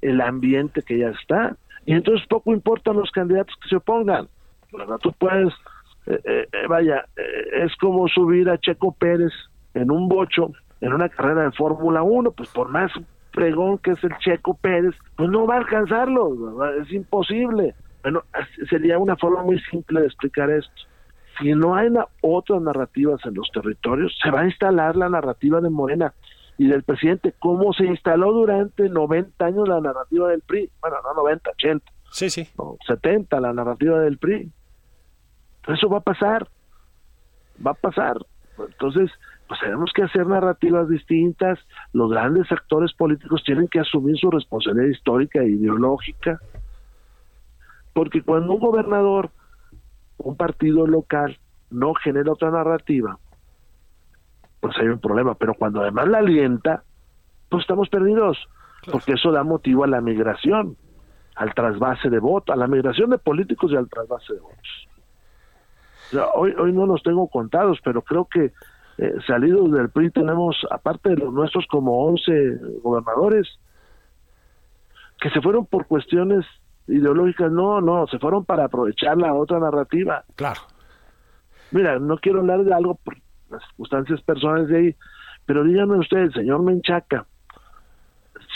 el 0.00 0.20
ambiente 0.20 0.82
que 0.82 0.98
ya 0.98 1.08
está. 1.10 1.56
Y 1.86 1.94
entonces 1.94 2.26
poco 2.28 2.52
importan 2.52 2.96
los 2.96 3.10
candidatos 3.10 3.54
que 3.62 3.68
se 3.68 3.76
opongan. 3.76 4.28
¿verdad? 4.72 4.98
Tú 5.02 5.12
puedes, 5.12 5.52
eh, 6.06 6.46
eh, 6.52 6.66
vaya, 6.68 7.04
eh, 7.16 7.64
es 7.64 7.76
como 7.76 8.08
subir 8.08 8.48
a 8.48 8.58
Checo 8.58 8.92
Pérez 8.92 9.32
en 9.74 9.90
un 9.90 10.08
bocho, 10.08 10.52
en 10.80 10.92
una 10.92 11.08
carrera 11.08 11.44
de 11.44 11.52
Fórmula 11.52 12.02
1, 12.02 12.32
pues 12.32 12.48
por 12.50 12.68
más 12.68 12.90
fregón 13.32 13.78
que 13.78 13.92
es 13.92 14.04
el 14.04 14.16
Checo 14.18 14.54
Pérez, 14.54 14.94
pues 15.16 15.30
no 15.30 15.46
va 15.46 15.56
a 15.56 15.58
alcanzarlo, 15.58 16.54
¿verdad? 16.56 16.78
es 16.78 16.92
imposible. 16.92 17.74
Bueno, 18.02 18.22
sería 18.68 18.98
una 18.98 19.16
forma 19.16 19.42
muy 19.42 19.60
simple 19.70 20.00
de 20.00 20.06
explicar 20.06 20.50
esto. 20.50 20.72
Si 21.40 21.52
no 21.52 21.74
hay 21.74 21.90
na 21.90 22.06
otras 22.20 22.60
narrativas 22.60 23.24
en 23.24 23.34
los 23.34 23.48
territorios, 23.52 24.16
se 24.22 24.30
va 24.30 24.40
a 24.40 24.46
instalar 24.46 24.96
la 24.96 25.08
narrativa 25.08 25.60
de 25.60 25.70
Morena 25.70 26.12
y 26.58 26.66
del 26.66 26.82
presidente, 26.82 27.34
como 27.38 27.72
se 27.72 27.84
instaló 27.84 28.32
durante 28.32 28.88
90 28.88 29.44
años 29.44 29.68
la 29.68 29.80
narrativa 29.80 30.28
del 30.28 30.42
PRI. 30.42 30.70
Bueno, 30.80 30.98
no 31.02 31.22
90, 31.22 31.50
80. 31.50 31.92
Sí, 32.10 32.28
sí. 32.28 32.48
No, 32.58 32.76
70 32.86 33.40
la 33.40 33.52
narrativa 33.52 34.00
del 34.00 34.18
PRI. 34.18 34.50
Eso 35.68 35.88
va 35.88 35.98
a 35.98 36.02
pasar. 36.02 36.46
Va 37.64 37.70
a 37.70 37.74
pasar. 37.74 38.18
Entonces, 38.68 39.10
pues 39.48 39.60
tenemos 39.60 39.92
que 39.92 40.02
hacer 40.02 40.26
narrativas 40.26 40.88
distintas, 40.88 41.58
los 41.92 42.10
grandes 42.10 42.50
actores 42.50 42.92
políticos 42.92 43.42
tienen 43.44 43.68
que 43.68 43.80
asumir 43.80 44.16
su 44.18 44.30
responsabilidad 44.30 44.88
histórica 44.88 45.40
e 45.40 45.50
ideológica, 45.50 46.40
porque 47.92 48.22
cuando 48.22 48.54
un 48.54 48.60
gobernador, 48.60 49.30
un 50.18 50.36
partido 50.36 50.86
local, 50.86 51.38
no 51.70 51.94
genera 51.94 52.32
otra 52.32 52.50
narrativa, 52.50 53.18
pues 54.60 54.76
hay 54.78 54.88
un 54.88 55.00
problema, 55.00 55.34
pero 55.34 55.54
cuando 55.54 55.80
además 55.80 56.08
la 56.08 56.18
alienta, 56.18 56.84
pues 57.48 57.62
estamos 57.62 57.88
perdidos, 57.88 58.38
porque 58.90 59.12
eso 59.12 59.32
da 59.32 59.42
motivo 59.42 59.84
a 59.84 59.88
la 59.88 60.00
migración, 60.00 60.76
al 61.34 61.52
trasvase 61.54 62.08
de 62.08 62.18
votos, 62.20 62.54
a 62.54 62.56
la 62.56 62.66
migración 62.68 63.10
de 63.10 63.18
políticos 63.18 63.72
y 63.72 63.76
al 63.76 63.88
trasvase 63.88 64.34
de 64.34 64.40
votos. 64.40 64.88
Sea, 66.12 66.26
hoy, 66.34 66.54
hoy 66.58 66.72
no 66.72 66.84
los 66.84 67.02
tengo 67.02 67.26
contados, 67.28 67.78
pero 67.82 68.02
creo 68.02 68.26
que 68.26 68.52
eh, 68.98 69.14
salidos 69.26 69.72
del 69.72 69.88
PRI 69.88 70.10
tenemos, 70.10 70.56
aparte 70.70 71.08
de 71.08 71.16
los 71.16 71.32
nuestros, 71.32 71.66
como 71.66 72.04
11 72.06 72.32
gobernadores 72.82 73.48
que 75.18 75.30
se 75.30 75.40
fueron 75.40 75.64
por 75.64 75.86
cuestiones 75.86 76.44
ideológicas. 76.86 77.50
No, 77.50 77.80
no, 77.80 78.06
se 78.08 78.18
fueron 78.18 78.44
para 78.44 78.64
aprovechar 78.64 79.16
la 79.16 79.32
otra 79.32 79.58
narrativa. 79.58 80.24
Claro. 80.36 80.60
Mira, 81.70 81.98
no 81.98 82.18
quiero 82.18 82.40
hablar 82.40 82.62
de 82.64 82.74
algo 82.74 82.96
por 82.96 83.16
las 83.48 83.62
circunstancias 83.68 84.20
personales 84.20 84.68
de 84.68 84.76
ahí, 84.76 84.96
pero 85.46 85.64
díganme 85.64 85.98
usted, 85.98 86.18
el 86.18 86.34
señor 86.34 86.62
Menchaca, 86.62 87.24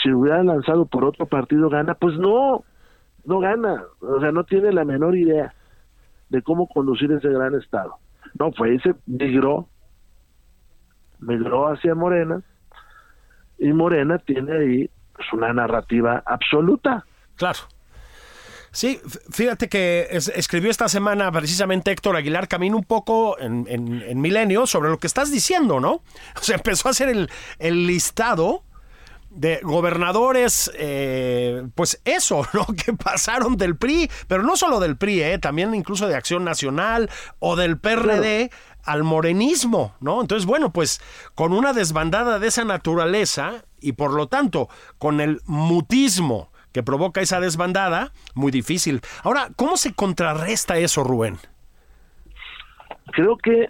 si 0.03 0.11
hubiera 0.11 0.43
lanzado 0.43 0.85
por 0.85 1.05
otro 1.05 1.25
partido, 1.25 1.69
¿gana? 1.69 1.95
Pues 1.95 2.19
no, 2.19 2.63
no 3.25 3.39
gana. 3.39 3.83
O 4.01 4.19
sea, 4.19 4.31
no 4.31 4.43
tiene 4.43 4.71
la 4.71 4.85
menor 4.85 5.15
idea 5.15 5.55
de 6.29 6.41
cómo 6.41 6.67
conducir 6.67 7.11
ese 7.11 7.29
gran 7.29 7.55
estado. 7.55 7.97
No, 8.39 8.51
fue 8.51 8.75
y 8.75 8.79
se 8.79 8.93
migró 9.05 9.67
migró 11.19 11.67
hacia 11.67 11.95
Morena 11.95 12.41
y 13.57 13.73
Morena 13.73 14.19
tiene 14.19 14.57
ahí 14.57 14.89
pues, 15.13 15.27
una 15.33 15.53
narrativa 15.53 16.21
absoluta. 16.25 17.05
Claro. 17.35 17.59
Sí, 18.71 18.99
fíjate 19.31 19.69
que 19.69 20.07
es, 20.11 20.27
escribió 20.27 20.69
esta 20.69 20.87
semana 20.87 21.31
precisamente 21.31 21.91
Héctor 21.91 22.15
Aguilar 22.15 22.47
Camino 22.47 22.77
un 22.77 22.83
poco 22.83 23.39
en, 23.39 23.65
en, 23.67 24.03
en, 24.03 24.21
Milenio 24.21 24.67
sobre 24.67 24.89
lo 24.89 24.99
que 24.99 25.07
estás 25.07 25.31
diciendo, 25.31 25.79
¿no? 25.79 26.01
O 26.39 26.43
sea, 26.43 26.57
empezó 26.57 26.87
a 26.87 26.91
hacer 26.91 27.09
el, 27.09 27.29
el 27.57 27.87
listado 27.87 28.63
de 29.37 29.59
gobernadores, 29.63 30.71
eh, 30.77 31.67
pues 31.75 32.01
eso, 32.05 32.45
¿no? 32.53 32.65
Que 32.65 32.93
pasaron 32.93 33.57
del 33.57 33.77
PRI, 33.77 34.09
pero 34.27 34.43
no 34.43 34.55
solo 34.55 34.79
del 34.79 34.97
PRI, 34.97 35.21
eh, 35.21 35.39
también 35.39 35.73
incluso 35.73 36.07
de 36.07 36.15
Acción 36.15 36.43
Nacional 36.43 37.09
o 37.39 37.55
del 37.55 37.77
PRD 37.77 38.49
claro. 38.49 38.81
al 38.83 39.03
morenismo, 39.03 39.95
¿no? 39.99 40.21
Entonces, 40.21 40.45
bueno, 40.45 40.71
pues 40.71 41.01
con 41.35 41.53
una 41.53 41.73
desbandada 41.73 42.39
de 42.39 42.47
esa 42.47 42.65
naturaleza 42.65 43.63
y 43.79 43.93
por 43.93 44.13
lo 44.13 44.27
tanto 44.27 44.69
con 44.97 45.21
el 45.21 45.41
mutismo 45.45 46.51
que 46.71 46.83
provoca 46.83 47.21
esa 47.21 47.39
desbandada, 47.39 48.11
muy 48.35 48.51
difícil. 48.51 49.01
Ahora, 49.23 49.49
¿cómo 49.55 49.77
se 49.77 49.93
contrarresta 49.93 50.77
eso, 50.77 51.03
Rubén? 51.03 51.37
creo 53.11 53.37
que 53.37 53.67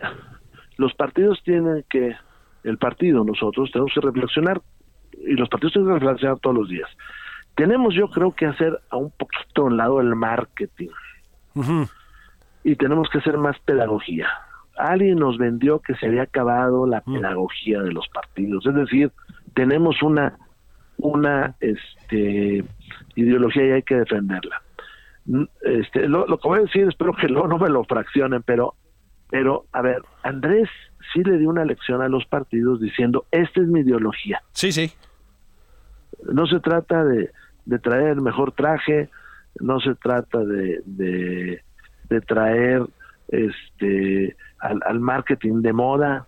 los 0.77 0.93
partidos 0.95 1.41
tienen 1.43 1.85
que, 1.89 2.15
el 2.63 2.77
partido, 2.77 3.23
nosotros 3.23 3.71
tenemos 3.71 3.91
que 3.93 4.01
reflexionar, 4.01 4.61
y 5.27 5.33
los 5.33 5.49
partidos 5.49 5.73
tienen 5.73 5.93
que 5.93 5.99
reflexionar 5.99 6.39
todos 6.39 6.55
los 6.55 6.69
días. 6.69 6.89
Tenemos, 7.55 7.95
yo 7.95 8.09
creo, 8.09 8.33
que 8.33 8.45
hacer 8.45 8.79
a 8.89 8.97
un 8.97 9.11
poquito 9.11 9.65
un 9.65 9.77
lado 9.77 9.99
el 9.99 10.15
marketing. 10.15 10.89
Y 12.63 12.75
tenemos 12.75 13.09
que 13.09 13.17
hacer 13.17 13.37
más 13.37 13.57
pedagogía. 13.59 14.27
Alguien 14.77 15.17
nos 15.17 15.39
vendió 15.39 15.79
que 15.79 15.95
se 15.95 16.05
había 16.05 16.23
acabado 16.23 16.85
la 16.85 17.01
pedagogía 17.01 17.81
de 17.81 17.91
los 17.91 18.07
partidos. 18.09 18.65
Es 18.65 18.75
decir, 18.75 19.11
tenemos 19.55 20.03
una, 20.03 20.37
una 20.97 21.55
este, 21.59 22.63
ideología 23.15 23.65
y 23.65 23.71
hay 23.71 23.83
que 23.83 23.95
defenderla. 23.95 24.61
Este, 25.61 26.07
lo, 26.07 26.27
lo 26.27 26.37
que 26.37 26.47
voy 26.47 26.59
a 26.59 26.63
decir, 26.63 26.87
espero 26.87 27.13
que 27.13 27.27
luego 27.27 27.47
no 27.47 27.57
me 27.57 27.69
lo 27.69 27.83
fraccionen, 27.85 28.43
pero 28.43 28.75
pero, 29.29 29.65
a 29.73 29.81
ver, 29.81 30.01
Andrés 30.23 30.69
sí 31.13 31.23
le 31.23 31.37
dio 31.37 31.49
una 31.49 31.65
lección 31.65 32.01
a 32.01 32.07
los 32.07 32.25
partidos 32.25 32.79
diciendo, 32.79 33.25
esta 33.31 33.61
es 33.61 33.67
mi 33.67 33.81
ideología. 33.81 34.41
Sí, 34.51 34.71
sí. 34.71 34.91
No 36.23 36.47
se 36.47 36.59
trata 36.59 37.03
de, 37.03 37.31
de 37.65 37.79
traer 37.79 38.09
el 38.09 38.21
mejor 38.21 38.51
traje, 38.51 39.09
no 39.59 39.79
se 39.79 39.95
trata 39.95 40.39
de, 40.39 40.81
de, 40.85 42.21
traer 42.21 42.83
este 43.29 44.35
al, 44.59 44.79
al, 44.85 44.99
marketing 44.99 45.61
de 45.61 45.73
moda. 45.73 46.27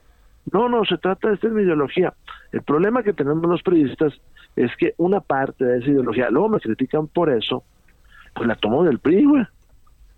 No, 0.51 0.67
no, 0.69 0.83
se 0.85 0.97
trata 0.97 1.29
de 1.29 1.35
esta 1.35 1.47
ideología. 1.47 2.13
El 2.51 2.61
problema 2.63 3.03
que 3.03 3.13
tenemos 3.13 3.43
los 3.43 3.61
periodistas 3.61 4.13
es 4.55 4.75
que 4.77 4.93
una 4.97 5.19
parte 5.19 5.63
de 5.63 5.79
esa 5.79 5.89
ideología, 5.89 6.29
luego 6.29 6.49
me 6.49 6.59
critican 6.59 7.07
por 7.07 7.29
eso, 7.29 7.63
pues 8.33 8.47
la 8.47 8.55
tomó 8.55 8.83
del 8.83 8.99
PRI, 8.99 9.25
güey 9.25 9.45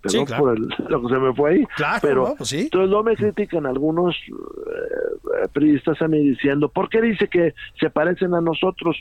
perdón 0.02 0.26
por 0.26 0.60
lo 0.90 1.02
que 1.02 1.14
se 1.14 1.20
me 1.20 1.34
fue 1.34 1.52
ahí, 1.52 1.68
pero 2.02 2.34
pues 2.38 2.52
entonces 2.54 2.90
no 2.90 3.04
me 3.04 3.16
critican 3.16 3.66
algunos 3.66 4.16
eh, 4.16 5.48
periodistas 5.54 6.02
a 6.02 6.08
mí 6.08 6.20
diciendo, 6.20 6.70
¿por 6.70 6.90
qué 6.90 7.02
dice 7.02 7.28
que 7.28 7.54
se 7.80 7.90
parecen 7.90 8.34
a 8.34 8.42
nosotros? 8.42 8.98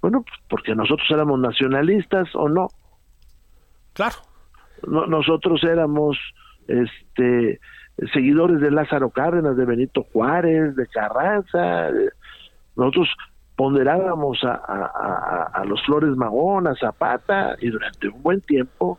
Bueno, 0.00 0.22
pues 0.22 0.38
porque 0.48 0.74
nosotros 0.74 1.06
éramos 1.10 1.38
nacionalistas 1.40 2.28
o 2.34 2.48
no. 2.48 2.68
Claro. 3.92 4.16
nosotros 4.86 5.62
éramos 5.64 6.16
este 6.68 7.60
seguidores 8.12 8.60
de 8.60 8.70
Lázaro 8.70 9.10
Cárdenas, 9.10 9.56
de 9.56 9.64
Benito 9.64 10.04
Juárez, 10.12 10.74
de 10.76 10.86
Carranza. 10.86 11.90
Nosotros 12.76 13.08
ponderábamos 13.56 14.42
a, 14.44 14.54
a, 14.54 15.50
a 15.52 15.64
los 15.66 15.82
Flores 15.84 16.16
Magón, 16.16 16.66
a 16.66 16.74
Zapata, 16.76 17.56
y 17.60 17.68
durante 17.68 18.08
un 18.08 18.22
buen 18.22 18.40
tiempo 18.40 18.98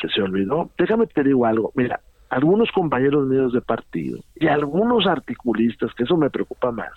se, 0.00 0.08
se 0.08 0.20
olvidó. 0.20 0.70
Déjame 0.76 1.06
te 1.06 1.22
digo 1.22 1.46
algo, 1.46 1.72
mira, 1.74 2.00
algunos 2.28 2.70
compañeros 2.72 3.26
míos 3.26 3.52
de 3.52 3.60
partido 3.60 4.18
y 4.34 4.48
algunos 4.48 5.06
articulistas, 5.06 5.94
que 5.94 6.02
eso 6.02 6.16
me 6.16 6.30
preocupa 6.30 6.72
más, 6.72 6.92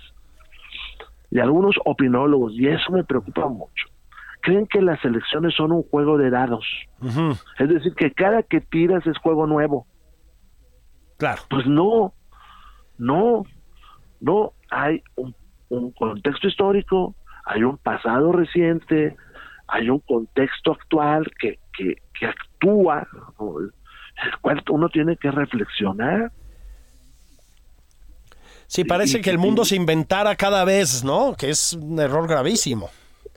y 1.30 1.40
algunos 1.40 1.76
opinólogos, 1.86 2.54
y 2.54 2.68
eso 2.68 2.92
me 2.92 3.04
preocupa 3.04 3.48
mucho, 3.48 3.88
creen 4.42 4.68
que 4.68 4.82
las 4.82 5.04
elecciones 5.04 5.54
son 5.56 5.72
un 5.72 5.84
juego 5.84 6.18
de 6.18 6.30
dados. 6.30 6.66
Es 7.60 7.70
decir, 7.70 7.94
que 7.96 8.12
cada 8.12 8.44
que 8.44 8.62
tiras 8.62 9.06
es 9.08 9.18
juego 9.18 9.46
nuevo. 9.46 9.86
Claro. 11.18 11.42
Pues 11.50 11.66
no, 11.66 12.14
no, 12.98 13.44
no, 14.22 14.54
hay 14.70 15.02
un, 15.16 15.36
un 15.70 15.92
contexto 15.92 16.48
histórico, 16.48 17.16
hay 17.46 17.64
un 17.64 17.78
pasado 17.78 18.32
reciente, 18.32 19.16
hay 19.68 19.90
un 19.90 20.00
contexto 20.00 20.74
actual 20.74 21.32
que, 21.40 21.60
que, 21.74 21.96
que 22.18 22.26
actúa, 22.26 23.08
el 23.40 24.38
cual 24.42 24.64
uno 24.70 24.90
tiene 24.90 25.18
que 25.18 25.32
reflexionar. 25.32 26.32
Sí, 28.68 28.84
parece 28.84 29.22
que 29.22 29.30
el 29.30 29.38
mundo 29.38 29.66
se 29.66 29.76
inventara 29.76 30.36
cada 30.36 30.66
vez, 30.66 31.04
¿no? 31.04 31.36
Que 31.38 31.50
es 31.50 31.74
un 31.74 32.00
error 32.00 32.28
gravísimo. 32.28 32.90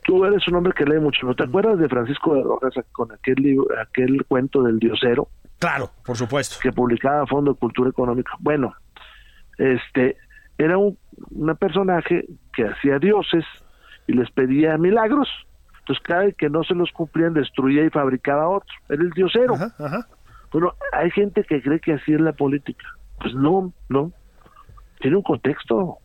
Tú 0.03 0.25
eres 0.25 0.47
un 0.47 0.55
hombre 0.55 0.73
que 0.75 0.83
lee 0.83 0.99
mucho, 0.99 1.25
¿no 1.27 1.35
te 1.35 1.43
acuerdas 1.43 1.77
de 1.79 1.87
Francisco 1.87 2.35
de 2.35 2.43
Rojas 2.43 2.73
con 2.91 3.11
aquel 3.11 3.35
libro, 3.35 3.67
aquel 3.79 4.25
cuento 4.25 4.63
del 4.63 4.79
diosero? 4.79 5.29
Claro, 5.59 5.91
por 6.03 6.17
supuesto. 6.17 6.55
Que 6.61 6.71
publicaba 6.71 7.25
Fondo 7.27 7.53
de 7.53 7.59
Cultura 7.59 7.89
Económica. 7.89 8.31
Bueno, 8.39 8.73
este 9.57 10.17
era 10.57 10.77
un 10.77 10.97
una 11.29 11.55
personaje 11.55 12.25
que 12.53 12.67
hacía 12.67 12.97
dioses 12.97 13.45
y 14.07 14.13
les 14.13 14.29
pedía 14.31 14.77
milagros 14.77 15.27
entonces 15.81 16.03
cada 16.03 16.23
vez 16.23 16.35
que 16.37 16.49
no 16.49 16.63
se 16.63 16.75
los 16.75 16.91
cumplían 16.91 17.33
destruía 17.33 17.83
y 17.83 17.89
fabricaba 17.89 18.47
otro. 18.47 18.73
Era 18.87 19.01
el 19.01 19.09
diosero. 19.11 19.55
Bueno, 20.51 20.73
hay 20.93 21.09
gente 21.11 21.43
que 21.43 21.61
cree 21.61 21.79
que 21.79 21.93
así 21.93 22.13
es 22.13 22.21
la 22.21 22.33
política. 22.33 22.85
Pues 23.19 23.33
no, 23.33 23.73
no. 23.89 24.11
Tiene 25.01 25.17
un 25.17 25.23
contexto. 25.23 25.97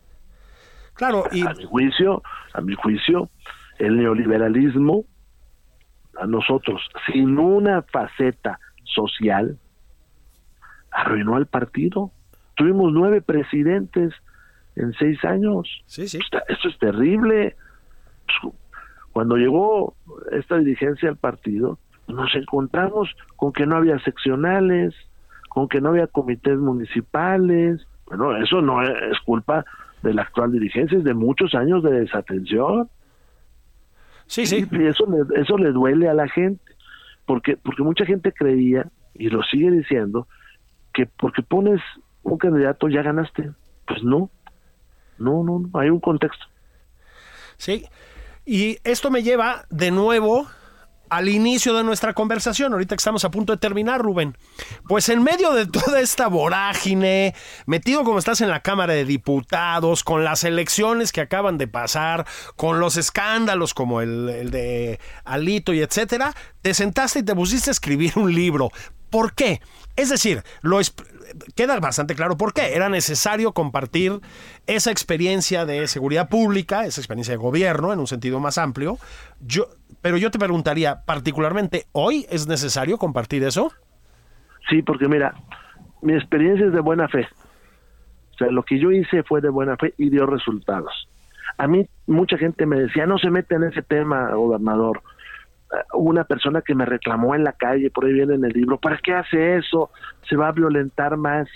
Claro, 0.93 1.25
y... 1.31 1.45
A 1.45 1.53
mi 1.53 1.65
juicio, 1.65 2.23
a 2.53 2.61
mi 2.61 2.73
juicio, 2.75 3.29
el 3.77 3.97
neoliberalismo 3.97 5.05
a 6.19 6.25
nosotros, 6.25 6.81
sin 7.05 7.37
una 7.37 7.83
faceta 7.83 8.59
social, 8.83 9.59
arruinó 10.91 11.35
al 11.35 11.45
partido. 11.45 12.11
Tuvimos 12.55 12.91
nueve 12.91 13.21
presidentes 13.21 14.13
en 14.75 14.93
seis 14.93 15.23
años. 15.23 15.69
Sí, 15.85 16.07
sí. 16.07 16.19
Esto 16.47 16.67
es 16.67 16.77
terrible. 16.79 17.55
Cuando 19.11 19.35
llegó 19.35 19.95
esta 20.31 20.57
dirigencia 20.57 21.09
al 21.09 21.17
partido, 21.17 21.77
nos 22.07 22.33
encontramos 22.35 23.15
con 23.35 23.53
que 23.53 23.65
no 23.65 23.75
había 23.75 23.99
seccionales, 23.99 24.95
con 25.49 25.67
que 25.67 25.81
no 25.81 25.89
había 25.89 26.07
comités 26.07 26.57
municipales. 26.57 27.85
Bueno, 28.07 28.35
eso 28.37 28.61
no 28.61 28.81
es 28.81 29.19
culpa 29.25 29.65
de 30.01 30.13
la 30.13 30.23
actual 30.23 30.51
dirigencia, 30.51 30.97
es 30.97 31.03
de 31.03 31.13
muchos 31.13 31.53
años 31.55 31.83
de 31.83 31.91
desatención. 31.91 32.89
Sí, 34.25 34.45
sí. 34.45 34.67
Y 34.71 34.85
eso 34.85 35.05
le, 35.05 35.41
eso 35.41 35.57
le 35.57 35.71
duele 35.71 36.09
a 36.09 36.13
la 36.13 36.27
gente, 36.27 36.63
porque, 37.25 37.57
porque 37.57 37.83
mucha 37.83 38.05
gente 38.05 38.31
creía, 38.31 38.87
y 39.13 39.29
lo 39.29 39.43
sigue 39.43 39.71
diciendo, 39.71 40.27
que 40.93 41.05
porque 41.05 41.41
pones 41.43 41.81
un 42.23 42.37
candidato 42.37 42.89
ya 42.89 43.01
ganaste. 43.01 43.51
Pues 43.85 44.03
no, 44.03 44.29
no, 45.17 45.43
no, 45.43 45.59
no 45.59 45.79
hay 45.79 45.89
un 45.89 45.99
contexto. 45.99 46.45
Sí, 47.57 47.85
y 48.45 48.77
esto 48.83 49.09
me 49.09 49.23
lleva 49.23 49.65
de 49.69 49.91
nuevo 49.91 50.47
al 51.09 51.29
inicio 51.29 51.73
de 51.73 51.83
nuestra 51.83 52.13
conversación, 52.13 52.73
ahorita 52.73 52.95
que 52.95 52.99
estamos 52.99 53.25
a 53.25 53.31
punto 53.31 53.53
de 53.53 53.57
terminar, 53.57 54.01
Rubén. 54.01 54.37
Pues 54.87 55.09
en 55.09 55.23
medio 55.23 55.53
de 55.53 55.65
toda 55.65 55.99
esta 55.99 56.27
vorágine, 56.27 57.35
metido 57.65 58.03
como 58.03 58.19
estás 58.19 58.41
en 58.41 58.49
la 58.49 58.61
Cámara 58.61 58.93
de 58.93 59.05
Diputados, 59.05 60.03
con 60.03 60.23
las 60.23 60.43
elecciones 60.43 61.11
que 61.11 61.21
acaban 61.21 61.57
de 61.57 61.67
pasar, 61.67 62.25
con 62.55 62.79
los 62.79 62.97
escándalos 62.97 63.73
como 63.73 64.01
el, 64.01 64.49
de 64.51 64.99
Alito 65.25 65.73
y 65.73 65.81
etcétera, 65.81 66.33
te 66.61 66.73
sentaste 66.73 67.19
y 67.19 67.23
te 67.23 67.35
pusiste 67.35 67.69
a 67.69 67.71
escribir 67.71 68.13
un 68.15 68.33
libro. 68.33 68.71
¿Por 69.09 69.33
qué? 69.33 69.61
Es 69.95 70.09
decir, 70.09 70.43
lo, 70.61 70.79
queda 71.55 71.79
bastante 71.79 72.15
claro 72.15 72.37
por 72.37 72.53
qué. 72.53 72.75
Era 72.75 72.89
necesario 72.89 73.53
compartir 73.53 74.19
esa 74.65 74.91
experiencia 74.91 75.65
de 75.65 75.87
seguridad 75.87 76.29
pública, 76.29 76.85
esa 76.85 77.01
experiencia 77.01 77.33
de 77.33 77.37
gobierno 77.37 77.93
en 77.93 77.99
un 77.99 78.07
sentido 78.07 78.39
más 78.39 78.57
amplio. 78.57 78.99
Yo, 79.39 79.69
pero 80.07 80.15
yo 80.15 80.31
te 80.31 80.39
preguntaría, 80.39 81.03
particularmente, 81.03 81.83
¿hoy 81.91 82.25
es 82.29 82.47
necesario 82.47 82.97
compartir 82.97 83.43
eso? 83.43 83.73
Sí, 84.69 84.81
porque 84.81 85.09
mira, 85.09 85.33
mi 86.01 86.13
experiencia 86.13 86.65
es 86.65 86.71
de 86.71 86.79
buena 86.79 87.09
fe. 87.09 87.27
O 88.33 88.37
sea, 88.37 88.47
lo 88.49 88.63
que 88.63 88.79
yo 88.79 88.89
hice 88.89 89.23
fue 89.23 89.41
de 89.41 89.49
buena 89.49 89.75
fe 89.75 89.93
y 89.97 90.09
dio 90.09 90.25
resultados. 90.25 91.09
A 91.57 91.67
mí 91.67 91.85
mucha 92.05 92.37
gente 92.37 92.65
me 92.65 92.79
decía, 92.79 93.05
no 93.05 93.17
se 93.17 93.29
mete 93.29 93.55
en 93.55 93.65
ese 93.65 93.81
tema, 93.81 94.31
gobernador 94.31 95.01
una 95.93 96.23
persona 96.23 96.61
que 96.61 96.73
me 96.73 96.85
reclamó 96.85 97.35
en 97.35 97.43
la 97.43 97.51
calle, 97.51 97.89
por 97.89 98.05
ahí 98.05 98.13
viene 98.13 98.35
en 98.35 98.45
el 98.45 98.53
libro, 98.53 98.77
¿para 98.77 98.99
qué 98.99 99.13
hace 99.13 99.57
eso? 99.57 99.91
Se 100.29 100.37
va 100.37 100.47
a 100.47 100.53
violentar 100.53 101.17
más 101.17 101.49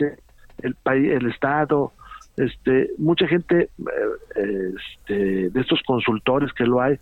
el 0.61 0.75
país, 0.75 1.09
el 1.09 1.31
Estado. 1.31 1.93
Este, 2.35 2.89
mucha 2.97 3.27
gente 3.27 3.69
eh, 4.35 4.73
este, 4.75 5.49
de 5.51 5.61
estos 5.61 5.81
consultores 5.85 6.51
que 6.51 6.65
lo 6.65 6.81
hay, 6.81 6.99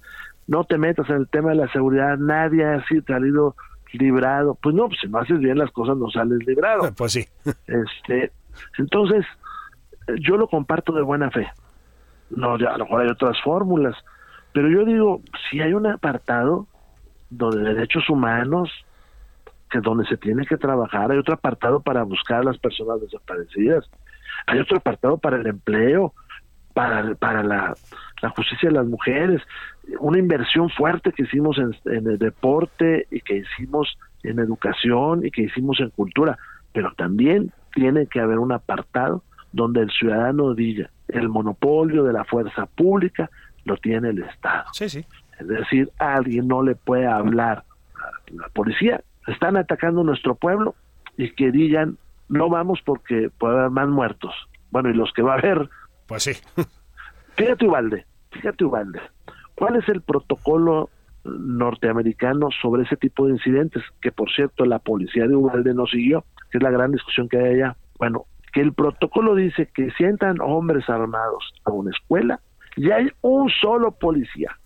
no 0.49 0.63
te 0.63 0.79
metas 0.79 1.07
en 1.11 1.17
el 1.17 1.27
tema 1.27 1.51
de 1.51 1.57
la 1.57 1.71
seguridad, 1.71 2.17
nadie 2.17 2.65
ha 2.65 2.83
salido 3.05 3.55
librado. 3.93 4.57
Pues 4.59 4.73
no, 4.73 4.87
pues 4.87 4.99
si 4.99 5.07
no 5.07 5.19
haces 5.19 5.37
bien 5.37 5.59
las 5.59 5.69
cosas 5.69 5.95
no 5.95 6.09
sales 6.09 6.39
librado. 6.45 6.91
Pues 6.95 7.11
sí. 7.13 7.25
Este, 7.67 8.31
entonces, 8.79 9.25
yo 10.21 10.37
lo 10.37 10.47
comparto 10.47 10.91
de 10.91 11.03
buena 11.03 11.29
fe. 11.29 11.47
No, 12.31 12.57
ya, 12.57 12.69
a 12.69 12.77
lo 12.79 12.85
mejor 12.85 13.01
hay 13.01 13.09
otras 13.09 13.39
fórmulas, 13.43 13.95
pero 14.51 14.69
yo 14.69 14.85
digo, 14.85 15.21
si 15.49 15.61
hay 15.61 15.73
un 15.73 15.85
apartado 15.85 16.65
donde 17.29 17.75
derechos 17.75 18.09
humanos, 18.09 18.71
que 19.69 19.79
donde 19.81 20.05
se 20.07 20.17
tiene 20.17 20.47
que 20.47 20.57
trabajar, 20.57 21.11
hay 21.11 21.19
otro 21.19 21.35
apartado 21.35 21.79
para 21.79 22.01
buscar 22.01 22.39
a 22.39 22.43
las 22.43 22.57
personas 22.57 23.01
desaparecidas, 23.01 23.87
hay 24.47 24.59
otro 24.59 24.77
apartado 24.77 25.19
para 25.19 25.37
el 25.37 25.45
empleo, 25.45 26.13
para, 26.79 27.13
para 27.15 27.43
la, 27.43 27.75
justicia 28.37 28.69
de 28.69 28.75
las 28.75 28.85
mujeres, 28.85 29.41
una 29.99 30.17
inversión 30.17 30.69
fuerte 30.69 31.11
que 31.11 31.23
hicimos 31.23 31.57
en, 31.57 31.75
en 31.91 32.07
el 32.07 32.17
deporte 32.17 33.05
y 33.11 33.19
que 33.19 33.39
hicimos 33.39 33.97
en 34.23 34.39
educación 34.39 35.25
y 35.25 35.31
que 35.31 35.41
hicimos 35.41 35.81
en 35.81 35.89
cultura, 35.89 36.37
pero 36.71 36.93
también 36.93 37.51
tiene 37.73 38.07
que 38.07 38.21
haber 38.21 38.39
un 38.39 38.53
apartado 38.53 39.23
donde 39.51 39.81
el 39.81 39.91
ciudadano 39.91 40.53
diga, 40.53 40.89
el 41.09 41.27
monopolio 41.27 42.05
de 42.05 42.13
la 42.13 42.23
fuerza 42.23 42.65
pública 42.65 43.29
lo 43.65 43.75
tiene 43.75 44.11
el 44.11 44.23
Estado. 44.23 44.67
Sí, 44.71 44.87
sí. 44.87 45.05
Es 45.37 45.47
decir, 45.49 45.91
alguien 45.97 46.47
no 46.47 46.63
le 46.63 46.75
puede 46.75 47.07
hablar 47.07 47.65
a 47.95 48.31
la 48.31 48.47
policía, 48.53 49.01
están 49.27 49.57
atacando 49.57 50.05
nuestro 50.05 50.35
pueblo 50.35 50.75
y 51.17 51.31
que 51.31 51.51
digan, 51.51 51.97
no 52.29 52.47
vamos 52.47 52.79
porque 52.85 53.29
puede 53.37 53.57
haber 53.57 53.71
más 53.71 53.89
muertos. 53.89 54.33
Bueno, 54.71 54.89
y 54.89 54.93
los 54.93 55.11
que 55.11 55.23
va 55.23 55.33
a 55.33 55.39
haber... 55.39 55.69
Pues 56.09 56.23
sí. 56.23 56.31
fíjate, 57.37 57.67
Ubalde, 57.67 58.05
fíjate, 58.31 58.65
Ubalde, 58.65 58.99
¿cuál 59.53 59.75
es 59.75 59.87
el 59.87 60.01
protocolo 60.01 60.89
norteamericano 61.23 62.49
sobre 62.61 62.81
ese 62.83 62.97
tipo 62.97 63.27
de 63.27 63.33
incidentes? 63.33 63.83
Que, 64.01 64.11
por 64.11 64.31
cierto, 64.31 64.65
la 64.65 64.79
policía 64.79 65.27
de 65.27 65.35
Ubalde 65.35 65.75
no 65.75 65.85
siguió, 65.85 66.25
que 66.49 66.57
es 66.57 66.63
la 66.63 66.71
gran 66.71 66.91
discusión 66.91 67.29
que 67.29 67.37
hay 67.37 67.53
allá. 67.53 67.77
Bueno, 67.99 68.25
que 68.51 68.61
el 68.61 68.73
protocolo 68.73 69.35
dice 69.35 69.69
que 69.71 69.91
si 69.91 70.03
entran 70.03 70.41
hombres 70.41 70.89
armados 70.89 71.53
a 71.63 71.71
una 71.71 71.91
escuela 71.91 72.39
y 72.75 72.89
hay 72.89 73.11
un 73.21 73.51
solo 73.61 73.91
policía 73.91 74.57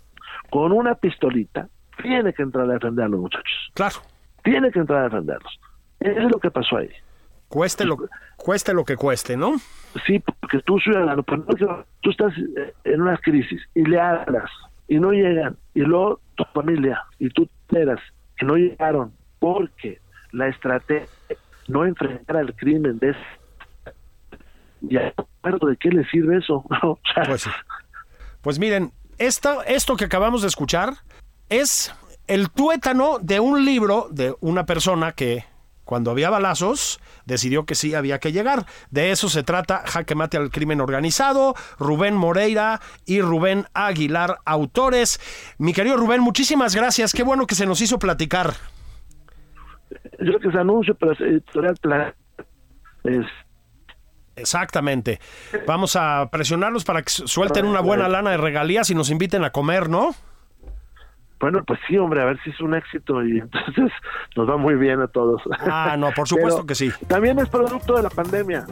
con 0.49 0.71
una 0.71 0.95
pistolita, 0.95 1.67
tiene 2.01 2.31
que 2.33 2.43
entrar 2.43 2.69
a 2.69 2.73
defender 2.73 3.03
a 3.03 3.09
los 3.09 3.19
muchachos. 3.19 3.71
Claro. 3.73 3.97
Tiene 4.43 4.71
que 4.71 4.79
entrar 4.79 4.99
a 4.99 5.03
defenderlos. 5.09 5.59
Eso 5.99 6.19
es 6.21 6.31
lo 6.31 6.39
que 6.39 6.51
pasó 6.51 6.77
ahí. 6.77 6.89
Cueste 7.53 7.85
lo, 7.85 7.97
cueste 8.35 8.73
lo 8.73 8.83
que 8.83 8.97
cueste, 8.97 9.37
¿no? 9.37 9.57
Sí, 10.07 10.17
porque 10.17 10.59
tú, 10.65 10.79
ciudadano, 10.79 11.21
tú 11.21 12.09
estás 12.09 12.33
en 12.83 12.99
una 12.99 13.15
crisis 13.17 13.61
y 13.75 13.83
le 13.83 14.01
hablas 14.01 14.49
y 14.87 14.99
no 14.99 15.11
llegan, 15.11 15.55
y 15.75 15.81
luego 15.81 16.19
tu 16.33 16.45
familia 16.45 17.03
y 17.19 17.29
tú 17.29 17.43
esperas 17.43 17.99
que 18.37 18.47
no 18.47 18.55
llegaron 18.55 19.13
porque 19.37 19.99
la 20.31 20.47
estrategia 20.47 21.07
no 21.67 21.85
enfrentar 21.85 22.37
al 22.37 22.55
crimen 22.55 22.97
de 22.97 23.15
y 24.89 24.97
acuerdo 24.97 25.67
de 25.67 25.77
qué 25.77 25.89
le 25.89 26.09
sirve 26.09 26.39
eso. 26.39 26.65
pues, 27.27 27.47
pues 28.41 28.57
miren, 28.57 28.91
esto, 29.19 29.61
esto 29.67 29.95
que 29.95 30.05
acabamos 30.05 30.41
de 30.41 30.47
escuchar 30.47 30.95
es 31.49 31.93
el 32.25 32.49
tuétano 32.49 33.19
de 33.19 33.39
un 33.39 33.63
libro 33.63 34.07
de 34.09 34.33
una 34.41 34.65
persona 34.65 35.11
que 35.11 35.45
cuando 35.85 36.11
había 36.11 36.29
balazos, 36.29 36.99
decidió 37.25 37.65
que 37.65 37.75
sí 37.75 37.93
había 37.93 38.19
que 38.19 38.31
llegar. 38.31 38.65
De 38.89 39.11
eso 39.11 39.29
se 39.29 39.43
trata 39.43 39.83
Jaque 39.85 40.15
Mate 40.15 40.37
al 40.37 40.51
Crimen 40.51 40.81
Organizado, 40.81 41.55
Rubén 41.77 42.15
Moreira 42.15 42.81
y 43.05 43.21
Rubén 43.21 43.65
Aguilar, 43.73 44.39
autores. 44.45 45.19
Mi 45.57 45.73
querido 45.73 45.97
Rubén, 45.97 46.21
muchísimas 46.21 46.75
gracias. 46.75 47.13
Qué 47.13 47.23
bueno 47.23 47.47
que 47.47 47.55
se 47.55 47.65
nos 47.65 47.81
hizo 47.81 47.99
platicar. 47.99 48.53
Yo 50.19 50.33
creo 50.33 50.39
que 50.39 50.51
se 50.51 50.57
anuncio, 50.57 50.97
editorial 51.19 52.15
es 53.03 53.25
Exactamente. 54.35 55.19
Vamos 55.67 55.95
a 55.95 56.29
presionarlos 56.31 56.83
para 56.85 57.03
que 57.03 57.09
suelten 57.09 57.65
una 57.65 57.81
buena 57.81 58.07
lana 58.07 58.31
de 58.31 58.37
regalías 58.37 58.89
y 58.89 58.95
nos 58.95 59.11
inviten 59.11 59.43
a 59.43 59.51
comer, 59.51 59.89
¿no? 59.89 60.15
Bueno, 61.43 61.61
pues 61.67 61.77
sí, 61.89 61.97
hombre, 61.97 62.21
a 62.21 62.25
ver 62.25 62.41
si 62.41 62.51
es 62.51 62.61
un 62.61 62.73
éxito 62.73 63.21
y 63.21 63.39
entonces 63.39 63.91
nos 64.37 64.49
va 64.49 64.55
muy 64.55 64.75
bien 64.75 65.01
a 65.01 65.07
todos. 65.07 65.41
Ah, 65.59 65.97
no, 65.99 66.09
por 66.15 66.25
supuesto 66.29 66.65
que 66.65 66.73
sí. 66.73 66.89
También 67.07 67.37
es 67.37 67.49
producto 67.49 67.97
de 67.97 68.03
la 68.03 68.09
pandemia. 68.09 68.65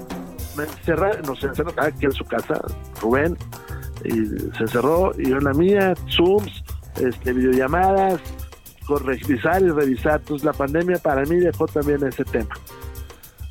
Me 0.56 0.64
nos 1.28 1.44
encerró 1.44 1.74
aquí 1.78 2.06
en 2.06 2.14
su 2.14 2.24
casa, 2.24 2.62
Rubén, 3.02 3.38
y 4.06 4.12
se 4.56 4.62
encerró, 4.62 5.12
y 5.18 5.32
yo 5.32 5.40
en 5.40 5.44
la 5.44 5.54
mía, 5.54 5.94
Zooms, 6.16 6.64
este, 6.96 7.34
videollamadas, 7.34 8.22
revisar 9.04 9.62
y 9.62 9.70
revisar. 9.70 10.22
Entonces 10.22 10.46
la 10.46 10.54
pandemia 10.54 10.98
para 11.00 11.24
mí 11.24 11.36
dejó 11.36 11.68
también 11.68 12.02
ese 12.08 12.24
tema 12.24 12.56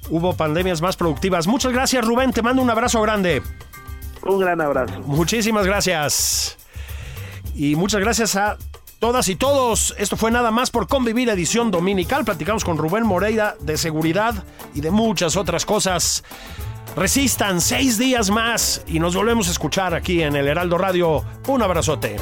hubo 0.09 0.33
pandemias 0.33 0.83
más 0.83 0.97
productivas. 0.97 1.47
Muchas 1.47 1.73
gracias, 1.73 2.05
Rubén. 2.05 2.33
Te 2.33 2.43
mando 2.43 2.63
un 2.63 2.71
abrazo 2.71 3.01
grande. 3.01 3.43
Un 4.23 4.41
gran 4.41 4.61
abrazo. 4.61 4.99
Muchísimas 5.03 5.67
gracias. 5.67 6.59
Y 7.55 7.77
muchas 7.77 8.01
gracias 8.01 8.35
a 8.35 8.57
todas 9.01 9.29
y 9.29 9.35
todos. 9.35 9.95
Esto 9.99 10.17
fue 10.17 10.31
nada 10.31 10.53
más 10.53 10.71
por 10.71 10.87
convivir 10.87 11.29
edición 11.31 11.73
dominical. 11.73 12.25
Platicamos 12.25 12.65
con 12.65 12.79
Rubén 12.79 13.05
Moreira 13.05 13.57
de 13.59 13.77
seguridad 13.77 14.45
y 14.75 14.81
de 14.83 14.93
muchas 14.93 15.37
otras 15.37 15.67
cosas. 15.67 16.23
Resistan 16.95 17.61
seis 17.61 17.99
días 17.99 18.31
más 18.31 18.83
y 18.87 19.01
nos 19.01 19.17
volvemos 19.17 19.49
a 19.49 19.53
escuchar 19.53 19.95
aquí 19.95 20.23
en 20.23 20.37
el 20.37 20.47
Heraldo 20.47 20.79
Radio. 20.79 21.25
Un 21.49 21.63
abrazote. 21.63 22.17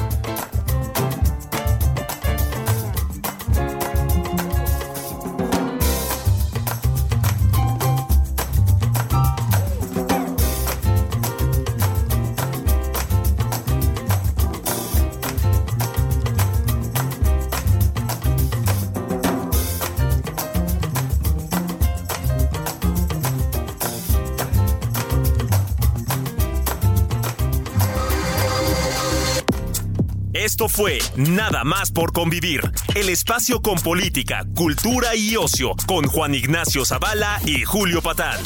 Fue 30.69 30.99
Nada 31.15 31.63
más 31.63 31.91
por 31.91 32.13
convivir, 32.13 32.61
el 32.95 33.09
espacio 33.09 33.61
con 33.61 33.79
política, 33.79 34.45
cultura 34.55 35.15
y 35.15 35.35
ocio, 35.35 35.75
con 35.87 36.05
Juan 36.07 36.35
Ignacio 36.35 36.85
Zavala 36.85 37.41
y 37.45 37.63
Julio 37.63 38.01
Patán. 38.01 38.39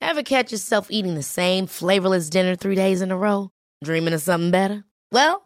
Ever 0.00 0.22
catch 0.22 0.50
yourself 0.50 0.86
eating 0.90 1.14
the 1.14 1.22
same 1.22 1.66
flavorless 1.66 2.30
dinner 2.30 2.56
three 2.56 2.74
days 2.74 3.02
in 3.02 3.10
a 3.10 3.16
row? 3.16 3.50
Dreaming 3.84 4.14
of 4.14 4.22
something 4.22 4.50
better? 4.50 4.84
Well, 5.12 5.45